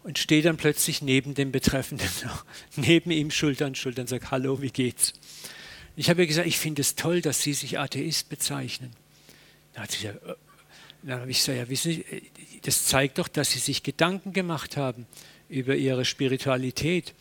und 0.03 0.18
stehe 0.18 0.43
dann 0.43 0.57
plötzlich 0.57 1.03
neben 1.03 1.34
dem 1.34 1.53
Betreffenden, 1.53 2.09
neben 2.76 3.11
ihm 3.11 3.30
Schulter 3.30 3.66
an 3.66 3.74
Schulter 3.74 4.03
und 4.03 4.09
sage, 4.09 4.30
hallo, 4.30 4.61
wie 4.61 4.70
geht's? 4.70 5.14
Ich 5.97 6.09
habe 6.09 6.22
ihr 6.22 6.26
gesagt, 6.26 6.47
ich 6.47 6.59
finde 6.59 6.80
es 6.80 6.95
toll, 6.95 7.20
dass 7.20 7.43
Sie 7.43 7.53
sich 7.53 7.78
Atheist 7.78 8.28
bezeichnen. 8.28 8.91
Dann 9.74 9.82
hat 9.84 9.91
sie 9.91 10.07
gesagt, 10.07 10.24
äh, 10.26 10.34
dann 11.03 11.20
habe 11.20 11.30
ich 11.30 11.38
gesagt, 11.38 11.59
ja, 11.59 11.68
wissen 11.68 11.93
Sie, 11.93 12.01
äh, 12.03 12.22
das 12.62 12.86
zeigt 12.86 13.18
doch, 13.18 13.28
dass 13.28 13.51
Sie 13.51 13.59
sich 13.59 13.82
Gedanken 13.82 14.32
gemacht 14.32 14.76
haben 14.76 15.07
über 15.49 15.76
Ihre 15.76 16.05
Spiritualität. 16.05 17.14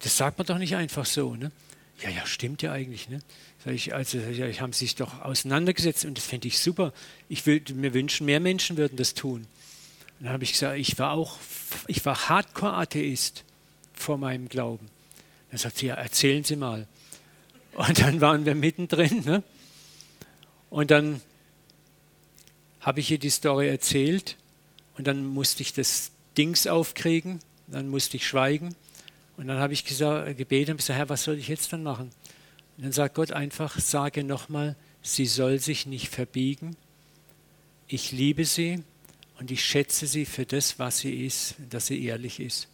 Das 0.00 0.16
sagt 0.16 0.38
man 0.38 0.46
doch 0.46 0.58
nicht 0.58 0.76
einfach 0.76 1.06
so. 1.06 1.34
Ne? 1.34 1.50
Ja, 2.02 2.10
ja, 2.10 2.26
stimmt 2.26 2.62
ja 2.62 2.72
eigentlich. 2.72 3.08
Ne? 3.08 3.20
Ich, 3.66 3.94
also, 3.94 4.18
ja, 4.18 4.46
haben 4.60 4.72
sich 4.72 4.94
doch 4.94 5.22
auseinandergesetzt 5.22 6.04
und 6.04 6.18
das 6.18 6.26
fände 6.26 6.48
ich 6.48 6.58
super. 6.58 6.92
Ich 7.28 7.46
würde 7.46 7.72
mir 7.74 7.94
wünschen, 7.94 8.26
mehr 8.26 8.40
Menschen 8.40 8.76
würden 8.76 8.96
das 8.96 9.14
tun. 9.14 9.46
Und 10.18 10.26
dann 10.26 10.32
habe 10.32 10.44
ich 10.44 10.52
gesagt, 10.52 10.78
ich 10.78 10.98
war 10.98 11.12
auch, 11.12 11.38
ich 11.86 12.04
war 12.04 12.28
Hardcore-Atheist 12.28 13.44
vor 13.94 14.18
meinem 14.18 14.48
Glauben. 14.48 14.88
Dann 15.50 15.58
sagt 15.58 15.78
sie, 15.78 15.86
ja, 15.86 15.94
erzählen 15.94 16.44
Sie 16.44 16.56
mal. 16.56 16.86
Und 17.72 18.00
dann 18.00 18.20
waren 18.20 18.44
wir 18.44 18.54
mittendrin. 18.54 19.24
Ne? 19.24 19.42
Und 20.70 20.90
dann 20.90 21.20
habe 22.80 23.00
ich 23.00 23.10
ihr 23.10 23.18
die 23.18 23.30
Story 23.30 23.68
erzählt 23.68 24.36
und 24.98 25.06
dann 25.06 25.24
musste 25.24 25.62
ich 25.62 25.72
das 25.72 26.10
Dings 26.36 26.66
aufkriegen, 26.66 27.40
dann 27.66 27.88
musste 27.88 28.16
ich 28.16 28.26
schweigen 28.26 28.74
und 29.36 29.46
dann 29.46 29.58
habe 29.58 29.72
ich 29.72 29.84
gesagt, 29.84 30.36
gebeten 30.36 30.72
und 30.72 30.76
gesagt, 30.78 30.98
Herr, 30.98 31.08
was 31.08 31.24
soll 31.24 31.38
ich 31.38 31.48
jetzt 31.48 31.72
dann 31.72 31.82
machen? 31.82 32.10
Dann 32.78 32.92
sagt 32.92 33.14
Gott 33.14 33.32
einfach, 33.32 33.78
sage 33.78 34.24
nochmal, 34.24 34.76
sie 35.02 35.26
soll 35.26 35.58
sich 35.58 35.86
nicht 35.86 36.08
verbiegen. 36.08 36.76
Ich 37.86 38.12
liebe 38.12 38.44
sie 38.44 38.82
und 39.38 39.50
ich 39.50 39.64
schätze 39.64 40.06
sie 40.06 40.24
für 40.24 40.46
das, 40.46 40.78
was 40.78 40.98
sie 40.98 41.24
ist, 41.26 41.54
dass 41.70 41.86
sie 41.86 42.04
ehrlich 42.04 42.40
ist. 42.40 42.68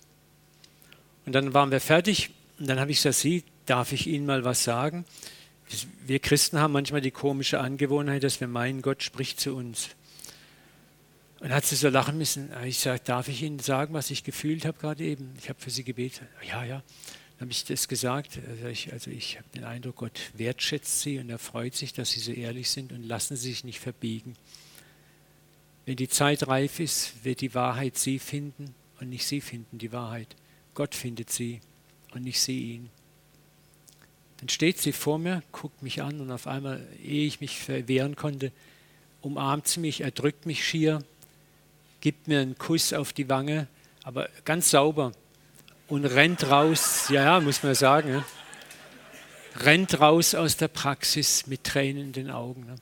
Und 1.27 1.33
dann 1.33 1.53
waren 1.55 1.71
wir 1.71 1.81
fertig 1.81 2.31
und 2.59 2.69
dann 2.69 2.79
habe 2.79 2.91
ich 2.91 2.99
gesagt, 2.99 3.17
Sie, 3.17 3.45
darf 3.67 3.93
ich 3.93 4.07
Ihnen 4.07 4.27
mal 4.27 4.45
was 4.45 4.65
sagen? 4.65 5.05
Wir 6.05 6.19
Christen 6.19 6.59
haben 6.59 6.73
manchmal 6.73 7.01
die 7.01 7.11
komische 7.11 7.61
Angewohnheit, 7.61 8.23
dass 8.23 8.41
wir 8.41 8.49
meinen, 8.49 8.83
Gott 8.83 9.03
spricht 9.03 9.41
zu 9.41 9.55
uns. 9.55 9.91
Und 11.39 11.55
hat 11.55 11.65
sie 11.65 11.77
so 11.77 11.89
lachen 11.89 12.19
müssen. 12.19 12.51
Ich 12.65 12.81
sage, 12.81 13.01
darf 13.03 13.29
ich 13.29 13.43
Ihnen 13.43 13.61
sagen, 13.61 13.95
was 13.95 14.11
ich 14.11 14.25
gefühlt 14.25 14.67
habe 14.67 14.79
gerade 14.79 15.05
eben? 15.05 15.33
Ich 15.39 15.49
habe 15.49 15.59
für 15.59 15.71
Sie 15.71 15.85
gebetet. 15.85 16.29
Ja, 16.47 16.65
ja. 16.65 16.83
Habe 17.41 17.51
ich 17.51 17.65
das 17.65 17.89
gesagt. 17.89 18.39
Also 18.49 18.67
ich, 18.67 18.93
also 18.93 19.11
ich 19.11 19.39
habe 19.39 19.49
den 19.55 19.65
Eindruck, 19.65 19.97
Gott 19.97 20.21
wertschätzt 20.35 21.01
Sie 21.01 21.19
und 21.19 21.31
er 21.31 21.39
freut 21.39 21.75
sich, 21.75 21.93
dass 21.93 22.11
Sie 22.11 22.21
so 22.21 22.33
ehrlich 22.33 22.71
sind 22.71 22.93
und 22.93 23.03
lassen 23.03 23.37
Sie 23.37 23.49
sich 23.49 23.65
nicht 23.65 23.81
verbiegen. 23.81 24.37
Wenn 25.87 25.97
die 25.97 26.09
Zeit 26.09 26.47
reif 26.47 26.79
ist, 26.81 27.25
wird 27.25 27.41
die 27.41 27.55
Wahrheit 27.55 27.97
Sie 27.97 28.19
finden 28.19 28.75
und 29.01 29.09
nicht 29.09 29.27
Sie 29.27 29.41
finden 29.41 29.79
die 29.79 29.93
Wahrheit. 29.93 30.37
Gott 30.75 30.95
findet 30.95 31.31
Sie 31.31 31.61
und 32.15 32.23
nicht 32.23 32.41
Sie 32.41 32.75
ihn. 32.75 32.91
Dann 34.37 34.49
steht 34.49 34.79
sie 34.79 34.93
vor 34.93 35.19
mir, 35.19 35.43
guckt 35.53 35.83
mich 35.83 36.01
an 36.01 36.21
und 36.21 36.31
auf 36.31 36.47
einmal, 36.47 36.87
ehe 37.03 37.27
ich 37.27 37.43
mich 37.43 37.59
verwehren 37.59 38.17
konnte, 38.17 38.53
umarmt 39.21 39.69
sie 39.69 39.81
mich, 39.81 40.01
erdrückt 40.01 40.47
mich 40.47 40.65
schier 40.65 41.05
gibt 42.01 42.29
mir 42.29 42.41
einen 42.41 42.59
Kuss 42.59 42.93
auf 42.93 43.13
die 43.13 43.29
Wange, 43.29 43.67
aber 44.03 44.29
ganz 44.45 44.71
sauber 44.71 45.13
und 45.91 46.07
rennt 46.07 46.49
raus, 46.51 47.09
ja, 47.11 47.25
ja 47.25 47.41
muss 47.41 47.63
man 47.63 47.75
sagen, 47.75 48.09
ja, 48.11 48.25
rennt 49.57 50.01
raus 50.01 50.35
aus 50.35 50.57
der 50.57 50.69
Praxis 50.69 51.47
mit 51.47 51.65
Tränen 51.65 52.07
in 52.07 52.13
den 52.13 52.31
Augen. 52.31 52.65
Ne? 52.65 52.77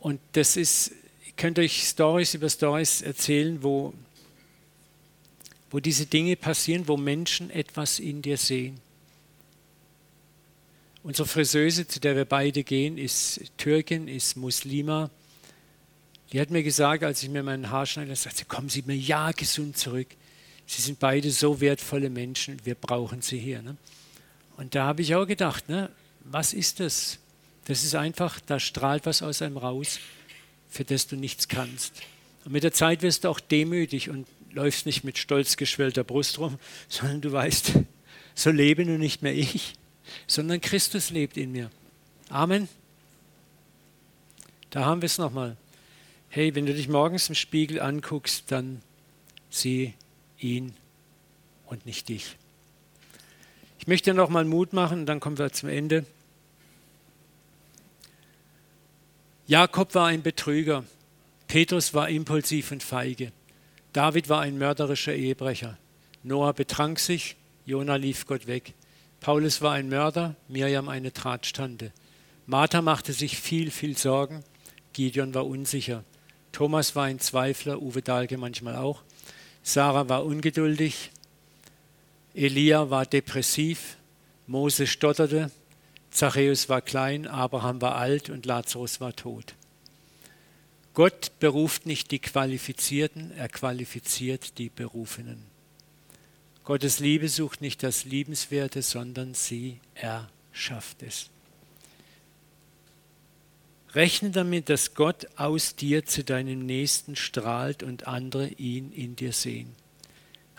Und 0.00 0.20
das 0.32 0.56
ist, 0.56 0.92
ich 1.26 1.36
könnte 1.36 1.60
euch 1.60 1.86
Stories 1.86 2.32
über 2.34 2.48
Stories 2.48 3.02
erzählen, 3.02 3.62
wo, 3.62 3.92
wo 5.70 5.80
diese 5.80 6.06
Dinge 6.06 6.36
passieren, 6.36 6.88
wo 6.88 6.96
Menschen 6.96 7.50
etwas 7.50 7.98
in 7.98 8.22
dir 8.22 8.38
sehen. 8.38 8.80
Unsere 11.02 11.28
Friseuse, 11.28 11.86
zu 11.86 12.00
der 12.00 12.16
wir 12.16 12.24
beide 12.24 12.64
gehen, 12.64 12.96
ist 12.96 13.42
Türkin, 13.58 14.08
ist 14.08 14.36
Muslima 14.36 15.10
die 16.32 16.40
hat 16.40 16.50
mir 16.50 16.62
gesagt, 16.62 17.04
als 17.04 17.22
ich 17.22 17.28
mir 17.28 17.42
meinen 17.42 17.70
Haar 17.70 17.84
schneide, 17.84 18.16
sagt 18.16 18.38
sie, 18.38 18.44
kommen 18.46 18.70
Sie 18.70 18.82
mir 18.86 18.96
ja 18.96 19.32
gesund 19.32 19.76
zurück. 19.76 20.08
Sie 20.72 20.80
sind 20.80 20.98
beide 20.98 21.30
so 21.30 21.60
wertvolle 21.60 22.08
Menschen, 22.08 22.58
wir 22.64 22.74
brauchen 22.74 23.20
sie 23.20 23.38
hier. 23.38 23.60
Ne? 23.60 23.76
Und 24.56 24.74
da 24.74 24.86
habe 24.86 25.02
ich 25.02 25.14
auch 25.14 25.26
gedacht, 25.26 25.68
ne, 25.68 25.90
was 26.24 26.52
ist 26.52 26.80
das? 26.80 27.18
Das 27.66 27.84
ist 27.84 27.94
einfach, 27.94 28.40
da 28.40 28.58
strahlt 28.58 29.04
was 29.04 29.22
aus 29.22 29.42
einem 29.42 29.58
raus, 29.58 29.98
für 30.70 30.84
das 30.84 31.06
du 31.06 31.16
nichts 31.16 31.48
kannst. 31.48 32.00
Und 32.44 32.52
mit 32.52 32.64
der 32.64 32.72
Zeit 32.72 33.02
wirst 33.02 33.24
du 33.24 33.28
auch 33.28 33.40
demütig 33.40 34.08
und 34.08 34.26
läufst 34.52 34.86
nicht 34.86 35.04
mit 35.04 35.18
stolz 35.18 35.56
geschwellter 35.56 36.04
Brust 36.04 36.38
rum, 36.38 36.58
sondern 36.88 37.20
du 37.20 37.32
weißt, 37.32 37.72
so 38.34 38.50
lebe 38.50 38.84
nun 38.84 38.98
nicht 38.98 39.22
mehr 39.22 39.34
ich, 39.34 39.74
sondern 40.26 40.60
Christus 40.60 41.10
lebt 41.10 41.36
in 41.36 41.52
mir. 41.52 41.70
Amen. 42.28 42.68
Da 44.70 44.86
haben 44.86 45.02
wir 45.02 45.06
es 45.06 45.18
nochmal 45.18 45.56
hey, 46.34 46.54
wenn 46.54 46.64
du 46.64 46.72
dich 46.72 46.88
morgens 46.88 47.28
im 47.28 47.34
Spiegel 47.34 47.78
anguckst, 47.78 48.44
dann 48.50 48.80
sieh 49.50 49.92
ihn 50.42 50.74
und 51.66 51.86
nicht 51.86 52.08
dich. 52.08 52.36
Ich 53.78 53.86
möchte 53.86 54.14
noch 54.14 54.28
mal 54.28 54.44
Mut 54.44 54.72
machen 54.72 55.06
dann 55.06 55.20
kommen 55.20 55.38
wir 55.38 55.52
zum 55.52 55.68
Ende. 55.68 56.04
Jakob 59.46 59.94
war 59.94 60.06
ein 60.06 60.22
Betrüger, 60.22 60.84
Petrus 61.48 61.92
war 61.92 62.08
impulsiv 62.08 62.70
und 62.70 62.82
feige, 62.82 63.32
David 63.92 64.28
war 64.28 64.40
ein 64.40 64.56
mörderischer 64.56 65.14
Ehebrecher, 65.14 65.76
Noah 66.22 66.52
betrank 66.52 67.00
sich, 67.00 67.36
Jona 67.66 67.96
lief 67.96 68.26
Gott 68.26 68.46
weg, 68.46 68.72
Paulus 69.20 69.60
war 69.60 69.72
ein 69.72 69.88
Mörder, 69.88 70.36
Miriam 70.48 70.88
eine 70.88 71.10
Drahtstande, 71.10 71.92
Martha 72.46 72.82
machte 72.82 73.12
sich 73.12 73.36
viel, 73.36 73.70
viel 73.70 73.98
Sorgen, 73.98 74.44
Gideon 74.92 75.34
war 75.34 75.46
unsicher, 75.46 76.04
Thomas 76.52 76.94
war 76.94 77.04
ein 77.04 77.18
Zweifler, 77.18 77.82
Uwe 77.82 78.00
Dahlke 78.00 78.38
manchmal 78.38 78.76
auch. 78.76 79.02
Sarah 79.62 80.08
war 80.08 80.24
ungeduldig. 80.24 81.10
Elia 82.34 82.90
war 82.90 83.06
depressiv. 83.06 83.96
Mose 84.46 84.86
stotterte. 84.86 85.50
Zachäus 86.10 86.68
war 86.68 86.82
klein, 86.82 87.26
Abraham 87.26 87.80
war 87.80 87.96
alt 87.96 88.28
und 88.28 88.44
Lazarus 88.44 89.00
war 89.00 89.16
tot. 89.16 89.54
Gott 90.94 91.32
beruft 91.40 91.86
nicht 91.86 92.10
die 92.10 92.18
Qualifizierten, 92.18 93.30
er 93.32 93.48
qualifiziert 93.48 94.58
die 94.58 94.68
Berufenen. 94.68 95.42
Gottes 96.64 96.98
Liebe 96.98 97.28
sucht 97.28 97.62
nicht 97.62 97.82
das 97.82 98.04
Liebenswerte, 98.04 98.82
sondern 98.82 99.32
sie 99.32 99.80
erschafft 99.94 101.02
es. 101.02 101.30
Rechne 103.94 104.30
damit, 104.30 104.70
dass 104.70 104.94
Gott 104.94 105.26
aus 105.36 105.76
dir 105.76 106.06
zu 106.06 106.24
deinem 106.24 106.64
Nächsten 106.64 107.14
strahlt 107.14 107.82
und 107.82 108.06
andere 108.06 108.48
ihn 108.48 108.90
in 108.92 109.16
dir 109.16 109.32
sehen. 109.32 109.74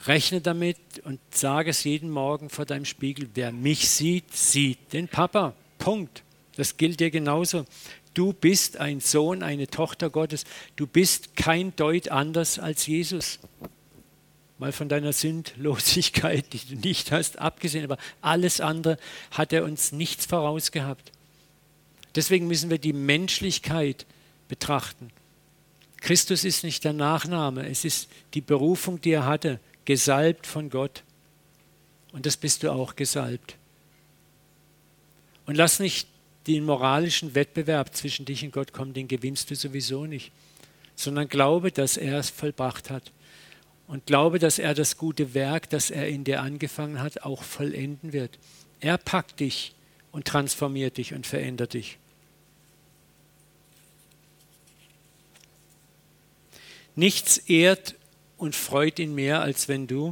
Rechne 0.05 0.41
damit 0.41 0.77
und 1.03 1.19
sage 1.31 1.71
es 1.71 1.83
jeden 1.83 2.11
Morgen 2.11 2.49
vor 2.49 2.65
deinem 2.65 2.85
Spiegel, 2.85 3.29
wer 3.33 3.51
mich 3.51 3.89
sieht, 3.89 4.35
sieht 4.35 4.93
den 4.93 5.07
Papa. 5.07 5.55
Punkt. 5.79 6.23
Das 6.55 6.77
gilt 6.77 6.99
dir 6.99 7.09
genauso. 7.09 7.65
Du 8.13 8.33
bist 8.33 8.77
ein 8.77 8.99
Sohn, 8.99 9.41
eine 9.41 9.67
Tochter 9.67 10.11
Gottes. 10.11 10.43
Du 10.75 10.85
bist 10.85 11.35
kein 11.35 11.75
Deut 11.75 12.09
anders 12.09 12.59
als 12.59 12.85
Jesus. 12.85 13.39
Mal 14.59 14.71
von 14.71 14.87
deiner 14.87 15.13
Sündlosigkeit, 15.13 16.53
die 16.53 16.59
du 16.59 16.87
nicht 16.87 17.11
hast, 17.11 17.39
abgesehen, 17.39 17.83
aber 17.85 17.97
alles 18.21 18.61
andere 18.61 18.97
hat 19.31 19.51
er 19.51 19.63
uns 19.63 19.91
nichts 19.91 20.27
vorausgehabt. 20.27 21.12
Deswegen 22.15 22.47
müssen 22.47 22.69
wir 22.69 22.77
die 22.77 22.93
Menschlichkeit 22.93 24.05
betrachten. 24.47 25.11
Christus 25.97 26.43
ist 26.43 26.63
nicht 26.63 26.83
der 26.83 26.93
Nachname, 26.93 27.67
es 27.69 27.85
ist 27.85 28.09
die 28.33 28.41
Berufung, 28.41 28.99
die 28.99 29.11
er 29.11 29.25
hatte, 29.25 29.59
gesalbt 29.85 30.45
von 30.45 30.69
Gott. 30.69 31.03
Und 32.11 32.25
das 32.25 32.37
bist 32.37 32.63
du 32.63 32.71
auch 32.71 32.95
gesalbt. 32.95 33.55
Und 35.45 35.55
lass 35.55 35.79
nicht 35.79 36.07
den 36.47 36.65
moralischen 36.65 37.35
Wettbewerb 37.35 37.95
zwischen 37.95 38.25
dich 38.25 38.43
und 38.43 38.51
Gott 38.51 38.73
kommen, 38.73 38.93
den 38.93 39.07
gewinnst 39.07 39.49
du 39.49 39.55
sowieso 39.55 40.05
nicht, 40.05 40.31
sondern 40.95 41.29
glaube, 41.29 41.71
dass 41.71 41.97
er 41.97 42.19
es 42.19 42.29
vollbracht 42.29 42.89
hat. 42.89 43.11
Und 43.87 44.05
glaube, 44.05 44.39
dass 44.39 44.59
er 44.59 44.73
das 44.73 44.97
gute 44.97 45.33
Werk, 45.33 45.69
das 45.69 45.89
er 45.89 46.07
in 46.07 46.23
dir 46.23 46.41
angefangen 46.41 47.01
hat, 47.01 47.23
auch 47.23 47.43
vollenden 47.43 48.13
wird. 48.13 48.39
Er 48.79 48.97
packt 48.97 49.39
dich 49.39 49.73
und 50.11 50.25
transformiert 50.25 50.97
dich 50.97 51.13
und 51.13 51.27
verändert 51.27 51.73
dich. 51.73 51.97
Nichts 56.95 57.37
ehrt 57.37 57.95
und 58.37 58.55
freut 58.55 58.99
ihn 58.99 59.15
mehr, 59.15 59.41
als 59.41 59.67
wenn 59.67 59.87
du 59.87 60.11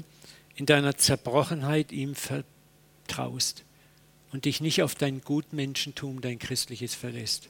in 0.56 0.66
deiner 0.66 0.98
Zerbrochenheit 0.98 1.92
ihm 1.92 2.16
vertraust 2.16 3.64
und 4.32 4.46
dich 4.46 4.62
nicht 4.62 4.82
auf 4.84 4.96
dein 4.96 5.22
Gutmenschentum, 5.22 6.22
dein 6.22 6.40
Christliches 6.40 6.96
verlässt. 6.96 7.50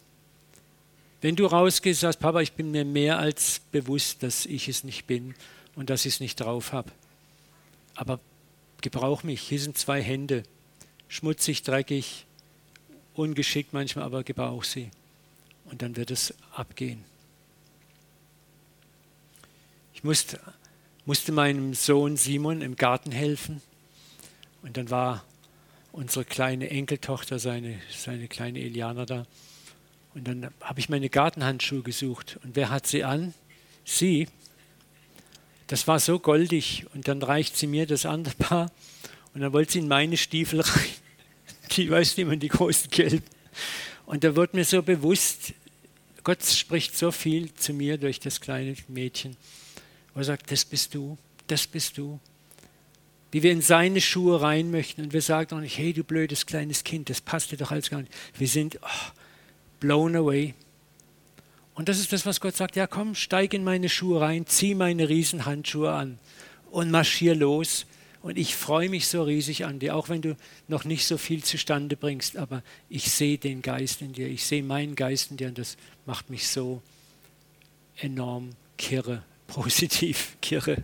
Wenn 1.21 1.35
du 1.35 1.45
rausgehst, 1.45 2.01
sagst, 2.01 2.19
Papa, 2.19 2.41
ich 2.41 2.53
bin 2.53 2.71
mir 2.71 2.83
mehr 2.83 3.19
als 3.19 3.61
bewusst, 3.71 4.23
dass 4.23 4.45
ich 4.45 4.67
es 4.67 4.83
nicht 4.83 5.05
bin 5.05 5.35
und 5.75 5.89
dass 5.89 6.05
ich 6.05 6.15
es 6.15 6.19
nicht 6.19 6.39
drauf 6.39 6.73
habe. 6.73 6.91
Aber 7.93 8.19
gebrauch 8.81 9.23
mich. 9.23 9.41
Hier 9.41 9.59
sind 9.59 9.77
zwei 9.77 10.01
Hände, 10.01 10.43
schmutzig, 11.07 11.61
dreckig, 11.61 12.25
ungeschickt 13.13 13.71
manchmal, 13.71 14.05
aber 14.05 14.23
gebrauch 14.23 14.63
sie. 14.63 14.89
Und 15.65 15.83
dann 15.83 15.95
wird 15.95 16.09
es 16.09 16.33
abgehen. 16.53 17.03
Ich 20.01 20.03
musste, 20.03 20.39
musste 21.05 21.31
meinem 21.31 21.75
Sohn 21.75 22.17
Simon 22.17 22.63
im 22.63 22.75
Garten 22.75 23.11
helfen. 23.11 23.61
Und 24.63 24.75
dann 24.75 24.89
war 24.89 25.23
unsere 25.91 26.25
kleine 26.25 26.71
Enkeltochter, 26.71 27.37
seine, 27.37 27.79
seine 27.95 28.27
kleine 28.27 28.61
Eliana 28.61 29.05
da. 29.05 29.27
Und 30.15 30.27
dann 30.27 30.49
habe 30.59 30.79
ich 30.79 30.89
meine 30.89 31.07
Gartenhandschuhe 31.07 31.83
gesucht. 31.83 32.39
Und 32.43 32.55
wer 32.55 32.71
hat 32.71 32.87
sie 32.87 33.03
an? 33.03 33.35
Sie. 33.85 34.27
Das 35.67 35.87
war 35.87 35.99
so 35.99 36.17
goldig. 36.17 36.87
Und 36.95 37.07
dann 37.07 37.21
reicht 37.21 37.55
sie 37.55 37.67
mir 37.67 37.85
das 37.85 38.07
andere 38.07 38.33
Paar. 38.33 38.71
Und 39.35 39.41
dann 39.41 39.53
wollte 39.53 39.73
sie 39.73 39.79
in 39.79 39.87
meine 39.87 40.17
Stiefel 40.17 40.61
rein. 40.61 40.89
Die 41.73 41.91
weiß 41.91 42.17
niemand, 42.17 42.41
die 42.41 42.47
großen 42.47 42.89
Gelben. 42.89 43.27
Und 44.07 44.23
da 44.23 44.35
wird 44.35 44.55
mir 44.55 44.65
so 44.65 44.81
bewusst, 44.81 45.53
Gott 46.23 46.43
spricht 46.43 46.97
so 46.97 47.11
viel 47.11 47.53
zu 47.53 47.71
mir 47.71 47.99
durch 47.99 48.19
das 48.19 48.41
kleine 48.41 48.75
Mädchen. 48.87 49.37
Und 50.13 50.21
er 50.21 50.25
sagt, 50.25 50.51
das 50.51 50.65
bist 50.65 50.93
du, 50.93 51.17
das 51.47 51.67
bist 51.67 51.97
du 51.97 52.19
wie 53.31 53.43
wir 53.43 53.51
in 53.51 53.61
seine 53.61 54.01
Schuhe 54.01 54.41
rein 54.41 54.71
möchten 54.71 55.01
und 55.01 55.13
wir 55.13 55.21
sagen 55.21 55.49
doch 55.49 55.59
nicht, 55.59 55.77
hey 55.77 55.93
du 55.93 56.03
blödes 56.03 56.45
kleines 56.45 56.83
Kind, 56.83 57.09
das 57.09 57.21
passt 57.21 57.51
dir 57.51 57.57
doch 57.57 57.71
alles 57.71 57.89
gar 57.89 58.01
nicht. 58.01 58.13
Wir 58.37 58.47
sind 58.47 58.79
oh, 58.81 59.11
blown 59.79 60.15
away. 60.15 60.53
Und 61.73 61.87
das 61.87 61.99
ist 61.99 62.11
das, 62.11 62.25
was 62.25 62.41
Gott 62.41 62.55
sagt, 62.57 62.75
ja 62.75 62.87
komm, 62.87 63.15
steig 63.15 63.53
in 63.53 63.63
meine 63.63 63.87
Schuhe 63.87 64.19
rein, 64.19 64.45
zieh 64.45 64.75
meine 64.75 65.07
Riesenhandschuhe 65.07 65.91
an 65.91 66.19
und 66.69 66.91
marschier 66.91 67.33
los. 67.33 67.85
Und 68.21 68.37
ich 68.37 68.55
freue 68.55 68.89
mich 68.89 69.07
so 69.07 69.23
riesig 69.23 69.65
an 69.65 69.79
dir, 69.79 69.95
auch 69.95 70.09
wenn 70.09 70.21
du 70.21 70.37
noch 70.67 70.83
nicht 70.83 71.07
so 71.07 71.17
viel 71.17 71.43
zustande 71.43 71.95
bringst, 71.95 72.37
aber 72.37 72.61
ich 72.87 73.11
sehe 73.11 73.39
den 73.39 73.63
Geist 73.63 74.01
in 74.01 74.13
dir, 74.13 74.27
ich 74.27 74.45
sehe 74.45 74.61
meinen 74.61 74.95
Geist 74.95 75.31
in 75.31 75.37
dir 75.37 75.47
und 75.47 75.57
das 75.57 75.77
macht 76.05 76.29
mich 76.29 76.47
so 76.47 76.83
enorm 77.97 78.51
kirre, 78.77 79.23
positiv 79.51 80.37
kirre. 80.41 80.83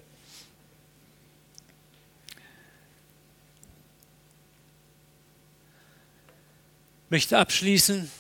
möchte 7.10 7.38
abschließen, 7.38 8.12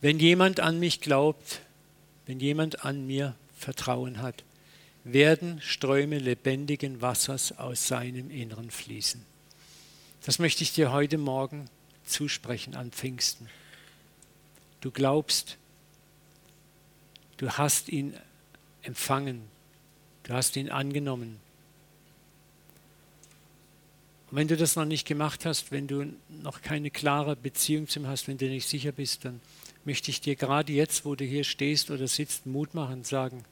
wenn 0.00 0.18
jemand 0.18 0.58
an 0.58 0.80
mich 0.80 1.00
glaubt, 1.00 1.60
wenn 2.26 2.40
jemand 2.40 2.84
an 2.84 3.06
mir 3.06 3.36
Vertrauen 3.56 4.20
hat, 4.20 4.42
werden 5.04 5.60
Ströme 5.60 6.18
lebendigen 6.18 7.00
Wassers 7.00 7.56
aus 7.56 7.86
seinem 7.86 8.30
Inneren 8.30 8.72
fließen. 8.72 9.24
Das 10.24 10.40
möchte 10.40 10.64
ich 10.64 10.72
dir 10.72 10.90
heute 10.90 11.18
Morgen 11.18 11.70
zusprechen 12.04 12.74
an 12.74 12.90
Pfingsten. 12.90 13.48
Du 14.80 14.90
glaubst, 14.90 15.56
du 17.36 17.50
hast 17.50 17.88
ihn 17.88 18.14
empfangen, 18.88 19.42
du 20.24 20.32
hast 20.32 20.56
ihn 20.56 20.70
angenommen, 20.70 21.40
und 24.30 24.36
wenn 24.36 24.48
du 24.48 24.56
das 24.56 24.76
noch 24.76 24.84
nicht 24.84 25.06
gemacht 25.06 25.46
hast, 25.46 25.72
wenn 25.72 25.86
du 25.86 26.12
noch 26.28 26.60
keine 26.60 26.90
klare 26.90 27.34
Beziehung 27.34 27.88
zu 27.88 28.00
ihm 28.00 28.06
hast, 28.06 28.28
wenn 28.28 28.36
du 28.36 28.46
nicht 28.46 28.68
sicher 28.68 28.92
bist, 28.92 29.24
dann 29.24 29.40
möchte 29.84 30.10
ich 30.10 30.20
dir 30.20 30.36
gerade 30.36 30.72
jetzt, 30.72 31.04
wo 31.06 31.14
du 31.14 31.24
hier 31.24 31.44
stehst 31.44 31.90
oder 31.90 32.06
sitzt, 32.08 32.44
Mut 32.44 32.74
machen 32.74 33.04
sagen, 33.04 33.44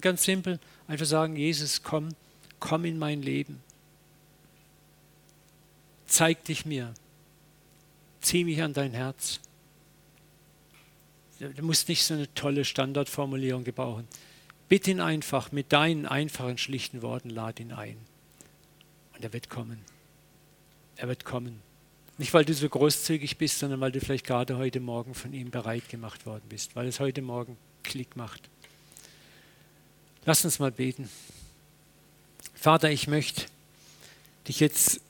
ganz 0.00 0.24
simpel, 0.24 0.58
einfach 0.88 1.06
sagen, 1.06 1.36
Jesus, 1.36 1.82
komm, 1.82 2.08
komm 2.58 2.84
in 2.84 2.98
mein 2.98 3.22
Leben. 3.22 3.62
Zeig 6.06 6.44
dich 6.44 6.66
mir. 6.66 6.92
Zieh 8.20 8.42
mich 8.42 8.60
an 8.60 8.72
dein 8.72 8.92
Herz. 8.92 9.40
Du 11.38 11.62
musst 11.62 11.88
nicht 11.88 12.04
so 12.04 12.14
eine 12.14 12.32
tolle 12.34 12.64
Standardformulierung 12.64 13.62
gebrauchen. 13.62 14.08
Bitte 14.68 14.90
ihn 14.90 15.00
einfach 15.00 15.52
mit 15.52 15.72
deinen 15.72 16.06
einfachen, 16.06 16.58
schlichten 16.58 17.02
Worten, 17.02 17.30
lad 17.30 17.58
ihn 17.60 17.72
ein. 17.72 17.96
Und 19.14 19.24
er 19.24 19.32
wird 19.32 19.48
kommen. 19.48 19.78
Er 20.96 21.08
wird 21.08 21.24
kommen. 21.24 21.60
Nicht, 22.18 22.34
weil 22.34 22.44
du 22.44 22.52
so 22.52 22.68
großzügig 22.68 23.38
bist, 23.38 23.60
sondern 23.60 23.80
weil 23.80 23.92
du 23.92 24.00
vielleicht 24.00 24.26
gerade 24.26 24.58
heute 24.58 24.80
Morgen 24.80 25.14
von 25.14 25.32
ihm 25.32 25.50
bereit 25.50 25.88
gemacht 25.88 26.26
worden 26.26 26.42
bist, 26.48 26.74
weil 26.74 26.88
es 26.88 27.00
heute 27.00 27.22
Morgen 27.22 27.56
Klick 27.84 28.16
macht. 28.16 28.42
Lass 30.24 30.44
uns 30.44 30.58
mal 30.58 30.72
beten. 30.72 31.08
Vater, 32.54 32.90
ich 32.90 33.06
möchte 33.06 33.46
dich 34.48 34.58
jetzt 34.60 35.00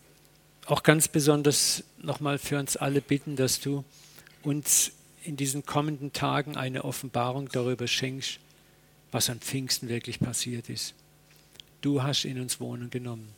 auch 0.67 0.83
ganz 0.83 1.09
besonders 1.09 1.83
nochmal 1.97 2.39
für 2.39 2.59
uns 2.59 2.77
alle 2.77 3.01
bitten, 3.01 3.37
dass 3.37 3.59
du 3.59 3.85
uns 4.43 4.93
in 5.25 5.37
diesen 5.37 5.65
kommenden 5.65 6.13
Tagen 6.13 6.57
eine 6.57 6.85
Offenbarung 6.85 7.49
darüber 7.51 7.89
schenkst, 7.89 8.39
was 9.11 9.31
an 9.31 9.41
Pfingsten 9.41 9.89
wirklich 9.89 10.21
passiert 10.21 10.69
ist. 10.69 10.95
Du 11.81 12.03
hast 12.03 12.25
in 12.25 12.41
uns 12.41 12.61
Wohnung 12.61 12.91
genommen. 12.91 13.29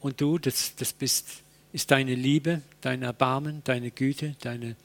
Und 0.00 0.20
du, 0.20 0.38
das, 0.38 0.74
das 0.76 0.92
bist, 0.92 1.42
ist 1.72 1.90
deine 1.90 2.14
Liebe, 2.14 2.62
dein 2.80 3.02
Erbarmen, 3.02 3.62
deine 3.64 3.90
Güte, 3.90 4.36
deine 4.40 4.76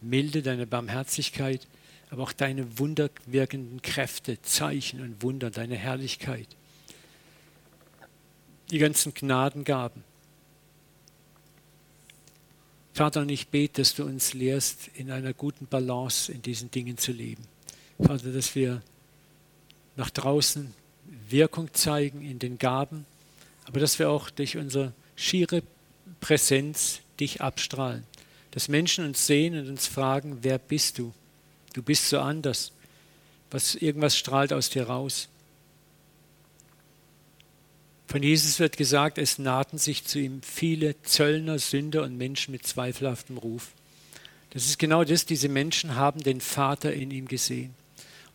Milde, 0.00 0.42
deine 0.42 0.66
Barmherzigkeit, 0.66 1.66
aber 2.10 2.22
auch 2.22 2.32
deine 2.32 2.78
wunderwirkenden 2.78 3.82
Kräfte, 3.82 4.40
Zeichen 4.42 5.00
und 5.00 5.22
Wunder, 5.22 5.50
deine 5.50 5.76
Herrlichkeit. 5.76 6.48
Die 8.70 8.78
ganzen 8.78 9.14
Gnadengaben. 9.14 10.04
Vater, 12.94 13.20
und 13.20 13.28
ich 13.28 13.48
bete, 13.48 13.82
dass 13.82 13.94
du 13.94 14.04
uns 14.04 14.34
lehrst, 14.34 14.88
in 14.94 15.10
einer 15.10 15.32
guten 15.32 15.66
Balance 15.66 16.32
in 16.32 16.42
diesen 16.42 16.70
Dingen 16.70 16.98
zu 16.98 17.12
leben. 17.12 17.44
Vater, 18.06 18.32
dass 18.32 18.54
wir 18.54 18.82
nach 19.96 20.10
draußen 20.10 20.72
Wirkung 21.28 21.72
zeigen 21.74 22.22
in 22.22 22.38
den 22.38 22.58
Gaben, 22.58 23.04
aber 23.66 23.80
dass 23.80 23.98
wir 23.98 24.10
auch 24.10 24.30
durch 24.30 24.56
unsere 24.56 24.92
schiere 25.16 25.62
Präsenz 26.20 27.00
dich 27.20 27.40
abstrahlen. 27.40 28.04
Dass 28.52 28.68
Menschen 28.68 29.04
uns 29.04 29.26
sehen 29.26 29.58
und 29.58 29.68
uns 29.68 29.86
fragen, 29.86 30.38
wer 30.42 30.58
bist 30.58 30.98
du? 30.98 31.12
Du 31.74 31.82
bist 31.82 32.08
so 32.08 32.18
anders. 32.20 32.72
Was, 33.50 33.74
irgendwas 33.74 34.16
strahlt 34.16 34.52
aus 34.52 34.70
dir 34.70 34.84
raus. 34.84 35.28
Von 38.06 38.22
Jesus 38.22 38.58
wird 38.58 38.76
gesagt, 38.76 39.18
es 39.18 39.38
nahten 39.38 39.76
sich 39.78 40.04
zu 40.04 40.18
ihm 40.18 40.40
viele 40.42 41.00
Zöllner, 41.02 41.58
Sünder 41.58 42.04
und 42.04 42.16
Menschen 42.16 42.52
mit 42.52 42.66
zweifelhaftem 42.66 43.36
Ruf. 43.36 43.72
Das 44.50 44.64
ist 44.64 44.78
genau 44.78 45.04
das, 45.04 45.26
diese 45.26 45.48
Menschen 45.48 45.94
haben 45.94 46.22
den 46.22 46.40
Vater 46.40 46.92
in 46.92 47.10
ihm 47.10 47.28
gesehen. 47.28 47.74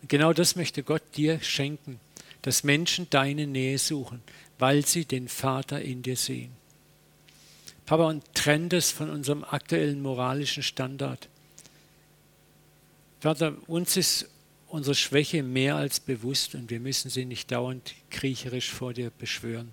Genau 0.08 0.32
das 0.32 0.56
möchte 0.56 0.82
Gott 0.82 1.02
dir 1.16 1.40
schenken, 1.40 2.00
dass 2.42 2.64
Menschen 2.64 3.08
deine 3.10 3.46
Nähe 3.46 3.78
suchen, 3.78 4.22
weil 4.58 4.84
sie 4.84 5.04
den 5.04 5.28
Vater 5.28 5.80
in 5.80 6.02
dir 6.02 6.16
sehen. 6.16 6.52
Papa, 7.86 8.08
und 8.08 8.22
trennt 8.34 8.72
es 8.72 8.90
von 8.90 9.10
unserem 9.10 9.44
aktuellen 9.44 10.00
moralischen 10.00 10.62
Standard. 10.62 11.28
Vater, 13.20 13.56
uns 13.66 13.96
ist 13.96 14.28
unsere 14.68 14.94
Schwäche 14.94 15.42
mehr 15.42 15.76
als 15.76 16.00
bewusst 16.00 16.54
und 16.54 16.70
wir 16.70 16.80
müssen 16.80 17.10
sie 17.10 17.24
nicht 17.24 17.52
dauernd 17.52 17.94
kriecherisch 18.10 18.70
vor 18.70 18.92
dir 18.92 19.10
beschwören. 19.10 19.70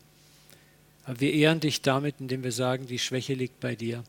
Aber 1.05 1.19
wir 1.19 1.34
ehren 1.34 1.59
dich 1.59 1.82
damit, 1.82 2.15
indem 2.19 2.43
wir 2.43 2.51
sagen, 2.51 2.86
die 2.86 2.99
Schwäche 2.99 3.34
liegt 3.34 3.59
bei 3.59 3.75
dir. 3.75 4.03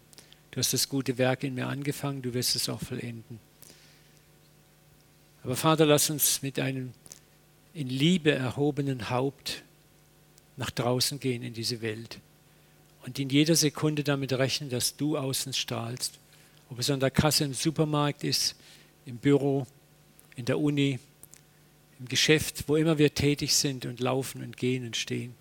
Du 0.50 0.58
hast 0.58 0.72
das 0.72 0.88
gute 0.88 1.16
Werk 1.16 1.44
in 1.44 1.54
mir 1.54 1.68
angefangen, 1.68 2.22
du 2.22 2.34
wirst 2.34 2.54
es 2.56 2.68
auch 2.68 2.80
vollenden. 2.80 3.40
Aber 5.42 5.56
Vater, 5.56 5.86
lass 5.86 6.10
uns 6.10 6.42
mit 6.42 6.58
einem 6.58 6.92
in 7.74 7.88
Liebe 7.88 8.32
erhobenen 8.32 9.10
Haupt 9.10 9.62
nach 10.56 10.70
draußen 10.70 11.18
gehen 11.18 11.42
in 11.42 11.54
diese 11.54 11.80
Welt 11.80 12.18
und 13.04 13.18
in 13.18 13.28
jeder 13.30 13.56
Sekunde 13.56 14.04
damit 14.04 14.32
rechnen, 14.32 14.70
dass 14.70 14.96
du 14.96 15.16
außen 15.16 15.52
strahlst. 15.52 16.18
Ob 16.70 16.78
es 16.78 16.90
an 16.90 17.00
der 17.00 17.10
Kasse 17.10 17.44
im 17.44 17.54
Supermarkt 17.54 18.24
ist, 18.24 18.54
im 19.06 19.16
Büro, 19.16 19.66
in 20.36 20.44
der 20.44 20.58
Uni, 20.58 20.98
im 21.98 22.08
Geschäft, 22.08 22.64
wo 22.68 22.76
immer 22.76 22.98
wir 22.98 23.14
tätig 23.14 23.54
sind 23.54 23.86
und 23.86 24.00
laufen 24.00 24.42
und 24.42 24.56
gehen 24.56 24.86
und 24.86 24.96
stehen. 24.96 25.34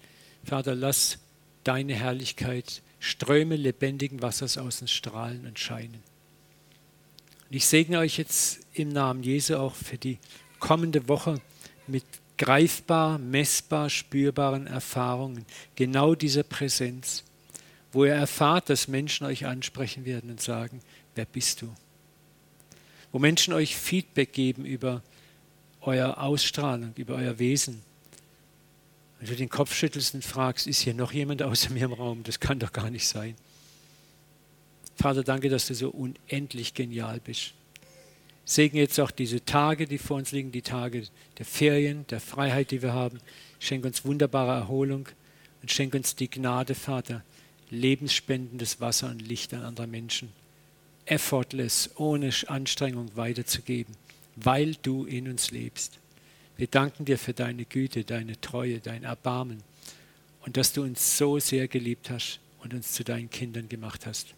Vater, 0.43 0.75
lass 0.75 1.19
deine 1.63 1.93
Herrlichkeit 1.93 2.81
Ströme 2.99 3.55
lebendigen 3.55 4.21
Wassers 4.21 4.57
aus 4.57 4.81
uns 4.81 4.91
strahlen 4.91 5.45
und 5.47 5.57
scheinen. 5.57 6.03
Und 7.51 7.57
ich 7.57 7.67
segne 7.67 7.99
euch 7.99 8.17
jetzt 8.17 8.61
im 8.73 8.89
Namen 8.89 9.21
Jesu 9.21 9.57
auch 9.57 9.75
für 9.75 9.97
die 9.97 10.17
kommende 10.59 11.07
Woche 11.07 11.41
mit 11.85 12.05
greifbar, 12.39 13.19
messbar, 13.19 13.91
spürbaren 13.91 14.65
Erfahrungen 14.65 15.45
genau 15.75 16.15
dieser 16.15 16.43
Präsenz, 16.43 17.23
wo 17.91 18.05
ihr 18.05 18.13
erfahrt, 18.13 18.69
dass 18.69 18.87
Menschen 18.87 19.27
euch 19.27 19.45
ansprechen 19.45 20.05
werden 20.05 20.31
und 20.31 20.41
sagen, 20.41 20.81
wer 21.13 21.25
bist 21.25 21.61
du? 21.61 21.71
wo 23.11 23.19
Menschen 23.19 23.53
euch 23.53 23.75
Feedback 23.75 24.33
geben 24.33 24.65
über 24.65 25.01
euer 25.81 26.17
Ausstrahlung, 26.17 26.93
über 26.95 27.15
euer 27.15 27.39
Wesen. 27.39 27.81
Wenn 29.19 29.29
du 29.29 29.35
den 29.35 29.49
Kopf 29.49 29.73
schüttelst 29.73 30.15
und 30.15 30.23
fragst, 30.23 30.67
ist 30.67 30.81
hier 30.81 30.93
noch 30.93 31.11
jemand 31.11 31.43
außer 31.43 31.69
mir 31.69 31.85
im 31.85 31.93
Raum? 31.93 32.23
Das 32.23 32.39
kann 32.39 32.59
doch 32.59 32.71
gar 32.71 32.89
nicht 32.89 33.07
sein. 33.07 33.35
Vater, 34.95 35.23
danke, 35.23 35.49
dass 35.49 35.67
du 35.67 35.75
so 35.75 35.89
unendlich 35.89 36.73
genial 36.73 37.19
bist. 37.23 37.53
Segne 38.45 38.81
jetzt 38.81 38.99
auch 38.99 39.11
diese 39.11 39.43
Tage, 39.45 39.87
die 39.87 39.97
vor 39.97 40.17
uns 40.17 40.31
liegen, 40.31 40.51
die 40.51 40.61
Tage 40.61 41.03
der 41.37 41.45
Ferien, 41.45 42.05
der 42.07 42.19
Freiheit, 42.19 42.71
die 42.71 42.81
wir 42.81 42.93
haben. 42.93 43.19
Schenk 43.59 43.85
uns 43.85 44.03
wunderbare 44.03 44.53
Erholung 44.53 45.07
und 45.61 45.71
schenk 45.71 45.93
uns 45.93 46.15
die 46.15 46.29
Gnade, 46.29 46.75
Vater, 46.75 47.23
lebensspendendes 47.69 48.81
Wasser 48.81 49.09
und 49.09 49.21
Licht 49.21 49.53
an 49.53 49.63
andere 49.63 49.87
Menschen 49.87 50.29
effortless, 51.05 51.89
ohne 51.95 52.31
Anstrengung 52.47 53.11
weiterzugeben, 53.15 53.95
weil 54.35 54.75
du 54.81 55.05
in 55.05 55.27
uns 55.27 55.51
lebst. 55.51 55.99
Wir 56.57 56.67
danken 56.67 57.05
dir 57.05 57.17
für 57.17 57.33
deine 57.33 57.65
Güte, 57.65 58.03
deine 58.03 58.39
Treue, 58.39 58.79
dein 58.79 59.03
Erbarmen 59.03 59.63
und 60.45 60.57
dass 60.57 60.73
du 60.73 60.83
uns 60.83 61.17
so 61.17 61.39
sehr 61.39 61.67
geliebt 61.67 62.09
hast 62.09 62.39
und 62.63 62.73
uns 62.73 62.93
zu 62.93 63.03
deinen 63.03 63.29
Kindern 63.29 63.67
gemacht 63.67 64.05
hast. 64.05 64.33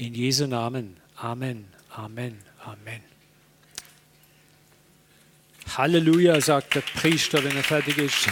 In 0.00 0.14
Jesu 0.14 0.46
Namen. 0.46 0.96
Amen, 1.16 1.66
Amen, 1.90 2.38
Amen. 2.64 3.02
Halleluja, 5.76 6.40
sagt 6.40 6.76
der 6.76 6.80
Priester, 6.80 7.44
wenn 7.44 7.54
er 7.54 7.62
fertig 7.62 7.98
ist. 7.98 8.26